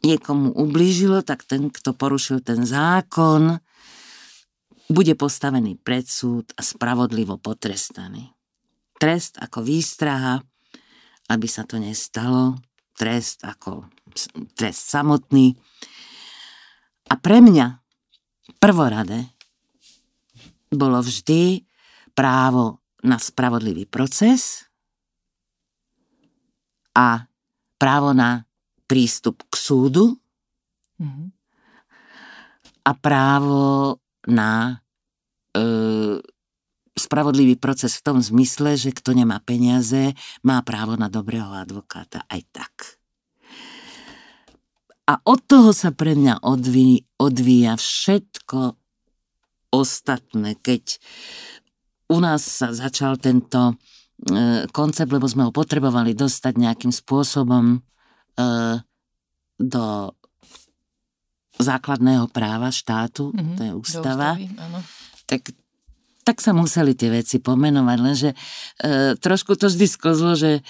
niekomu 0.00 0.56
ublížilo, 0.56 1.20
tak 1.20 1.44
ten, 1.44 1.68
kto 1.68 1.92
porušil 1.92 2.40
ten 2.40 2.64
zákon, 2.64 3.60
bude 4.88 5.12
postavený 5.12 5.76
pred 5.76 6.08
súd 6.08 6.56
a 6.56 6.64
spravodlivo 6.64 7.36
potrestaný. 7.36 8.32
Trest 8.96 9.36
ako 9.36 9.60
výstraha, 9.60 10.40
aby 11.30 11.46
sa 11.50 11.66
to 11.66 11.78
nestalo, 11.78 12.58
trest 12.96 13.42
ako 13.44 13.86
trest 14.56 14.88
samotný. 14.88 15.52
A 17.10 17.14
pre 17.20 17.38
mňa 17.44 17.66
prvorade 18.58 19.36
bolo 20.72 20.98
vždy 21.02 21.62
právo 22.16 22.82
na 23.06 23.20
spravodlivý 23.20 23.86
proces 23.86 24.66
a 26.96 27.28
právo 27.76 28.16
na 28.16 28.42
prístup 28.88 29.44
k 29.46 29.54
súdu 29.54 30.16
mm-hmm. 30.98 31.28
a 32.82 32.90
právo 32.96 34.00
na 34.26 34.80
e, 35.54 35.62
spravodlivý 36.96 37.60
proces 37.60 38.00
v 38.00 38.04
tom 38.04 38.18
zmysle, 38.24 38.74
že 38.74 38.90
kto 38.90 39.12
nemá 39.12 39.38
peniaze, 39.44 40.16
má 40.40 40.64
právo 40.64 40.96
na 40.96 41.12
dobrého 41.12 41.52
advokáta. 41.52 42.24
Aj 42.26 42.40
tak. 42.50 42.98
A 45.06 45.22
od 45.22 45.38
toho 45.46 45.70
sa 45.70 45.94
pre 45.94 46.18
mňa 46.18 46.42
odví, 46.42 47.06
odvíja 47.20 47.78
všetko 47.78 48.74
ostatné, 49.70 50.58
keď 50.58 50.98
u 52.10 52.18
nás 52.18 52.42
sa 52.42 52.74
začal 52.74 53.20
tento 53.20 53.74
e, 54.26 54.66
koncept, 54.74 55.10
lebo 55.12 55.30
sme 55.30 55.46
ho 55.46 55.52
potrebovali 55.54 56.16
dostať 56.16 56.54
nejakým 56.58 56.90
spôsobom 56.90 57.86
E, 58.36 58.44
do 59.56 60.12
základného 61.56 62.28
práva 62.28 62.68
štátu, 62.68 63.32
mm-hmm, 63.32 63.56
to 63.56 63.62
je 63.64 63.72
ústava, 63.72 64.36
ústavy, 64.36 64.44
tak, 65.24 65.56
tak 66.26 66.42
sa 66.42 66.50
museli 66.50 66.98
tie 66.98 67.06
veci 67.06 67.38
pomenovať, 67.38 67.98
lenže 68.02 68.30
e, 68.34 68.36
trošku 69.14 69.54
to 69.54 69.70
vždy 69.70 69.86
skozlo, 69.86 70.34
že 70.34 70.58
e, 70.58 70.62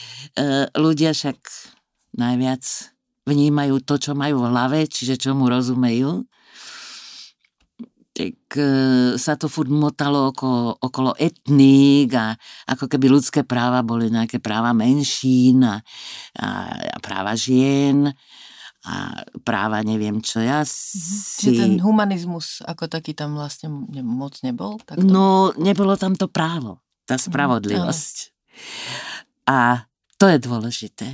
ľudia 0.76 1.16
však 1.16 1.40
najviac 2.20 2.60
vnímajú 3.24 3.80
to, 3.80 3.96
čo 3.96 4.12
majú 4.12 4.44
v 4.44 4.48
hlave, 4.52 4.78
čiže 4.84 5.16
čomu 5.16 5.48
rozumejú. 5.48 6.28
Tak 8.12 8.36
e, 8.52 8.68
sa 9.16 9.40
to 9.40 9.48
furt 9.48 9.72
motalo 9.72 10.28
okolo, 10.28 10.76
okolo 10.76 11.16
etník 11.16 12.12
a 12.12 12.36
ako 12.68 12.92
keby 12.92 13.08
ľudské 13.08 13.40
práva 13.40 13.80
boli 13.80 14.12
nejaké 14.12 14.44
práva 14.44 14.76
menšín 14.76 15.64
a, 15.64 15.80
a, 16.36 16.48
a 16.92 16.98
práva 17.00 17.32
žien 17.32 18.12
a 18.86 19.26
práva 19.42 19.82
neviem 19.82 20.22
čo 20.22 20.38
ja 20.38 20.62
mhm. 20.62 20.70
si... 20.70 21.50
Čiže 21.50 21.52
ten 21.66 21.74
humanizmus 21.82 22.62
ako 22.62 22.86
taký 22.86 23.18
tam 23.18 23.34
vlastne 23.34 23.66
moc 24.02 24.38
nebol? 24.46 24.78
Takto? 24.78 25.02
No, 25.02 25.50
nebolo 25.58 25.98
tam 25.98 26.14
to 26.14 26.30
právo, 26.30 26.78
tá 27.04 27.18
mhm, 27.18 27.22
spravodlivosť. 27.26 28.16
Mm, 28.16 28.32
a 29.50 29.58
to 30.16 30.24
je 30.30 30.38
dôležité, 30.40 31.08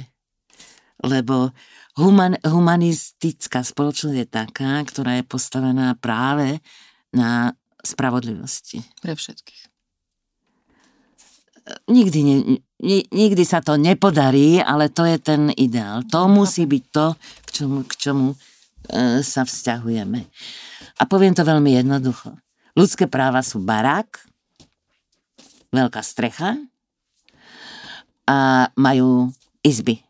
lebo 1.02 1.50
human, 1.98 2.38
humanistická 2.46 3.66
spoločnosť 3.66 4.16
je 4.16 4.26
taká, 4.28 4.78
ktorá 4.86 5.18
je 5.18 5.24
postavená 5.26 5.98
práve 5.98 6.62
na 7.10 7.58
spravodlivosti. 7.82 8.80
Pre 9.02 9.12
všetkých. 9.12 9.62
Nikdy, 11.90 12.18
ne, 12.22 12.36
nikdy 12.82 13.46
sa 13.46 13.62
to 13.62 13.78
nepodarí, 13.78 14.58
ale 14.58 14.90
to 14.90 15.06
je 15.06 15.16
ten 15.22 15.54
ideál. 15.54 16.02
To 16.10 16.26
musí 16.26 16.66
byť 16.66 16.84
to, 16.90 17.06
k 17.46 17.48
čomu, 17.62 17.78
k 17.86 17.92
čomu 17.94 18.28
e, 18.34 18.36
sa 19.22 19.46
vzťahujeme. 19.46 20.20
A 20.98 21.02
poviem 21.06 21.32
to 21.32 21.46
veľmi 21.46 21.78
jednoducho. 21.78 22.34
Ľudské 22.74 23.06
práva 23.06 23.40
sú 23.46 23.62
barák, 23.62 24.18
veľká 25.70 26.02
strecha 26.02 26.58
a 28.26 28.66
majú 28.74 29.30
izby. 29.62 30.02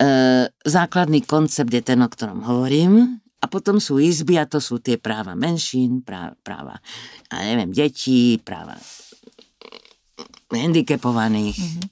E, 0.00 0.08
základný 0.48 1.20
koncept 1.28 1.68
je 1.68 1.84
ten, 1.84 2.00
o 2.00 2.08
ktorom 2.08 2.48
hovorím, 2.48 3.20
a 3.42 3.50
potom 3.50 3.82
sú 3.82 3.98
izby 3.98 4.38
a 4.38 4.46
to 4.46 4.62
sú 4.62 4.78
tie 4.78 5.02
práva 5.02 5.34
menšín, 5.34 6.06
práva, 6.06 6.38
práva 6.46 6.74
ja 7.26 7.42
neviem, 7.42 7.74
detí, 7.74 8.38
práva 8.38 8.78
handicapovaných. 10.56 11.58
Mm-hmm. 11.58 11.86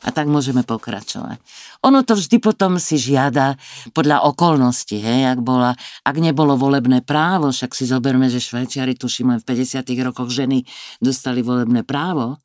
A 0.00 0.08
tak 0.16 0.32
môžeme 0.32 0.64
pokračovať. 0.64 1.44
Ono 1.84 2.00
to 2.00 2.16
vždy 2.16 2.40
potom 2.40 2.80
si 2.80 2.96
žiada 2.96 3.60
podľa 3.92 4.24
okolností, 4.32 4.96
hej, 4.96 5.28
ak, 5.36 5.44
bola, 5.44 5.76
ak 6.08 6.16
nebolo 6.16 6.56
volebné 6.56 7.04
právo, 7.04 7.52
však 7.52 7.76
si 7.76 7.84
zoberme, 7.84 8.32
že 8.32 8.40
Švajčiari, 8.40 8.96
tuším, 8.96 9.36
len 9.36 9.40
v 9.44 9.48
50 9.52 9.84
rokoch 10.00 10.32
ženy 10.32 10.64
dostali 11.04 11.44
volebné 11.44 11.84
právo, 11.84 12.40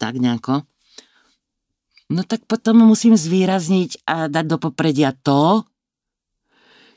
tak 0.00 0.16
nejako. 0.16 0.64
no 2.08 2.24
tak 2.24 2.48
potom 2.48 2.88
musím 2.88 3.20
zvýrazniť 3.20 4.08
a 4.08 4.32
dať 4.32 4.44
do 4.48 4.56
popredia 4.56 5.12
to, 5.12 5.68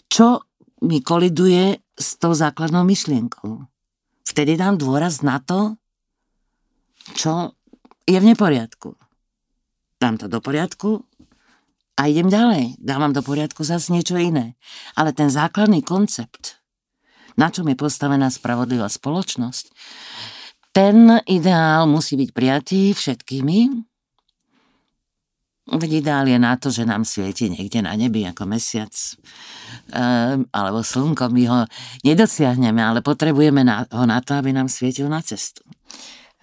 čo 0.07 0.47
mi 0.87 1.03
koliduje 1.03 1.83
s 1.99 2.15
tou 2.15 2.31
základnou 2.31 2.87
myšlienkou. 2.87 3.67
Vtedy 4.23 4.55
dám 4.55 4.79
dôraz 4.79 5.19
na 5.19 5.43
to, 5.43 5.75
čo 7.11 7.56
je 8.07 8.17
v 8.17 8.25
neporiadku. 8.33 8.95
Dám 9.99 10.15
to 10.15 10.31
do 10.31 10.39
poriadku 10.39 11.03
a 11.99 12.07
idem 12.07 12.31
ďalej. 12.31 12.79
Dávam 12.79 13.11
do 13.11 13.19
poriadku 13.19 13.67
zase 13.67 13.91
niečo 13.91 14.15
iné. 14.15 14.55
Ale 14.95 15.11
ten 15.11 15.27
základný 15.27 15.83
koncept, 15.83 16.61
na 17.35 17.51
čom 17.51 17.67
je 17.67 17.75
postavená 17.75 18.31
spravodlivá 18.31 18.87
spoločnosť, 18.87 19.73
ten 20.71 21.17
ideál 21.25 21.89
musí 21.89 22.13
byť 22.13 22.29
prijatý 22.31 22.93
všetkými. 22.93 23.59
Veď 25.67 25.91
ideál 25.99 26.29
je 26.29 26.39
na 26.39 26.53
to, 26.55 26.71
že 26.71 26.87
nám 26.87 27.03
svieti 27.03 27.51
niekde 27.51 27.83
na 27.83 27.97
nebi 27.97 28.23
ako 28.23 28.47
mesiac 28.47 28.93
ehm, 29.91 30.47
alebo 30.53 30.79
slnko. 30.79 31.33
My 31.33 31.43
ho 31.49 31.59
nedosiahneme, 32.07 32.79
ale 32.79 33.03
potrebujeme 33.03 33.67
ho 33.91 34.05
na 34.05 34.21
to, 34.21 34.37
aby 34.37 34.53
nám 34.53 34.71
svietil 34.71 35.11
na 35.11 35.19
cestu. 35.19 35.65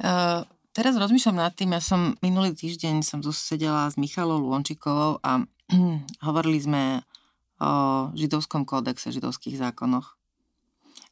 Uh, 0.03 0.43
teraz 0.75 0.99
rozmýšľam 0.99 1.39
nad 1.39 1.55
tým, 1.55 1.71
ja 1.71 1.81
som 1.81 2.19
minulý 2.19 2.53
týždeň 2.53 3.07
som 3.07 3.23
tu 3.23 3.31
s 3.31 3.95
Michalou 3.95 4.43
Luončikovou 4.43 5.23
a 5.23 5.47
hovorili 6.27 6.59
sme 6.59 6.83
o 7.63 8.11
židovskom 8.13 8.67
kódexe, 8.67 9.15
židovských 9.15 9.57
zákonoch. 9.57 10.19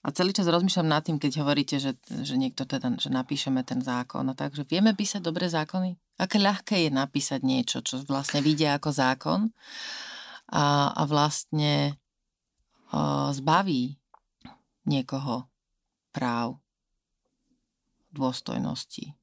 A 0.03 0.11
celý 0.11 0.35
čas 0.35 0.51
rozmýšľam 0.51 0.91
nad 0.91 1.07
tým, 1.07 1.23
keď 1.23 1.47
hovoríte, 1.47 1.79
že, 1.79 1.95
že 2.11 2.35
niekto 2.35 2.67
teda, 2.67 2.99
že 2.99 3.07
napíšeme 3.07 3.63
ten 3.63 3.79
zákon. 3.79 4.27
A 4.27 4.35
takže 4.35 4.67
vieme 4.67 4.99
písať 4.99 5.23
dobré 5.23 5.47
zákony? 5.47 5.95
Aké 6.19 6.43
ľahké 6.43 6.77
je 6.83 6.91
napísať 6.91 7.47
niečo, 7.47 7.87
čo 7.87 8.03
vlastne 8.11 8.43
vidia 8.43 8.75
ako 8.75 8.91
zákon 8.91 9.41
a, 10.51 10.91
a 10.91 11.03
vlastne 11.07 12.03
o, 12.91 13.31
zbaví 13.31 13.95
niekoho 14.91 15.47
práv, 16.11 16.59
dôstojnosti. 18.11 19.22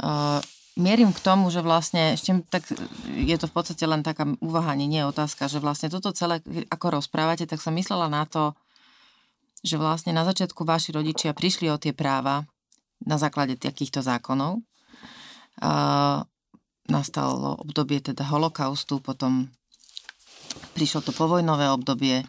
Uh, 0.00 0.40
mierim 0.80 1.12
k 1.12 1.20
tomu, 1.20 1.52
že 1.52 1.60
vlastne, 1.60 2.16
ešte 2.16 2.40
tak 2.48 2.64
je 3.06 3.36
to 3.36 3.46
v 3.46 3.54
podstate 3.54 3.84
len 3.84 4.00
taká 4.00 4.24
úvaha, 4.40 4.72
nie, 4.72 4.88
nie 4.88 5.04
otázka, 5.04 5.46
že 5.46 5.60
vlastne 5.60 5.92
toto 5.92 6.10
celé, 6.16 6.40
ako 6.72 7.00
rozprávate, 7.00 7.44
tak 7.44 7.60
som 7.60 7.76
myslela 7.76 8.08
na 8.08 8.24
to, 8.24 8.56
že 9.60 9.76
vlastne 9.76 10.16
na 10.16 10.24
začiatku 10.24 10.64
vaši 10.64 10.96
rodičia 10.96 11.36
prišli 11.36 11.68
o 11.68 11.76
tie 11.76 11.92
práva 11.92 12.48
na 13.04 13.20
základe 13.20 13.60
takýchto 13.60 14.00
zákonov. 14.00 14.64
Uh, 15.60 16.24
nastalo 16.88 17.60
obdobie 17.60 18.00
teda 18.00 18.24
holokaustu, 18.24 19.04
potom 19.04 19.52
prišlo 20.74 21.04
to 21.04 21.12
povojnové 21.12 21.68
obdobie 21.68 22.24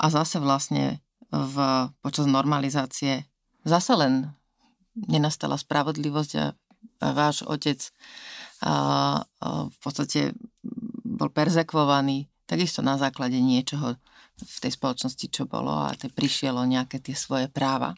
a 0.00 0.04
zase 0.08 0.40
vlastne 0.40 1.04
v, 1.30 1.56
počas 2.00 2.26
normalizácie 2.26 3.28
zase 3.64 3.92
len 3.96 4.34
nenastala 4.94 5.58
spravodlivosť 5.58 6.32
a, 6.38 6.46
a 7.02 7.08
váš 7.12 7.42
otec 7.46 7.78
a, 8.62 8.74
a 9.20 9.48
v 9.68 9.78
podstate 9.82 10.32
bol 11.04 11.30
perzekvovaný 11.30 12.30
takisto 12.44 12.80
na 12.84 12.96
základe 13.00 13.38
niečoho 13.40 13.96
v 14.34 14.56
tej 14.58 14.72
spoločnosti, 14.74 15.26
čo 15.30 15.46
bolo 15.46 15.70
a 15.70 15.94
te 15.94 16.10
prišielo 16.10 16.66
nejaké 16.66 16.98
tie 16.98 17.14
svoje 17.14 17.46
práva. 17.46 17.94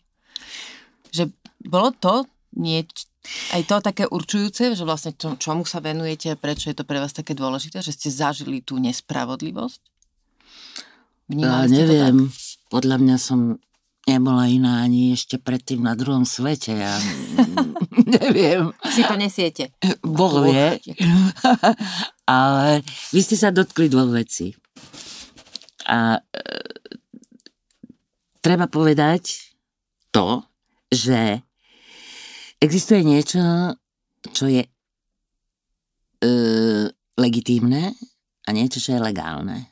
Že 1.10 1.32
bolo 1.64 1.90
to 1.96 2.28
nieč, 2.56 3.08
aj 3.56 3.62
to 3.66 3.76
také 3.82 4.04
určujúce, 4.06 4.76
že 4.76 4.84
vlastne 4.84 5.12
čo, 5.16 5.34
čomu 5.40 5.64
sa 5.64 5.80
venujete, 5.80 6.36
prečo 6.36 6.70
je 6.70 6.76
to 6.76 6.84
pre 6.84 7.00
vás 7.00 7.16
také 7.16 7.32
dôležité, 7.32 7.80
že 7.80 7.96
ste 7.96 8.08
zažili 8.12 8.60
tú 8.62 8.76
nespravodlivosť? 8.78 9.80
Vnímali 11.26 11.66
ja, 11.66 11.74
neviem, 11.82 12.30
podľa 12.70 12.96
mňa 13.02 13.16
som 13.18 13.58
nebola 14.06 14.46
iná 14.46 14.86
ani 14.86 15.12
ešte 15.12 15.36
predtým 15.42 15.82
na 15.82 15.98
druhom 15.98 16.22
svete. 16.22 16.78
Ja 16.78 16.94
neviem. 18.16 18.70
Si 18.94 19.02
to 19.02 19.18
nesiete. 19.18 19.74
Boh 20.00 20.46
vie. 20.46 20.78
Ale 22.26 22.86
vy 23.10 23.20
ste 23.20 23.36
sa 23.36 23.50
dotkli 23.50 23.90
dvoch 23.90 24.14
vecí. 24.14 24.54
A 25.86 26.18
e, 26.18 26.22
treba 28.42 28.70
povedať 28.70 29.54
to, 30.14 30.42
že 30.90 31.42
existuje 32.62 33.02
niečo, 33.06 33.74
čo 34.34 34.50
je 34.50 34.66
e, 34.66 34.70
legitímne 37.14 37.94
a 38.46 38.48
niečo, 38.50 38.82
čo 38.82 38.98
je 38.98 39.00
legálne. 39.02 39.70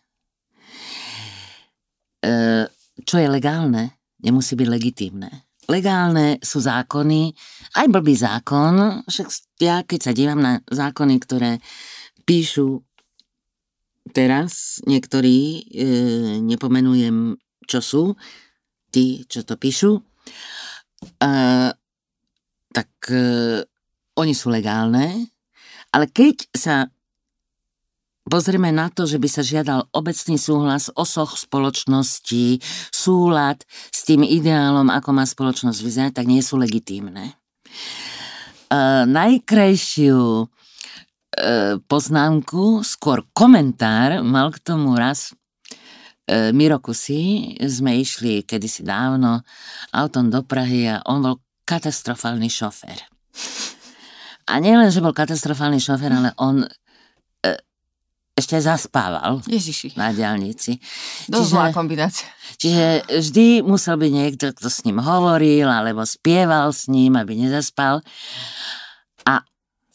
E, 2.22 2.66
čo 3.02 3.18
je 3.18 3.26
legálne, 3.26 4.03
nemusí 4.24 4.56
byť 4.56 4.68
legitímne. 4.68 5.30
Legálne 5.68 6.40
sú 6.44 6.60
zákony, 6.60 7.32
aj 7.80 7.86
blbý 7.88 8.14
zákon, 8.16 9.04
však 9.08 9.28
ja 9.60 9.80
keď 9.80 10.00
sa 10.00 10.12
dívam 10.12 10.40
na 10.40 10.60
zákony, 10.68 11.16
ktoré 11.24 11.60
píšu 12.28 12.84
teraz, 14.12 14.84
niektorí, 14.84 15.64
e, 15.64 15.88
nepomenujem, 16.44 17.40
čo 17.64 17.80
sú, 17.80 18.04
tí, 18.92 19.24
čo 19.24 19.40
to 19.48 19.56
píšu, 19.56 19.96
e, 19.96 20.02
tak 22.68 22.90
e, 23.08 23.24
oni 24.20 24.34
sú 24.36 24.52
legálne, 24.52 25.32
ale 25.94 26.12
keď 26.12 26.36
sa 26.52 26.92
pozrieme 28.28 28.72
na 28.72 28.88
to, 28.88 29.04
že 29.04 29.20
by 29.20 29.28
sa 29.28 29.42
žiadal 29.44 29.88
obecný 29.92 30.40
súhlas, 30.40 30.88
osoch 30.96 31.36
spoločnosti, 31.36 32.60
súlad 32.88 33.62
s 33.92 34.00
tým 34.08 34.24
ideálom, 34.24 34.88
ako 34.88 35.10
má 35.12 35.24
spoločnosť 35.28 35.78
vyzerať, 35.80 36.12
tak 36.16 36.26
nie 36.28 36.40
sú 36.40 36.56
legitímne. 36.56 37.36
Uh, 38.72 39.04
najkrajšiu 39.06 40.48
uh, 40.48 41.78
poznámku, 41.84 42.80
skôr 42.82 43.22
komentár 43.36 44.24
mal 44.24 44.50
k 44.50 44.58
tomu 44.64 44.96
raz 44.96 45.30
uh, 45.30 46.50
Miro 46.50 46.80
Kusy. 46.80 47.54
Sme 47.60 48.00
išli 48.00 48.42
kedysi 48.42 48.82
dávno 48.82 49.44
autom 49.92 50.32
do 50.32 50.40
Prahy 50.42 50.88
a 50.90 51.04
on 51.06 51.22
bol 51.22 51.36
katastrofálny 51.68 52.48
šofér. 52.48 52.98
A 54.44 54.60
nielen, 54.60 54.92
že 54.92 55.00
bol 55.00 55.16
katastrofálny 55.16 55.80
šofér, 55.80 56.12
ale 56.12 56.30
on 56.36 56.64
ešte 58.34 58.58
zaspával 58.58 59.46
Ježiši. 59.46 59.94
na 59.94 60.10
diálnici. 60.10 60.82
Dosť 61.30 61.48
zlá 61.54 61.66
kombinácia. 61.70 62.26
Čiže 62.58 63.06
vždy 63.06 63.46
musel 63.62 63.94
byť 63.94 64.10
niekto, 64.10 64.44
kto 64.50 64.66
s 64.66 64.82
ním 64.82 64.98
hovoril, 64.98 65.70
alebo 65.70 66.02
spieval 66.02 66.74
s 66.74 66.90
ním, 66.90 67.14
aby 67.14 67.38
nezaspal. 67.38 68.02
A 69.22 69.34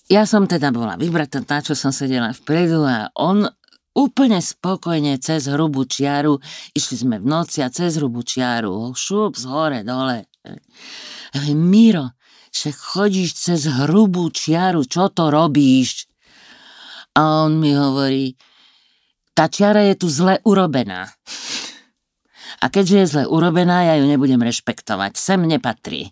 ja 0.08 0.24
som 0.24 0.48
teda 0.48 0.72
bola 0.72 0.96
vybratá, 0.96 1.44
tá, 1.44 1.60
čo 1.60 1.76
som 1.76 1.92
sedela 1.92 2.32
vpredu 2.32 2.88
a 2.88 3.12
on 3.20 3.44
úplne 3.92 4.40
spokojne 4.40 5.20
cez 5.20 5.52
hrubú 5.52 5.84
čiaru, 5.84 6.40
išli 6.72 6.96
sme 6.96 7.20
v 7.20 7.28
noci 7.28 7.60
a 7.60 7.68
cez 7.68 8.00
hrubú 8.00 8.24
čiaru, 8.24 8.96
šup 8.96 9.36
z 9.36 9.44
hore, 9.52 9.80
dole. 9.84 10.32
Miro, 11.52 12.16
že 12.50 12.72
chodíš 12.72 13.36
cez 13.36 13.68
hrubú 13.68 14.32
čiaru, 14.32 14.88
čo 14.88 15.12
to 15.12 15.28
robíš? 15.28 16.09
A 17.20 17.44
on 17.44 17.60
mi 17.60 17.76
hovorí, 17.76 18.40
tá 19.36 19.52
čiara 19.52 19.84
je 19.92 20.00
tu 20.00 20.08
zle 20.08 20.40
urobená. 20.48 21.12
A 22.60 22.66
keďže 22.68 22.96
je 22.96 23.12
zle 23.12 23.24
urobená, 23.28 23.88
ja 23.88 24.00
ju 24.00 24.08
nebudem 24.08 24.40
rešpektovať. 24.40 25.20
Sem 25.20 25.44
nepatrí. 25.44 26.12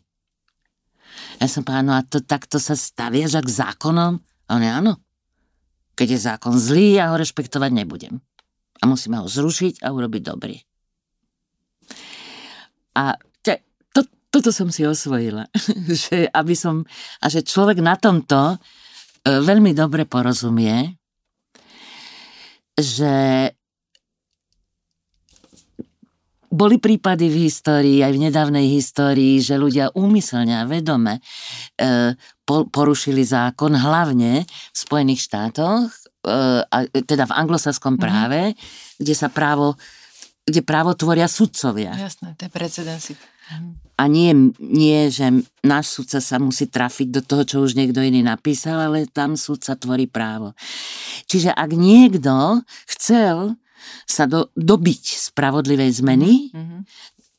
Ja 1.40 1.48
som 1.48 1.64
povedal, 1.64 1.86
no 1.86 1.94
a 1.96 2.04
to 2.04 2.20
takto 2.24 2.60
sa 2.60 2.74
staviaš 2.76 3.40
k 3.40 3.50
zákonom? 3.52 4.20
A 4.48 4.50
on 4.56 4.64
je 4.64 4.72
áno. 4.72 4.94
Keď 5.96 6.08
je 6.12 6.20
zákon 6.28 6.56
zlý, 6.56 7.00
ja 7.00 7.12
ho 7.12 7.20
rešpektovať 7.20 7.72
nebudem. 7.72 8.20
A 8.80 8.84
musíme 8.90 9.20
ho 9.20 9.28
zrušiť 9.28 9.84
a 9.84 9.92
urobiť 9.92 10.22
dobrý. 10.24 10.56
A 12.98 13.16
te, 13.46 13.64
to, 13.94 14.08
toto 14.34 14.50
som 14.50 14.72
si 14.74 14.88
osvojila. 14.88 15.52
že 16.08 16.26
aby 16.32 16.56
som, 16.58 16.84
a 17.22 17.26
že 17.28 17.46
človek 17.46 17.84
na 17.84 18.00
tomto 18.00 18.56
e, 18.56 18.58
veľmi 19.30 19.78
dobre 19.78 20.10
porozumie, 20.10 20.97
že 22.78 23.50
boli 26.48 26.80
prípady 26.80 27.28
v 27.28 27.52
histórii, 27.52 28.00
aj 28.02 28.14
v 28.16 28.24
nedávnej 28.32 28.66
histórii, 28.72 29.44
že 29.44 29.60
ľudia 29.60 29.92
úmyselne 29.94 30.58
a 30.58 30.64
vedome 30.64 31.20
e, 31.76 32.16
po, 32.48 32.66
porušili 32.72 33.22
zákon, 33.22 33.76
hlavne 33.76 34.48
v 34.48 34.78
Spojených 34.78 35.28
štátoch, 35.28 35.92
e, 35.92 36.40
a, 36.64 36.78
teda 36.88 37.28
v 37.28 37.36
anglosaskom 37.36 38.00
mhm. 38.00 38.02
práve, 38.02 38.40
mm-hmm. 38.52 38.98
kde 39.04 39.14
sa 39.14 39.28
právo, 39.28 39.76
kde 40.48 40.64
právo 40.64 40.96
tvoria 40.96 41.28
sudcovia. 41.28 41.94
Jasné, 41.94 42.34
to 42.40 42.48
je 42.48 42.52
precedensy. 42.52 43.14
A 43.98 44.06
nie, 44.06 44.54
nie, 44.62 45.10
že 45.10 45.42
náš 45.66 45.90
sudca 45.90 46.22
sa 46.22 46.38
musí 46.38 46.70
trafiť 46.70 47.08
do 47.10 47.22
toho, 47.26 47.44
čo 47.44 47.58
už 47.66 47.74
niekto 47.74 47.98
iný 48.06 48.22
napísal, 48.22 48.78
ale 48.78 49.10
tam 49.10 49.34
sudca 49.34 49.74
tvorí 49.74 50.06
právo. 50.06 50.54
Čiže 51.26 51.50
ak 51.50 51.72
niekto 51.74 52.62
chcel 52.86 53.58
sa 54.06 54.30
do, 54.30 54.54
dobiť 54.54 55.34
spravodlivej 55.34 55.98
zmeny, 55.98 56.54
mm-hmm. 56.54 56.82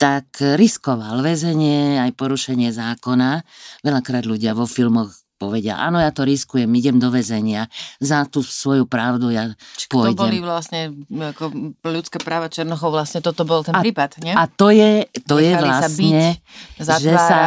tak 0.03 0.43
riskoval 0.59 1.23
väzenie, 1.23 2.03
aj 2.03 2.11
porušenie 2.19 2.75
zákona. 2.75 3.47
Veľakrát 3.87 4.27
ľudia 4.27 4.51
vo 4.59 4.67
filmoch 4.67 5.15
povedia, 5.39 5.79
áno, 5.79 6.03
ja 6.03 6.11
to 6.11 6.27
riskujem, 6.27 6.67
idem 6.75 6.99
do 6.99 7.15
väzenia 7.15 7.71
za 8.03 8.27
tú 8.27 8.43
svoju 8.43 8.91
pravdu, 8.91 9.31
ja 9.31 9.55
Čiže 9.79 9.89
pôjdem. 9.89 10.19
To 10.19 10.25
boli 10.27 10.39
vlastne 10.43 10.81
ako 11.07 11.45
ľudské 11.87 12.19
práva 12.19 12.51
Černochov, 12.51 12.91
vlastne 12.91 13.23
toto 13.23 13.47
bol 13.47 13.63
ten 13.63 13.73
a, 13.73 13.81
prípad, 13.81 14.19
nie? 14.21 14.35
A 14.35 14.51
to 14.51 14.75
je, 14.75 15.07
to 15.23 15.39
je 15.39 15.55
vlastne, 15.55 16.37
sa 16.83 16.99
byť, 16.99 17.07
že, 17.07 17.15
sa, 17.15 17.39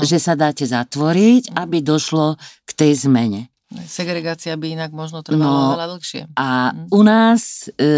že 0.00 0.18
sa 0.18 0.32
dáte 0.32 0.64
zatvoriť, 0.64 1.52
aby 1.52 1.84
došlo 1.84 2.40
k 2.64 2.70
tej 2.72 3.04
zmene. 3.04 3.52
Segregácia 3.84 4.56
by 4.56 4.80
inak 4.80 4.90
možno 4.94 5.20
trvala 5.20 5.44
no, 5.44 5.74
veľa 5.76 5.86
dlhšie. 5.98 6.22
A 6.38 6.72
hm. 6.72 6.94
u 6.94 7.00
nás 7.04 7.68
e, 7.74 7.84
e, 7.84 7.94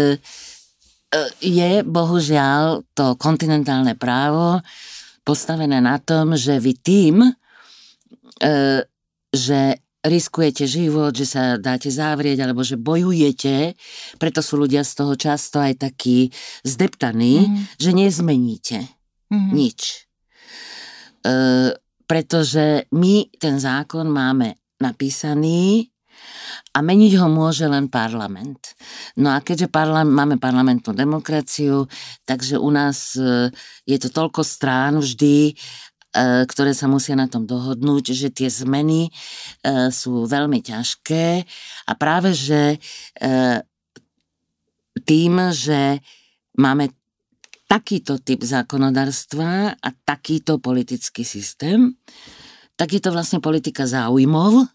je 1.39 1.71
bohužiaľ 1.85 2.83
to 2.97 3.15
kontinentálne 3.15 3.93
právo 3.93 4.59
postavené 5.21 5.83
na 5.83 5.99
tom, 5.99 6.39
že 6.39 6.57
vy 6.57 6.73
tým, 6.79 7.15
e, 7.21 7.31
že 9.31 9.79
riskujete 10.07 10.63
život, 10.69 11.11
že 11.11 11.27
sa 11.27 11.59
dáte 11.59 11.91
zavrieť, 11.91 12.47
alebo 12.47 12.63
že 12.63 12.79
bojujete, 12.79 13.75
preto 14.21 14.39
sú 14.39 14.61
ľudia 14.61 14.85
z 14.87 14.93
toho 14.93 15.13
často 15.19 15.59
aj 15.59 15.83
takí 15.83 16.31
zdeptaní, 16.63 17.49
mm. 17.49 17.55
že 17.75 17.91
nezmeníte 17.91 18.79
mm. 19.33 19.49
nič. 19.51 20.07
E, 21.25 21.33
pretože 22.07 22.87
my 22.95 23.27
ten 23.35 23.59
zákon 23.59 24.07
máme 24.07 24.55
napísaný 24.79 25.91
a 26.73 26.79
meniť 26.79 27.13
ho 27.19 27.27
môže 27.27 27.65
len 27.65 27.89
parlament. 27.89 28.77
No 29.17 29.33
a 29.33 29.41
keďže 29.41 29.67
parla- 29.67 30.07
máme 30.07 30.37
parlamentnú 30.37 30.93
demokraciu, 30.93 31.89
takže 32.23 32.61
u 32.61 32.69
nás 32.69 33.17
e, 33.17 33.49
je 33.89 33.97
to 33.97 34.09
toľko 34.13 34.41
strán 34.45 35.01
vždy 35.01 35.57
ktoré 36.15 36.71
sa 36.73 36.87
musia 36.89 37.13
na 37.13 37.27
tom 37.29 37.45
dohodnúť, 37.45 38.15
že 38.15 38.29
tie 38.33 38.49
zmeny 38.49 39.07
e, 39.07 39.11
sú 39.93 40.25
veľmi 40.25 40.63
ťažké 40.63 41.45
a 41.85 41.91
práve, 41.93 42.33
že 42.33 42.75
e, 42.75 42.77
tým, 45.05 45.33
že 45.53 46.01
máme 46.57 46.89
takýto 47.69 48.17
typ 48.23 48.41
zákonodárstva 48.41 49.75
a 49.77 49.89
takýto 50.07 50.57
politický 50.57 51.21
systém, 51.21 51.93
tak 52.79 52.95
je 52.95 53.01
to 53.03 53.11
vlastne 53.13 53.43
politika 53.43 53.83
záujmov. 53.85 54.65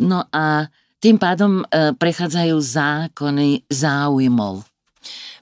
No 0.00 0.18
a 0.32 0.66
tým 0.98 1.20
pádom 1.20 1.62
prechádzajú 1.70 2.56
zákony 2.56 3.68
záujmov. 3.68 4.64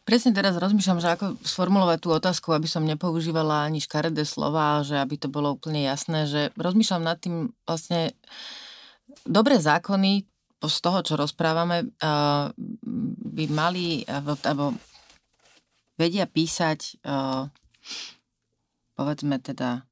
Presne 0.05 0.37
teraz 0.37 0.61
rozmýšľam, 0.61 1.01
že 1.01 1.09
ako 1.17 1.41
sformulovať 1.41 1.99
tú 2.05 2.13
otázku, 2.13 2.53
aby 2.53 2.69
som 2.69 2.85
nepoužívala 2.85 3.65
ani 3.65 3.81
škaredé 3.81 4.29
slova, 4.29 4.85
že 4.85 5.01
aby 5.01 5.17
to 5.17 5.33
bolo 5.33 5.57
úplne 5.57 5.81
jasné, 5.81 6.29
že 6.29 6.53
rozmýšľam 6.61 7.03
nad 7.09 7.17
tým 7.17 7.49
vlastne 7.65 8.13
dobré 9.25 9.57
zákony 9.57 10.29
z 10.65 10.79
toho, 10.81 11.01
čo 11.01 11.17
rozprávame, 11.17 11.89
by 13.33 13.45
mali, 13.49 14.05
alebo 14.09 14.77
vedia 15.97 16.29
písať 16.29 17.01
povedzme 18.95 19.37
teda 19.41 19.89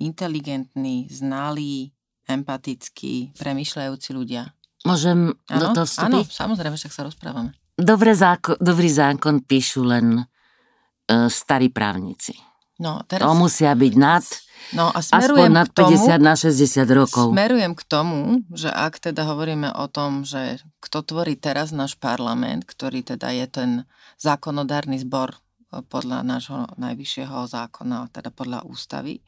inteligentní, 0.00 1.12
znalí, 1.12 1.92
empatickí, 2.24 3.36
premyšľajúci 3.36 4.10
ľudia. 4.16 4.48
Môžem 4.88 5.36
ano? 5.48 5.60
do 5.60 5.66
toho 5.76 5.86
vstúpiť? 5.86 6.08
Áno, 6.08 6.36
samozrejme, 6.40 6.76
však 6.80 6.92
sa 6.92 7.04
rozprávame. 7.04 7.52
Dobré 7.80 8.12
zákon, 8.12 8.60
dobrý 8.60 8.92
zákon 8.92 9.40
píšu 9.40 9.88
len 9.88 10.20
uh, 10.20 11.26
starí 11.32 11.72
právnici. 11.72 12.36
No, 12.80 13.04
teraz... 13.04 13.24
To 13.24 13.36
musia 13.36 13.76
byť 13.76 13.94
nad, 14.00 14.24
no, 14.72 14.88
a 14.88 15.00
aspoň 15.04 15.48
nad 15.52 15.68
50 15.68 15.76
tomu, 15.76 16.24
na 16.24 16.32
60 16.32 16.80
rokov. 16.96 17.26
Smerujem 17.28 17.76
k 17.76 17.82
tomu, 17.84 18.40
že 18.56 18.72
ak 18.72 19.04
teda 19.04 19.28
hovoríme 19.28 19.68
o 19.76 19.84
tom, 19.88 20.24
že 20.24 20.64
kto 20.80 21.04
tvorí 21.04 21.36
teraz 21.36 21.76
náš 21.76 22.00
parlament, 22.00 22.64
ktorý 22.64 23.04
teda 23.04 23.36
je 23.36 23.46
ten 23.48 23.70
zákonodárny 24.16 24.96
zbor 24.96 25.36
e, 25.36 25.84
podľa 25.84 26.24
nášho 26.24 26.72
najvyššieho 26.80 27.52
zákona, 27.52 28.08
teda 28.16 28.32
podľa 28.32 28.64
ústavy, 28.64 29.20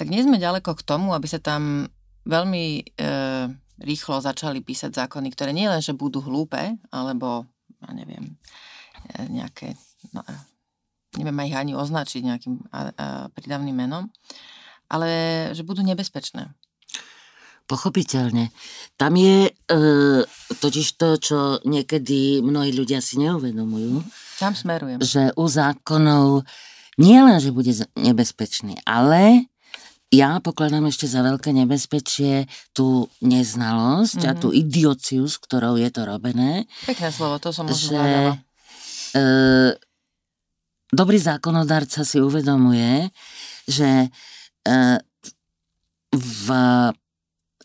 tak 0.00 0.08
nie 0.08 0.24
sme 0.24 0.40
ďaleko 0.40 0.72
k 0.72 0.86
tomu, 0.88 1.12
aby 1.12 1.28
sa 1.28 1.44
tam 1.44 1.92
veľmi 2.24 2.64
e, 2.80 2.82
rýchlo 3.84 4.24
začali 4.24 4.64
písať 4.64 5.04
zákony, 5.04 5.28
ktoré 5.36 5.52
nie 5.52 5.68
len, 5.68 5.84
že 5.84 5.92
budú 5.92 6.24
hlúpe, 6.24 6.80
alebo 6.88 7.44
ja 7.84 7.92
neviem, 7.92 8.40
e, 9.12 9.28
nejaké, 9.28 9.76
no, 10.16 10.24
neviem 11.20 11.36
aj 11.38 11.48
ich 11.48 11.56
ani 11.56 11.72
označiť 11.76 12.20
nejakým 12.24 12.54
a, 12.68 12.68
a, 12.68 12.80
pridavným 13.30 13.76
menom, 13.76 14.10
ale 14.88 15.08
že 15.52 15.62
budú 15.66 15.84
nebezpečné. 15.84 16.52
Pochopiteľne. 17.64 18.52
Tam 19.00 19.16
je 19.16 19.48
e, 19.48 19.52
totiž 20.52 20.86
to, 21.00 21.16
čo 21.16 21.38
niekedy 21.64 22.44
mnohí 22.44 22.76
ľudia 22.76 23.00
si 23.00 23.16
neuvedomujú. 23.24 24.04
Tam 24.36 24.52
smerujem. 24.52 25.00
Že 25.00 25.32
u 25.32 25.44
zákonov 25.48 26.44
nie 27.00 27.16
len, 27.16 27.40
že 27.40 27.56
bude 27.56 27.72
nebezpečný, 27.96 28.84
ale 28.84 29.48
ja 30.14 30.38
pokladám 30.38 30.86
ešte 30.86 31.10
za 31.10 31.26
veľké 31.26 31.50
nebezpečie 31.50 32.46
tú 32.70 33.10
neznalosť 33.18 34.20
mm-hmm. 34.22 34.38
a 34.38 34.40
tú 34.40 34.48
mhm. 34.54 34.56
idiociu, 34.62 35.24
s 35.26 35.36
ktorou 35.42 35.74
je 35.74 35.90
to 35.90 36.06
robené. 36.06 36.70
Pekné 36.86 37.10
slovo, 37.10 37.42
to 37.42 37.50
som 37.50 37.66
možno 37.66 37.90
že, 37.90 38.02
e, 39.18 39.22
Dobrý 40.94 41.18
zákonodárca 41.18 42.06
si 42.06 42.22
uvedomuje, 42.22 43.10
že 43.66 44.06
e, 44.06 44.08
v 46.14 46.46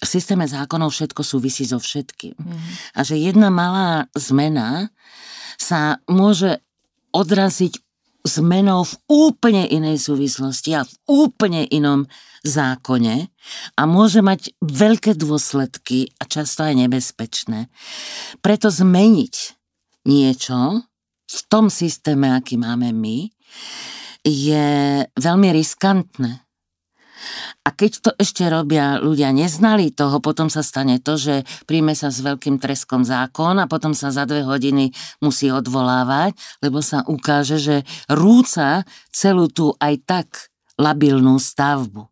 systéme 0.01 0.49
zákonov 0.49 0.89
všetko 0.89 1.21
súvisí 1.21 1.61
so 1.69 1.77
všetkým. 1.77 2.33
Mm-hmm. 2.33 2.73
A 2.97 2.99
že 3.05 3.21
jedna 3.21 3.53
malá 3.53 4.09
zmena 4.17 4.89
sa 5.61 6.01
môže 6.09 6.63
odraziť 7.13 7.77
zmenou 8.27 8.83
v 8.83 8.93
úplne 9.07 9.63
inej 9.67 10.03
súvislosti 10.11 10.75
a 10.75 10.83
v 10.83 10.93
úplne 11.07 11.63
inom 11.71 12.07
zákone 12.43 13.31
a 13.75 13.81
môže 13.83 14.23
mať 14.23 14.55
veľké 14.63 15.15
dôsledky 15.15 16.11
a 16.19 16.23
často 16.27 16.63
aj 16.63 16.75
nebezpečné. 16.87 17.67
Preto 18.39 18.71
zmeniť 18.71 19.35
niečo 20.07 20.83
v 21.29 21.39
tom 21.47 21.69
systéme, 21.69 22.31
aký 22.33 22.57
máme 22.57 22.91
my, 22.95 23.29
je 24.25 24.67
veľmi 25.05 25.49
riskantné. 25.55 26.48
A 27.65 27.69
keď 27.73 27.91
to 27.99 28.11
ešte 28.15 28.47
robia 28.47 28.97
ľudia 28.99 29.29
neznali 29.35 29.91
toho, 29.91 30.19
potom 30.23 30.47
sa 30.47 30.63
stane 30.63 30.99
to, 30.99 31.19
že 31.19 31.47
príjme 31.69 31.93
sa 31.93 32.09
s 32.09 32.23
veľkým 32.23 32.57
treskom 32.57 33.03
zákon 33.03 33.59
a 33.59 33.69
potom 33.69 33.93
sa 33.93 34.09
za 34.09 34.23
dve 34.23 34.43
hodiny 34.43 34.91
musí 35.23 35.51
odvolávať, 35.51 36.33
lebo 36.63 36.79
sa 36.79 37.03
ukáže, 37.05 37.59
že 37.59 37.77
rúca 38.09 38.87
celú 39.11 39.51
tú 39.51 39.75
aj 39.77 39.95
tak 40.05 40.27
labilnú 40.79 41.35
stavbu. 41.37 42.07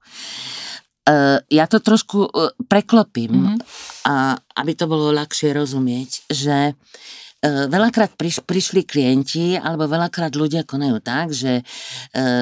Uh, 1.07 1.39
ja 1.47 1.71
to 1.71 1.79
trošku 1.79 2.27
uh, 2.27 2.51
preklopím, 2.67 3.31
mm-hmm. 3.31 3.57
a, 4.11 4.35
aby 4.59 4.75
to 4.75 4.91
bolo 4.91 5.15
ľahšie 5.15 5.55
rozumieť, 5.55 6.27
že 6.27 6.75
veľakrát 7.43 8.17
priš, 8.17 8.41
prišli 8.43 8.81
klienti, 8.83 9.55
alebo 9.55 9.85
veľakrát 9.85 10.33
ľudia 10.33 10.65
konajú 10.65 10.97
tak, 11.03 11.31
že 11.33 11.61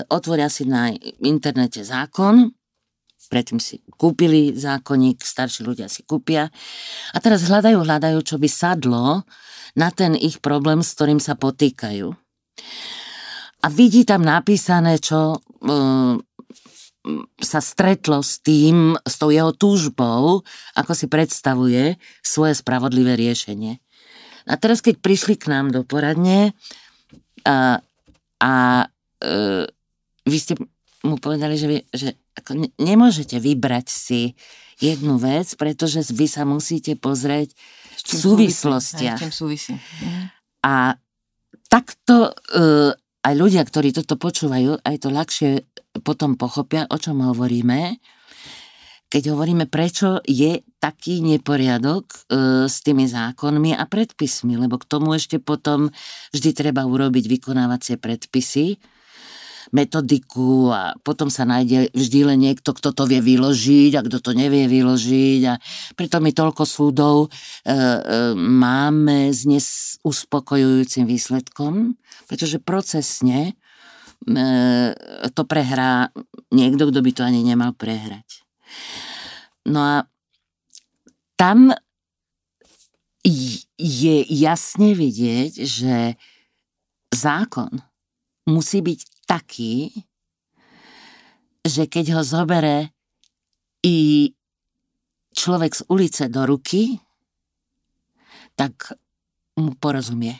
otvoria 0.07 0.47
si 0.47 0.63
na 0.63 0.93
internete 1.19 1.83
zákon, 1.83 2.55
predtým 3.27 3.57
si 3.57 3.81
kúpili 3.97 4.53
zákonník, 4.53 5.19
starší 5.19 5.65
ľudia 5.65 5.89
si 5.89 6.05
kúpia 6.05 6.47
a 7.11 7.17
teraz 7.17 7.49
hľadajú, 7.49 7.81
hľadajú, 7.81 8.19
čo 8.21 8.37
by 8.37 8.47
sadlo 8.47 9.25
na 9.75 9.89
ten 9.89 10.13
ich 10.13 10.39
problém, 10.39 10.85
s 10.85 10.93
ktorým 10.93 11.17
sa 11.17 11.33
potýkajú 11.33 12.13
a 13.65 13.67
vidí 13.73 14.05
tam 14.05 14.21
napísané, 14.21 15.01
čo 15.01 15.41
uh, 15.41 16.13
sa 17.41 17.59
stretlo 17.61 18.21
s 18.21 18.41
tým, 18.45 18.93
s 19.01 19.17
tou 19.17 19.33
jeho 19.33 19.53
túžbou, 19.53 20.45
ako 20.77 20.91
si 20.93 21.05
predstavuje 21.09 21.97
svoje 22.21 22.53
spravodlivé 22.53 23.17
riešenie. 23.17 23.81
A 24.45 24.53
teraz, 24.61 24.81
keď 24.81 25.01
prišli 25.01 25.35
k 25.41 25.49
nám 25.49 25.73
do 25.73 25.81
poradne 25.81 26.53
a, 27.45 27.81
a 28.41 28.53
uh, 28.85 29.63
vy 30.25 30.37
ste 30.37 30.53
mu 31.05 31.17
povedali, 31.17 31.57
že, 31.57 31.67
vy, 31.69 31.77
že 31.93 32.17
ako 32.37 32.51
ne, 32.65 32.69
nemôžete 32.77 33.37
vybrať 33.37 33.87
si 33.89 34.21
jednu 34.81 35.17
vec, 35.17 35.49
pretože 35.55 36.01
vy 36.13 36.27
sa 36.29 36.43
musíte 36.43 36.97
pozrieť 36.97 37.53
v 38.05 38.11
súvislostiach. 38.11 39.21
Súvisí. 39.33 39.73
A 40.65 40.97
takto 41.69 42.33
uh, 42.33 42.91
aj 43.25 43.33
ľudia, 43.33 43.65
ktorí 43.65 43.89
toto 43.93 44.17
počúvajú, 44.21 44.81
aj 44.85 44.95
to 45.01 45.09
ľahšie 45.09 45.49
potom 46.05 46.37
pochopia, 46.37 46.85
o 46.91 46.97
čom 46.99 47.23
hovoríme, 47.23 47.97
keď 49.15 49.31
hovoríme, 49.31 49.71
prečo 49.71 50.19
je 50.27 50.59
taký 50.83 51.23
neporiadok 51.23 52.03
e, 52.03 52.17
s 52.67 52.83
tými 52.83 53.07
zákonmi 53.07 53.71
a 53.71 53.87
predpismi, 53.87 54.59
lebo 54.59 54.75
k 54.75 54.91
tomu 54.91 55.15
ešte 55.15 55.39
potom 55.39 55.87
vždy 56.35 56.51
treba 56.51 56.83
urobiť 56.83 57.23
vykonávacie 57.23 57.95
predpisy, 57.95 58.75
metodiku 59.71 60.67
a 60.67 60.99
potom 60.99 61.31
sa 61.31 61.47
nájde 61.47 61.95
vždy 61.95 62.19
len 62.27 62.43
niekto, 62.43 62.75
kto 62.75 62.91
to 62.91 63.07
vie 63.07 63.23
vyložiť 63.23 63.95
a 63.95 64.03
kto 64.03 64.19
to 64.19 64.31
nevie 64.35 64.67
vyložiť 64.67 65.41
a 65.47 65.63
preto 65.95 66.19
my 66.19 66.35
toľko 66.35 66.67
súdov 66.67 67.15
e, 67.25 67.27
e, 67.31 67.79
máme 68.35 69.31
s 69.31 69.47
uspokojujúcim 70.03 71.07
výsledkom, 71.07 71.95
pretože 72.27 72.59
procesne 72.59 73.55
e, 74.27 74.43
to 75.31 75.43
prehrá 75.47 76.11
niekto, 76.51 76.91
kto 76.91 76.99
by 76.99 77.11
to 77.15 77.21
ani 77.23 77.47
nemal 77.47 77.71
prehrať. 77.71 78.44
No 79.65 79.79
a 79.81 79.95
tam 81.35 81.73
je 83.77 84.17
jasne 84.29 84.93
vidieť, 84.93 85.51
že 85.65 86.13
zákon 87.09 87.81
musí 88.45 88.85
byť 88.85 88.99
taký, 89.25 89.89
že 91.65 91.89
keď 91.89 92.05
ho 92.19 92.21
zobere 92.21 92.93
i 93.81 94.29
človek 95.33 95.73
z 95.73 95.81
ulice 95.89 96.23
do 96.29 96.45
ruky, 96.45 97.01
tak 98.53 98.95
mu 99.57 99.73
porozumie. 99.75 100.37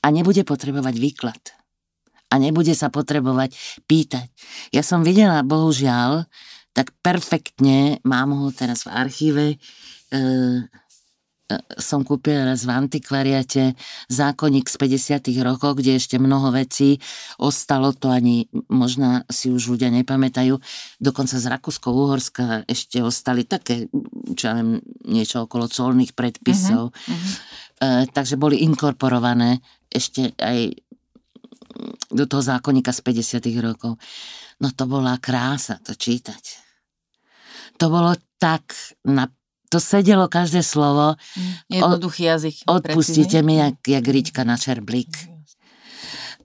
A 0.00 0.14
nebude 0.14 0.46
potrebovať 0.46 0.94
výklad. 0.96 1.42
A 2.30 2.38
nebude 2.38 2.72
sa 2.78 2.90
potrebovať 2.90 3.54
pýtať. 3.90 4.30
Ja 4.70 4.86
som 4.86 5.02
videla, 5.02 5.42
bohužiaľ, 5.46 6.26
tak 6.76 6.92
perfektne, 7.00 8.04
mám 8.04 8.36
ho 8.36 8.52
teraz 8.52 8.84
v 8.84 8.92
archíve, 8.92 9.46
e, 10.12 10.20
som 11.78 12.02
kúpila 12.02 12.42
raz 12.42 12.66
v 12.66 12.74
antikvariate 12.74 13.78
zákonník 14.10 14.66
z 14.66 14.76
50 14.76 15.46
rokov, 15.46 15.78
kde 15.78 15.96
ešte 15.96 16.18
mnoho 16.18 16.50
vecí 16.50 16.98
ostalo, 17.38 17.94
to 17.94 18.10
ani 18.10 18.50
možno 18.68 19.22
si 19.30 19.48
už 19.48 19.78
ľudia 19.78 19.88
nepamätajú. 19.94 20.58
Dokonca 20.98 21.38
z 21.38 21.46
Rakúsko-Uhorska 21.46 22.66
ešte 22.66 23.00
ostali 23.00 23.46
také, 23.46 23.86
čo 24.34 24.44
ja 24.50 24.54
viem, 24.58 24.82
niečo 25.06 25.46
okolo 25.46 25.70
colných 25.70 26.18
predpisov. 26.18 26.90
Uh-huh, 26.90 27.14
uh-huh. 27.14 28.04
E, 28.04 28.10
takže 28.10 28.34
boli 28.34 28.66
inkorporované 28.66 29.62
ešte 29.86 30.34
aj 30.42 30.74
do 32.10 32.24
toho 32.26 32.42
zákonníka 32.42 32.90
z 32.90 33.00
50 33.00 33.64
rokov. 33.64 33.96
No 34.58 34.68
to 34.74 34.84
bola 34.90 35.14
krása 35.22 35.78
to 35.78 35.94
čítať. 35.94 36.65
To 37.76 37.86
bolo 37.92 38.16
tak 38.40 38.72
na 39.04 39.28
to 39.66 39.82
sedelo 39.82 40.30
každé 40.30 40.62
slovo. 40.62 41.18
Mm, 41.36 41.52
jednoduchý 41.68 42.22
jazyk. 42.22 42.54
Odpustite 42.70 43.42
mi, 43.42 43.58
jak, 43.58 43.76
jak 43.82 44.04
riťka 44.06 44.46
na 44.46 44.56
čerblík. 44.56 45.10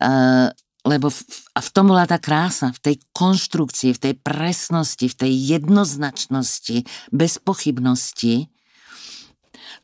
Uh, 0.02 0.50
lebo 0.82 1.14
v, 1.14 1.20
a 1.54 1.62
v 1.62 1.70
tom 1.70 1.94
bola 1.94 2.10
tá 2.10 2.18
krása, 2.18 2.74
v 2.74 2.82
tej 2.82 2.96
konštrukcii, 3.14 3.94
v 3.94 4.02
tej 4.02 4.14
presnosti, 4.18 5.06
v 5.06 5.16
tej 5.16 5.34
jednoznačnosti, 5.62 6.90
bez 7.14 7.38
pochybnosti. 7.38 8.50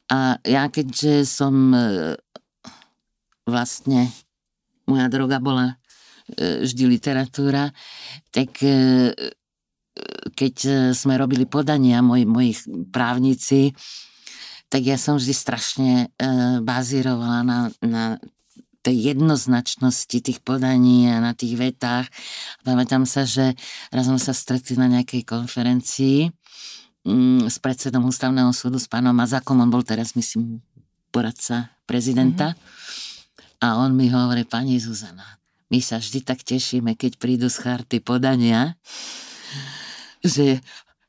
A 0.10 0.42
ja 0.42 0.66
keďže 0.74 1.30
som 1.30 1.54
uh, 1.70 2.18
vlastne, 3.46 4.10
moja 4.90 5.06
droga 5.14 5.38
bola 5.38 5.78
uh, 5.78 6.66
vždy 6.66 6.84
literatúra, 6.90 7.70
tak 8.34 8.58
uh, 8.66 9.14
keď 10.34 10.56
e, 10.66 10.72
sme 10.94 11.18
robili 11.18 11.50
podania, 11.50 12.06
moji, 12.06 12.26
moji 12.28 12.54
právnici, 12.94 13.74
tak 14.68 14.84
ja 14.84 15.00
som 15.00 15.16
vždy 15.16 15.34
strašne 15.34 15.92
e, 15.96 16.28
bazírovala 16.62 17.42
na, 17.42 17.60
na 17.80 18.04
tej 18.84 19.16
jednoznačnosti 19.16 20.18
tých 20.24 20.40
podaní 20.44 21.12
a 21.12 21.20
na 21.20 21.36
tých 21.36 21.60
vetách. 21.60 22.08
Pamätám 22.64 23.04
sa, 23.04 23.28
že 23.28 23.56
raz 23.92 24.08
sme 24.08 24.20
sa 24.20 24.32
stretli 24.32 24.80
na 24.80 24.88
nejakej 24.88 25.28
konferencii 25.28 26.32
mm, 27.04 27.52
s 27.52 27.58
predsedom 27.60 28.08
ústavného 28.08 28.52
súdu, 28.56 28.80
s 28.80 28.88
pánom 28.88 29.12
Mazakom, 29.12 29.60
on 29.60 29.68
bol 29.68 29.84
teraz, 29.84 30.16
myslím, 30.16 30.64
poradca 31.12 31.72
prezidenta. 31.84 32.56
Mm-hmm. 32.56 33.66
A 33.66 33.68
on 33.82 33.98
mi 33.98 34.08
hovorí, 34.08 34.46
pani 34.46 34.78
Zuzana, 34.78 35.42
my 35.68 35.84
sa 35.84 36.00
vždy 36.00 36.24
tak 36.24 36.46
tešíme, 36.46 36.96
keď 36.96 37.20
prídu 37.20 37.52
z 37.52 37.60
charty 37.60 38.00
podania, 38.00 38.78
že 40.24 40.62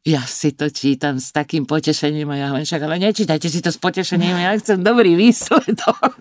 ja 0.09 0.25
si 0.25 0.57
to 0.57 0.73
čítam 0.73 1.21
s 1.21 1.35
takým 1.37 1.69
potešením 1.69 2.33
a 2.33 2.37
ja 2.41 2.49
len 2.55 2.65
však, 2.65 2.81
ale 2.81 2.97
nečítajte 2.97 3.51
si 3.53 3.61
to 3.61 3.69
s 3.69 3.77
potešením, 3.77 4.41
ja 4.41 4.57
chcem 4.57 4.81
dobrý 4.81 5.19
výsledok. 5.19 6.17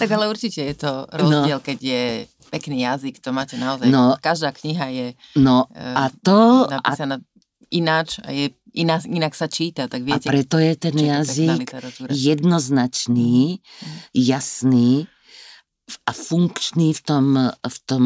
Tak 0.00 0.08
ale 0.08 0.32
určite 0.32 0.64
je 0.64 0.76
to 0.80 1.04
rozdiel, 1.12 1.60
no. 1.60 1.64
keď 1.64 1.78
je 1.82 2.04
pekný 2.48 2.86
jazyk, 2.86 3.20
to 3.20 3.34
máte 3.36 3.58
naozaj, 3.60 3.90
no, 3.90 4.16
každá 4.22 4.54
kniha 4.54 4.86
je 4.88 5.06
no, 5.36 5.66
a 5.74 6.08
to, 6.22 6.70
napísaná 6.70 7.20
a... 7.20 7.24
ináč 7.74 8.22
a 8.22 8.30
je 8.32 8.54
inak, 8.76 9.02
inak 9.08 9.34
sa 9.34 9.48
číta, 9.50 9.88
tak 9.90 10.04
viete. 10.04 10.28
A 10.28 10.32
preto 10.32 10.56
je 10.60 10.72
ten 10.76 10.94
jazyk 10.94 11.66
jednoznačný, 12.12 13.58
mm. 13.58 13.96
jasný, 14.14 15.10
a 16.06 16.10
funkčný 16.10 16.94
v 16.98 17.00
tom, 17.02 17.26
v 17.50 17.78
tom 17.86 18.02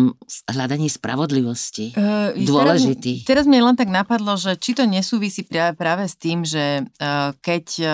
hľadaní 0.49 0.93
spravodlivosti. 0.93 1.97
Uh, 1.97 2.37
Dôležitý. 2.37 3.25
Teraz, 3.25 3.45
teraz 3.45 3.45
mi 3.49 3.57
len 3.61 3.77
tak 3.77 3.89
napadlo, 3.89 4.37
že 4.37 4.57
či 4.61 4.77
to 4.77 4.85
nesúvisí 4.85 5.49
práve, 5.49 5.73
práve 5.81 6.05
s 6.05 6.17
tým, 6.21 6.45
že 6.45 6.85
uh, 6.85 7.33
keď 7.41 7.67
uh, 7.81 7.93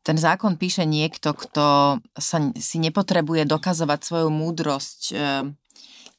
ten 0.00 0.16
zákon 0.16 0.56
píše 0.56 0.88
niekto, 0.88 1.36
kto 1.36 1.98
sa, 2.16 2.38
si 2.56 2.76
nepotrebuje 2.80 3.44
dokazovať 3.44 4.00
svoju 4.00 4.28
múdrosť 4.32 5.00
uh, 5.12 5.18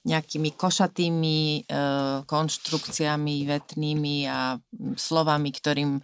nejakými 0.08 0.56
košatými 0.56 1.68
e, 1.68 1.80
konštrukciami 2.24 3.36
vetnými 3.44 4.18
a 4.32 4.56
slovami, 4.96 5.50
ktorým 5.52 6.00
e, 6.00 6.02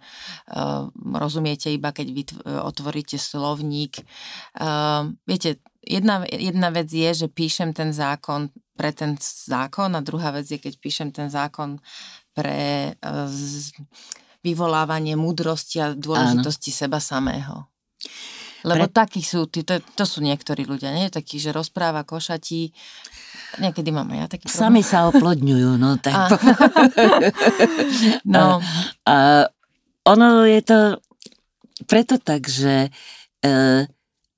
rozumiete 1.16 1.72
iba, 1.72 1.88
keď 1.88 2.06
vy 2.12 2.22
otvoríte 2.44 3.16
slovník. 3.16 3.96
E, 3.96 4.04
viete, 5.24 5.64
jedna, 5.84 6.24
jedna 6.28 6.68
vec 6.72 6.88
je, 6.90 7.24
že 7.24 7.28
píšem 7.28 7.76
ten 7.76 7.92
zákon 7.92 8.48
pre 8.74 8.90
ten 8.90 9.14
zákon 9.22 9.94
a 9.94 10.02
druhá 10.02 10.34
vec 10.34 10.50
je, 10.50 10.58
keď 10.58 10.74
píšem 10.82 11.08
ten 11.14 11.30
zákon 11.30 11.78
pre 12.34 12.90
uh, 12.98 13.30
z, 13.30 13.70
vyvolávanie 14.42 15.14
múdrosti 15.14 15.78
a 15.78 15.94
dôležitosti 15.94 16.74
Áno. 16.74 16.78
seba 16.82 16.98
samého. 16.98 17.70
Lebo 18.64 18.88
pre... 18.88 18.96
takí 18.96 19.20
sú, 19.20 19.46
to, 19.46 19.62
to 19.78 20.04
sú 20.04 20.24
niektorí 20.24 20.66
ľudia, 20.66 20.90
nie? 20.90 21.12
Takí, 21.12 21.36
že 21.38 21.52
rozpráva 21.52 22.02
košatí. 22.02 22.72
Niekedy 23.60 23.92
mám 23.92 24.08
ja 24.10 24.26
taký 24.26 24.48
problém. 24.48 24.64
Sami 24.64 24.82
sa 24.82 25.06
oplodňujú, 25.12 25.70
no 25.78 25.96
tak. 26.04 26.16
A... 26.16 26.26
no. 28.34 28.58
A, 29.06 29.12
a 29.12 29.16
ono 30.08 30.48
je 30.48 30.60
to 30.64 30.78
preto 31.84 32.16
tak, 32.20 32.48
že 32.48 32.88
e, 33.44 33.48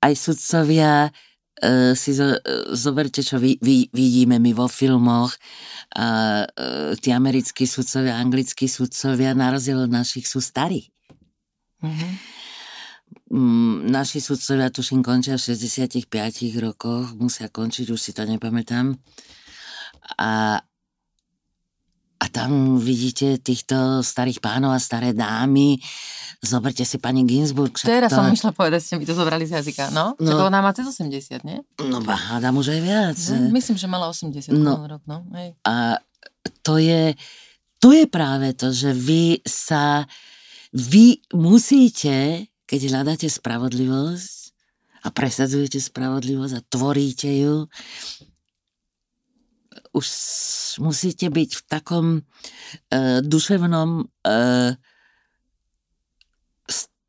aj 0.03 0.13
sudcovia 0.13 1.11
si 1.97 2.13
zo, 2.13 2.37
uh, 2.37 2.73
zoberte, 2.77 3.25
čo 3.25 3.41
vy, 3.41 3.57
vy, 3.57 3.89
vidíme 3.89 4.37
my 4.37 4.53
vo 4.53 4.69
filmoch. 4.69 5.33
Uh, 5.97 6.45
uh, 6.45 6.91
tí 6.99 7.09
americkí 7.09 7.65
sudcovia, 7.65 8.21
anglickí 8.21 8.69
sudcovia, 8.69 9.33
na 9.33 9.49
rozdiel 9.49 9.89
od 9.89 9.91
našich, 9.91 10.29
sú 10.29 10.37
starí. 10.37 10.93
Mm-hmm. 11.81 12.13
Naši 13.91 14.23
sudcovia, 14.23 14.71
tuším, 14.71 15.03
končia 15.03 15.35
v 15.35 15.43
65 15.51 16.07
rokoch, 16.63 17.11
musia 17.19 17.51
končiť, 17.51 17.91
už 17.91 17.99
si 17.99 18.11
to 18.15 18.23
nepamätám. 18.23 18.95
A, 20.15 20.63
a 22.27 22.43
tam 22.43 22.75
vidíte 22.75 23.39
týchto 23.39 24.03
starých 24.03 24.43
pánov 24.43 24.75
a 24.75 24.79
staré 24.83 25.15
dámy, 25.15 25.79
Zoberte 26.37 26.85
si 26.85 27.01
pani 27.01 27.25
Ginsburg. 27.25 27.73
Teraz 27.81 28.13
to... 28.13 28.21
som 28.21 28.29
išla 28.29 28.53
povedať, 28.53 28.85
ste 28.85 28.95
mi 29.01 29.09
to 29.09 29.17
zobrali 29.17 29.49
z 29.49 29.57
jazyka, 29.57 29.89
no? 29.89 30.13
no. 30.21 30.27
Však 30.29 30.45
ona 30.45 30.61
má 30.61 30.69
cez 30.69 30.85
80, 30.85 31.41
nie? 31.41 31.65
No 31.81 31.97
hádam 32.05 32.61
už 32.61 32.77
aj 32.77 32.81
viac. 32.85 33.17
No, 33.33 33.49
myslím, 33.57 33.73
že 33.73 33.87
mala 33.89 34.05
80 34.05 34.53
no. 34.53 34.85
rok, 34.85 35.01
no. 35.09 35.25
Hej. 35.33 35.57
A 35.65 35.97
to 36.61 36.77
je, 36.77 37.17
to 37.81 37.89
je 37.89 38.05
práve 38.05 38.53
to, 38.53 38.69
že 38.69 38.93
vy 38.93 39.41
sa, 39.49 40.05
vy 40.77 41.25
musíte, 41.33 42.45
keď 42.69 42.79
hľadáte 42.93 43.25
spravodlivosť 43.25 44.53
a 45.01 45.07
presadzujete 45.09 45.81
spravodlivosť 45.81 46.53
a 46.53 46.61
tvoríte 46.69 47.33
ju, 47.33 47.65
už 49.93 50.07
musíte 50.81 51.27
byť 51.29 51.49
v 51.57 51.61
takom 51.67 52.05
uh, 52.21 53.19
duševnom 53.23 53.89
uh, 54.05 54.71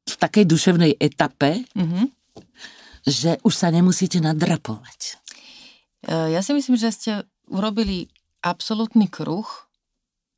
v 0.08 0.14
takej 0.16 0.44
duševnej 0.48 0.92
etape, 0.96 1.62
mm-hmm. 1.76 2.06
že 3.04 3.36
už 3.44 3.54
sa 3.54 3.68
nemusíte 3.68 4.18
nadrapovať. 4.24 5.20
ja 6.08 6.40
si 6.40 6.56
myslím, 6.56 6.80
že 6.80 6.88
ste 6.90 7.12
urobili 7.52 8.08
absolútny 8.40 9.12
kruh 9.12 9.46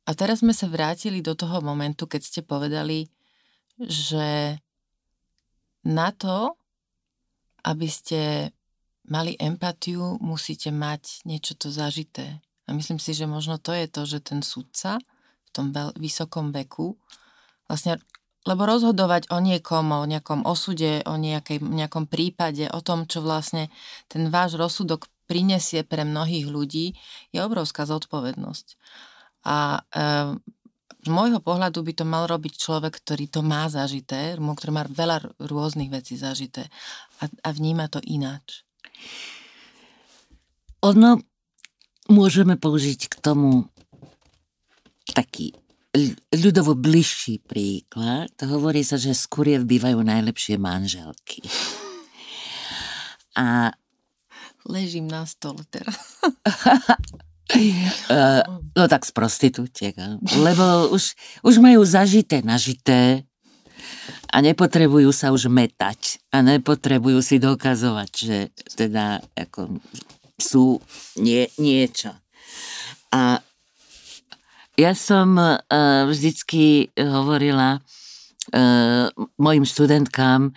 a 0.03 0.11
teraz 0.11 0.43
sme 0.43 0.51
sa 0.51 0.67
vrátili 0.67 1.23
do 1.23 1.39
toho 1.39 1.63
momentu, 1.63 2.03
keď 2.03 2.21
ste 2.21 2.41
povedali, 2.43 3.07
že 3.79 4.59
na 5.87 6.11
to, 6.13 6.53
aby 7.65 7.87
ste 7.89 8.51
mali 9.07 9.37
empatiu, 9.39 10.21
musíte 10.21 10.69
mať 10.69 11.25
niečo 11.25 11.57
to 11.57 11.73
zažité. 11.73 12.41
A 12.67 12.75
myslím 12.77 13.01
si, 13.01 13.17
že 13.17 13.25
možno 13.25 13.57
to 13.57 13.73
je 13.73 13.85
to, 13.89 14.01
že 14.05 14.19
ten 14.21 14.45
sudca 14.45 15.01
v 15.45 15.49
tom 15.51 15.73
vysokom 15.97 16.53
veku 16.53 16.95
vlastne 17.67 17.99
lebo 18.41 18.65
rozhodovať 18.65 19.29
o 19.29 19.37
niekom, 19.37 19.85
o 19.93 20.09
nejakom 20.09 20.49
osude, 20.49 21.05
o 21.05 21.13
nejakej, 21.13 21.61
nejakom 21.61 22.09
prípade, 22.09 22.65
o 22.73 22.81
tom, 22.81 23.05
čo 23.05 23.21
vlastne 23.21 23.69
ten 24.09 24.33
váš 24.33 24.57
rozsudok 24.57 25.05
prinesie 25.29 25.85
pre 25.85 26.01
mnohých 26.01 26.49
ľudí, 26.49 26.97
je 27.29 27.39
obrovská 27.39 27.85
zodpovednosť. 27.85 28.65
A 29.45 29.77
e, 29.77 30.01
z 31.05 31.09
môjho 31.09 31.37
pohľadu 31.37 31.85
by 31.85 31.93
to 32.01 32.05
mal 32.05 32.25
robiť 32.25 32.57
človek, 32.57 32.97
ktorý 32.97 33.29
to 33.29 33.41
má 33.45 33.69
zažité, 33.69 34.33
ktorý 34.37 34.71
má 34.73 34.89
veľa 34.89 35.37
rôznych 35.37 35.93
vecí 35.93 36.17
zažité 36.17 36.65
a, 37.21 37.29
a 37.29 37.49
vníma 37.53 37.93
to 37.93 38.01
ináč. 38.01 38.65
Ono 40.81 41.21
môžeme 42.09 42.57
použiť 42.57 43.07
k 43.07 43.15
tomu 43.21 43.69
taký 45.13 45.53
ľudovo 46.31 46.73
bližší 46.73 47.43
príklad. 47.43 48.31
Hovorí 48.41 48.81
sa, 48.81 48.95
že 48.95 49.11
z 49.11 49.23
kuriev 49.27 49.67
bývajú 49.67 49.99
najlepšie 49.99 50.55
manželky. 50.55 51.43
A... 53.35 53.75
Ležím 54.61 55.09
na 55.09 55.25
stole 55.25 55.65
teraz. 55.73 56.21
uh, 58.13 58.45
no 58.77 58.83
tak 58.85 59.01
z 59.03 59.11
prostitútiek. 59.11 59.97
Lebo 60.37 60.93
už, 60.93 61.17
už 61.41 61.55
majú 61.57 61.81
zažité, 61.81 62.45
nažité 62.45 63.25
a 64.31 64.37
nepotrebujú 64.39 65.11
sa 65.11 65.33
už 65.35 65.51
metať 65.51 66.23
a 66.31 66.41
nepotrebujú 66.41 67.19
si 67.19 67.37
dokazovať, 67.37 68.11
že 68.13 68.37
teda 68.75 69.19
ako 69.35 69.81
sú 70.41 70.81
nie, 71.21 71.45
niečo. 71.61 72.15
A 73.13 73.43
ja 74.79 74.93
som 74.97 75.37
uh, 75.37 75.59
vždycky 76.07 76.89
hovorila 76.97 77.77
uh, 77.77 79.05
mojim 79.37 79.67
študentkám, 79.67 80.55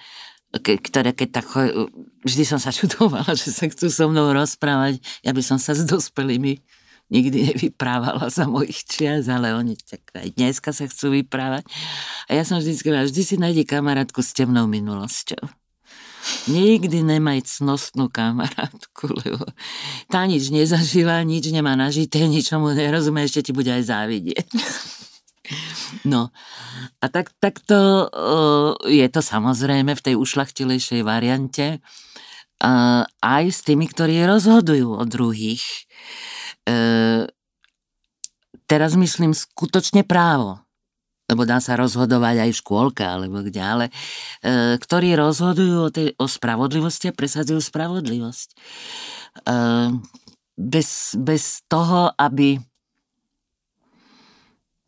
ke, 0.62 0.78
ktoré 0.78 1.10
keď 1.12 1.42
tak, 1.42 1.46
vždy 2.22 2.44
som 2.46 2.62
sa 2.62 2.70
čudovala, 2.70 3.34
že 3.40 3.50
sa 3.50 3.66
chcú 3.68 3.90
so 3.90 4.06
mnou 4.08 4.32
rozprávať. 4.32 5.02
Ja 5.26 5.34
by 5.34 5.42
som 5.42 5.58
sa 5.60 5.74
s 5.74 5.82
dospelými 5.84 6.62
nikdy 7.12 7.52
nevyprávala 7.52 8.28
za 8.32 8.48
mojich 8.48 8.84
čias, 8.88 9.28
ale 9.28 9.52
oni 9.52 9.76
tak 9.76 10.04
aj 10.16 10.34
dneska 10.36 10.72
sa 10.72 10.88
chcú 10.88 11.20
vyprávať. 11.20 11.68
A 12.28 12.40
ja 12.40 12.42
som 12.44 12.60
vždy 12.60 12.80
povedala, 12.80 13.08
vždy 13.08 13.22
si 13.22 13.36
nájde 13.36 13.64
kamarátku 13.68 14.20
s 14.24 14.32
temnou 14.32 14.64
minulosťou. 14.64 15.44
Nikdy 16.48 17.04
nemaj 17.04 17.44
cnostnú 17.60 18.08
kamarátku, 18.08 19.12
lebo 19.12 19.44
tá 20.08 20.24
nič 20.24 20.48
nezažíva, 20.48 21.20
nič 21.20 21.52
nemá 21.52 21.76
nažité, 21.76 22.24
ničomu 22.24 22.72
nerozumie, 22.72 23.28
ešte 23.28 23.50
ti 23.50 23.52
bude 23.52 23.68
aj 23.68 23.84
závidieť. 23.88 24.48
No, 26.08 26.32
a 27.04 27.06
tak, 27.12 27.36
tak 27.36 27.60
to 27.60 28.08
je 28.88 29.04
to 29.12 29.20
samozrejme 29.20 29.92
v 29.92 30.04
tej 30.04 30.14
ušlachtilejšej 30.16 31.04
variante 31.04 31.84
aj 33.20 33.44
s 33.52 33.60
tými, 33.60 33.84
ktorí 33.84 34.24
rozhodujú 34.24 34.96
o 34.96 35.04
druhých. 35.04 35.84
Uh, 36.64 37.28
teraz 38.64 38.96
myslím 38.96 39.36
skutočne 39.36 40.02
právo 40.02 40.64
lebo 41.24 41.48
dá 41.48 41.56
sa 41.56 41.80
rozhodovať 41.80 42.44
aj 42.44 42.50
v 42.52 42.60
škôlke 42.60 43.00
alebo 43.04 43.40
kde, 43.40 43.62
ale 43.64 43.84
e, 44.44 44.76
ktorí 44.76 45.16
rozhodujú 45.16 45.76
o, 45.80 45.88
tej, 45.88 46.12
o 46.20 46.28
spravodlivosti 46.28 47.08
a 47.08 47.16
presadzujú 47.16 47.64
spravodlivosť. 47.64 48.48
E, 48.52 48.56
bez, 50.54 51.16
bez 51.16 51.64
toho, 51.64 52.12
aby 52.14 52.60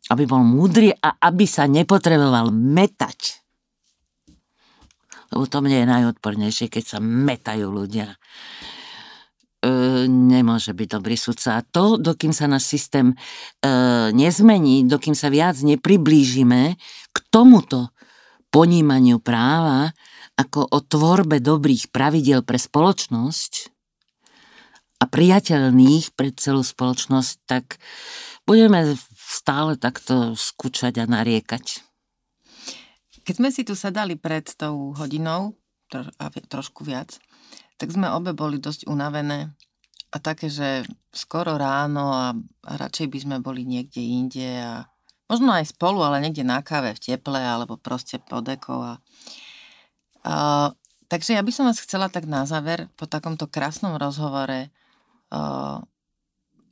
aby 0.07 0.23
bol 0.23 0.39
múdry 0.39 0.95
a 0.95 1.19
aby 1.19 1.43
sa 1.43 1.67
nepotreboval 1.67 2.47
metať. 2.55 3.43
Lebo 5.35 5.43
to 5.51 5.59
mne 5.59 5.83
je 5.83 5.91
najodpornejšie, 5.91 6.71
keď 6.71 6.83
sa 6.95 6.99
metajú 7.03 7.67
ľudia 7.67 8.15
e, 8.15 8.17
nemôže 10.07 10.69
byť 10.71 10.87
dobrý 11.01 11.17
sudca. 11.17 11.57
A 11.57 11.65
to, 11.65 11.97
dokým 11.97 12.29
sa 12.29 12.45
náš 12.45 12.69
systém 12.69 13.11
e, 13.11 13.15
nezmení, 14.13 14.85
dokým 14.85 15.17
sa 15.17 15.33
viac 15.33 15.57
nepriblížime 15.65 16.77
k 17.09 17.17
tomuto 17.33 17.89
ponímaniu 18.53 19.17
práva 19.17 19.91
ako 20.37 20.69
o 20.69 20.79
tvorbe 20.85 21.41
dobrých 21.41 21.89
pravidel 21.89 22.45
pre 22.45 22.61
spoločnosť 22.61 23.73
a 25.01 25.03
priateľných 25.09 26.13
pre 26.13 26.29
celú 26.33 26.61
spoločnosť, 26.61 27.33
tak 27.49 27.81
budeme 28.45 28.97
stále 29.17 29.77
takto 29.77 30.37
skúčať 30.37 31.01
a 31.01 31.09
nariekať. 31.09 31.81
Keď 33.25 33.35
sme 33.35 33.49
si 33.51 33.65
tu 33.67 33.73
sadali 33.73 34.15
pred 34.15 34.45
tou 34.55 34.93
hodinou, 34.93 35.57
trošku 36.49 36.85
viac, 36.85 37.17
tak 37.77 37.93
sme 37.93 38.09
obe 38.09 38.33
boli 38.33 38.57
dosť 38.57 38.89
unavené 38.89 39.53
a 40.11 40.17
také, 40.17 40.49
že 40.49 40.87
skoro 41.11 41.59
ráno 41.59 42.09
a, 42.13 42.33
a 42.65 42.71
radšej 42.79 43.07
by 43.11 43.19
sme 43.21 43.35
boli 43.43 43.67
niekde 43.67 44.01
inde 44.01 44.49
a 44.63 44.87
možno 45.27 45.51
aj 45.51 45.75
spolu, 45.75 46.01
ale 46.01 46.23
niekde 46.23 46.47
na 46.47 46.63
káve 46.63 46.95
v 46.95 47.03
teple 47.03 47.37
alebo 47.37 47.75
proste 47.75 48.17
pod 48.17 48.47
dekou. 48.47 48.79
A, 48.79 48.93
a, 50.23 50.33
takže 51.11 51.35
ja 51.35 51.43
by 51.43 51.51
som 51.51 51.67
vás 51.67 51.83
chcela 51.83 52.07
tak 52.07 52.25
na 52.25 52.47
záver 52.47 52.87
po 52.95 53.05
takomto 53.05 53.45
krásnom 53.51 53.99
rozhovore 53.99 54.71
a, 55.29 55.83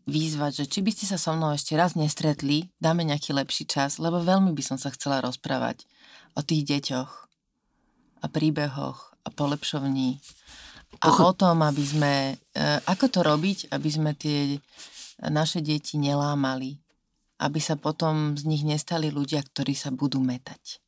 výzvať, 0.05 0.63
že 0.63 0.65
či 0.69 0.79
by 0.85 0.91
ste 0.93 1.05
sa 1.09 1.17
so 1.17 1.33
mnou 1.33 1.51
ešte 1.57 1.73
raz 1.73 1.97
nestretli, 1.97 2.69
dáme 2.77 3.01
nejaký 3.01 3.33
lepší 3.33 3.65
čas, 3.65 3.97
lebo 3.97 4.21
veľmi 4.21 4.53
by 4.53 4.63
som 4.63 4.77
sa 4.77 4.93
chcela 4.93 5.19
rozprávať 5.19 5.83
o 6.37 6.45
tých 6.45 6.63
deťoch 6.69 7.11
a 8.21 8.25
príbehoch 8.29 9.17
a 9.25 9.29
polepšovní 9.33 10.21
a 11.01 11.09
o 11.11 11.31
tom, 11.35 11.63
aby 11.65 11.83
sme, 11.83 12.13
e, 12.35 12.63
ako 12.87 13.05
to 13.11 13.19
robiť, 13.25 13.57
aby 13.71 13.89
sme 13.89 14.11
tie 14.15 14.59
naše 15.27 15.63
deti 15.63 15.99
nelámali, 15.99 16.79
aby 17.39 17.59
sa 17.59 17.75
potom 17.75 18.35
z 18.39 18.47
nich 18.47 18.63
nestali 18.63 19.11
ľudia, 19.11 19.43
ktorí 19.43 19.75
sa 19.75 19.91
budú 19.91 20.23
metať. 20.23 20.79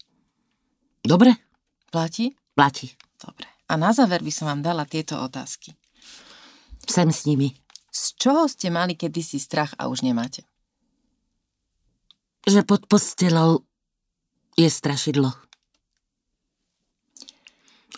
Dobre. 1.03 1.35
Platí? 1.91 2.35
Platí. 2.55 2.91
Dobre. 3.19 3.47
A 3.67 3.75
na 3.75 3.91
záver 3.91 4.23
by 4.23 4.31
som 4.31 4.47
vám 4.47 4.63
dala 4.63 4.87
tieto 4.87 5.19
otázky. 5.19 5.75
Sem 6.87 7.11
s 7.11 7.27
nimi. 7.27 7.55
Z 7.91 8.15
čoho 8.15 8.47
ste 8.47 8.71
mali 8.71 8.95
kedysi 8.95 9.39
strach 9.39 9.75
a 9.75 9.91
už 9.91 10.03
nemáte? 10.03 10.43
Že 12.47 12.63
pod 12.63 12.87
postelou 12.87 13.67
je 14.55 14.69
strašidlo. 14.71 15.35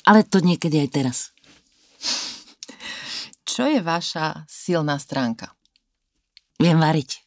Ale 0.09 0.25
to 0.25 0.41
niekedy 0.41 0.81
aj 0.81 0.89
teraz. 0.89 1.17
Čo 3.49 3.67
je 3.67 3.83
vaša 3.83 4.47
silná 4.47 4.95
stránka? 5.01 5.51
Viem 6.59 6.79
variť. 6.79 7.23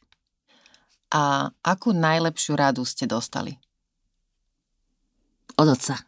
A 1.12 1.52
akú 1.60 1.92
najlepšiu 1.92 2.56
radu 2.56 2.88
ste 2.88 3.04
dostali? 3.04 3.52
Od 5.60 5.68
otca. 5.68 6.00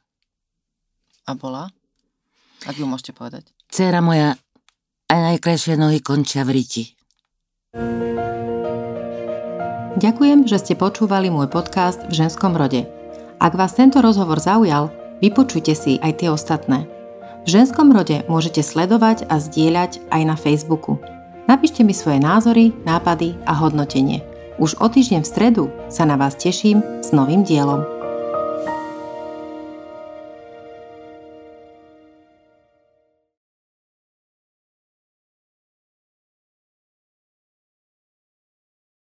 A 1.28 1.30
bola? 1.36 1.68
Ak 2.64 2.76
ju 2.80 2.88
môžete 2.88 3.12
povedať. 3.12 3.52
Cera 3.68 4.00
moja, 4.00 4.36
aj 5.12 5.20
najkrajšie 5.34 5.76
nohy 5.76 6.00
končia 6.00 6.46
v 6.48 6.56
riti. 6.56 6.84
Ďakujem, 9.94 10.48
že 10.48 10.56
ste 10.60 10.74
počúvali 10.74 11.28
môj 11.28 11.52
podcast 11.52 12.00
v 12.08 12.24
ženskom 12.24 12.56
rode. 12.56 12.88
Ak 13.38 13.52
vás 13.54 13.76
tento 13.76 14.00
rozhovor 14.00 14.40
zaujal, 14.40 14.88
vypočujte 15.20 15.74
si 15.76 15.92
aj 16.00 16.24
tie 16.24 16.28
ostatné. 16.32 16.93
V 17.44 17.52
ženskom 17.52 17.92
rode 17.92 18.24
môžete 18.24 18.64
sledovať 18.64 19.28
a 19.28 19.36
zdieľať 19.36 20.00
aj 20.08 20.22
na 20.24 20.32
Facebooku. 20.32 20.96
Napíšte 21.44 21.84
mi 21.84 21.92
svoje 21.92 22.16
názory, 22.16 22.72
nápady 22.88 23.36
a 23.44 23.52
hodnotenie. 23.52 24.24
Už 24.56 24.80
o 24.80 24.88
týždeň 24.88 25.20
v 25.20 25.28
stredu 25.28 25.64
sa 25.92 26.08
na 26.08 26.16
vás 26.16 26.40
teším 26.40 26.80
s 27.04 27.12
novým 27.12 27.44
dielom. 27.44 27.93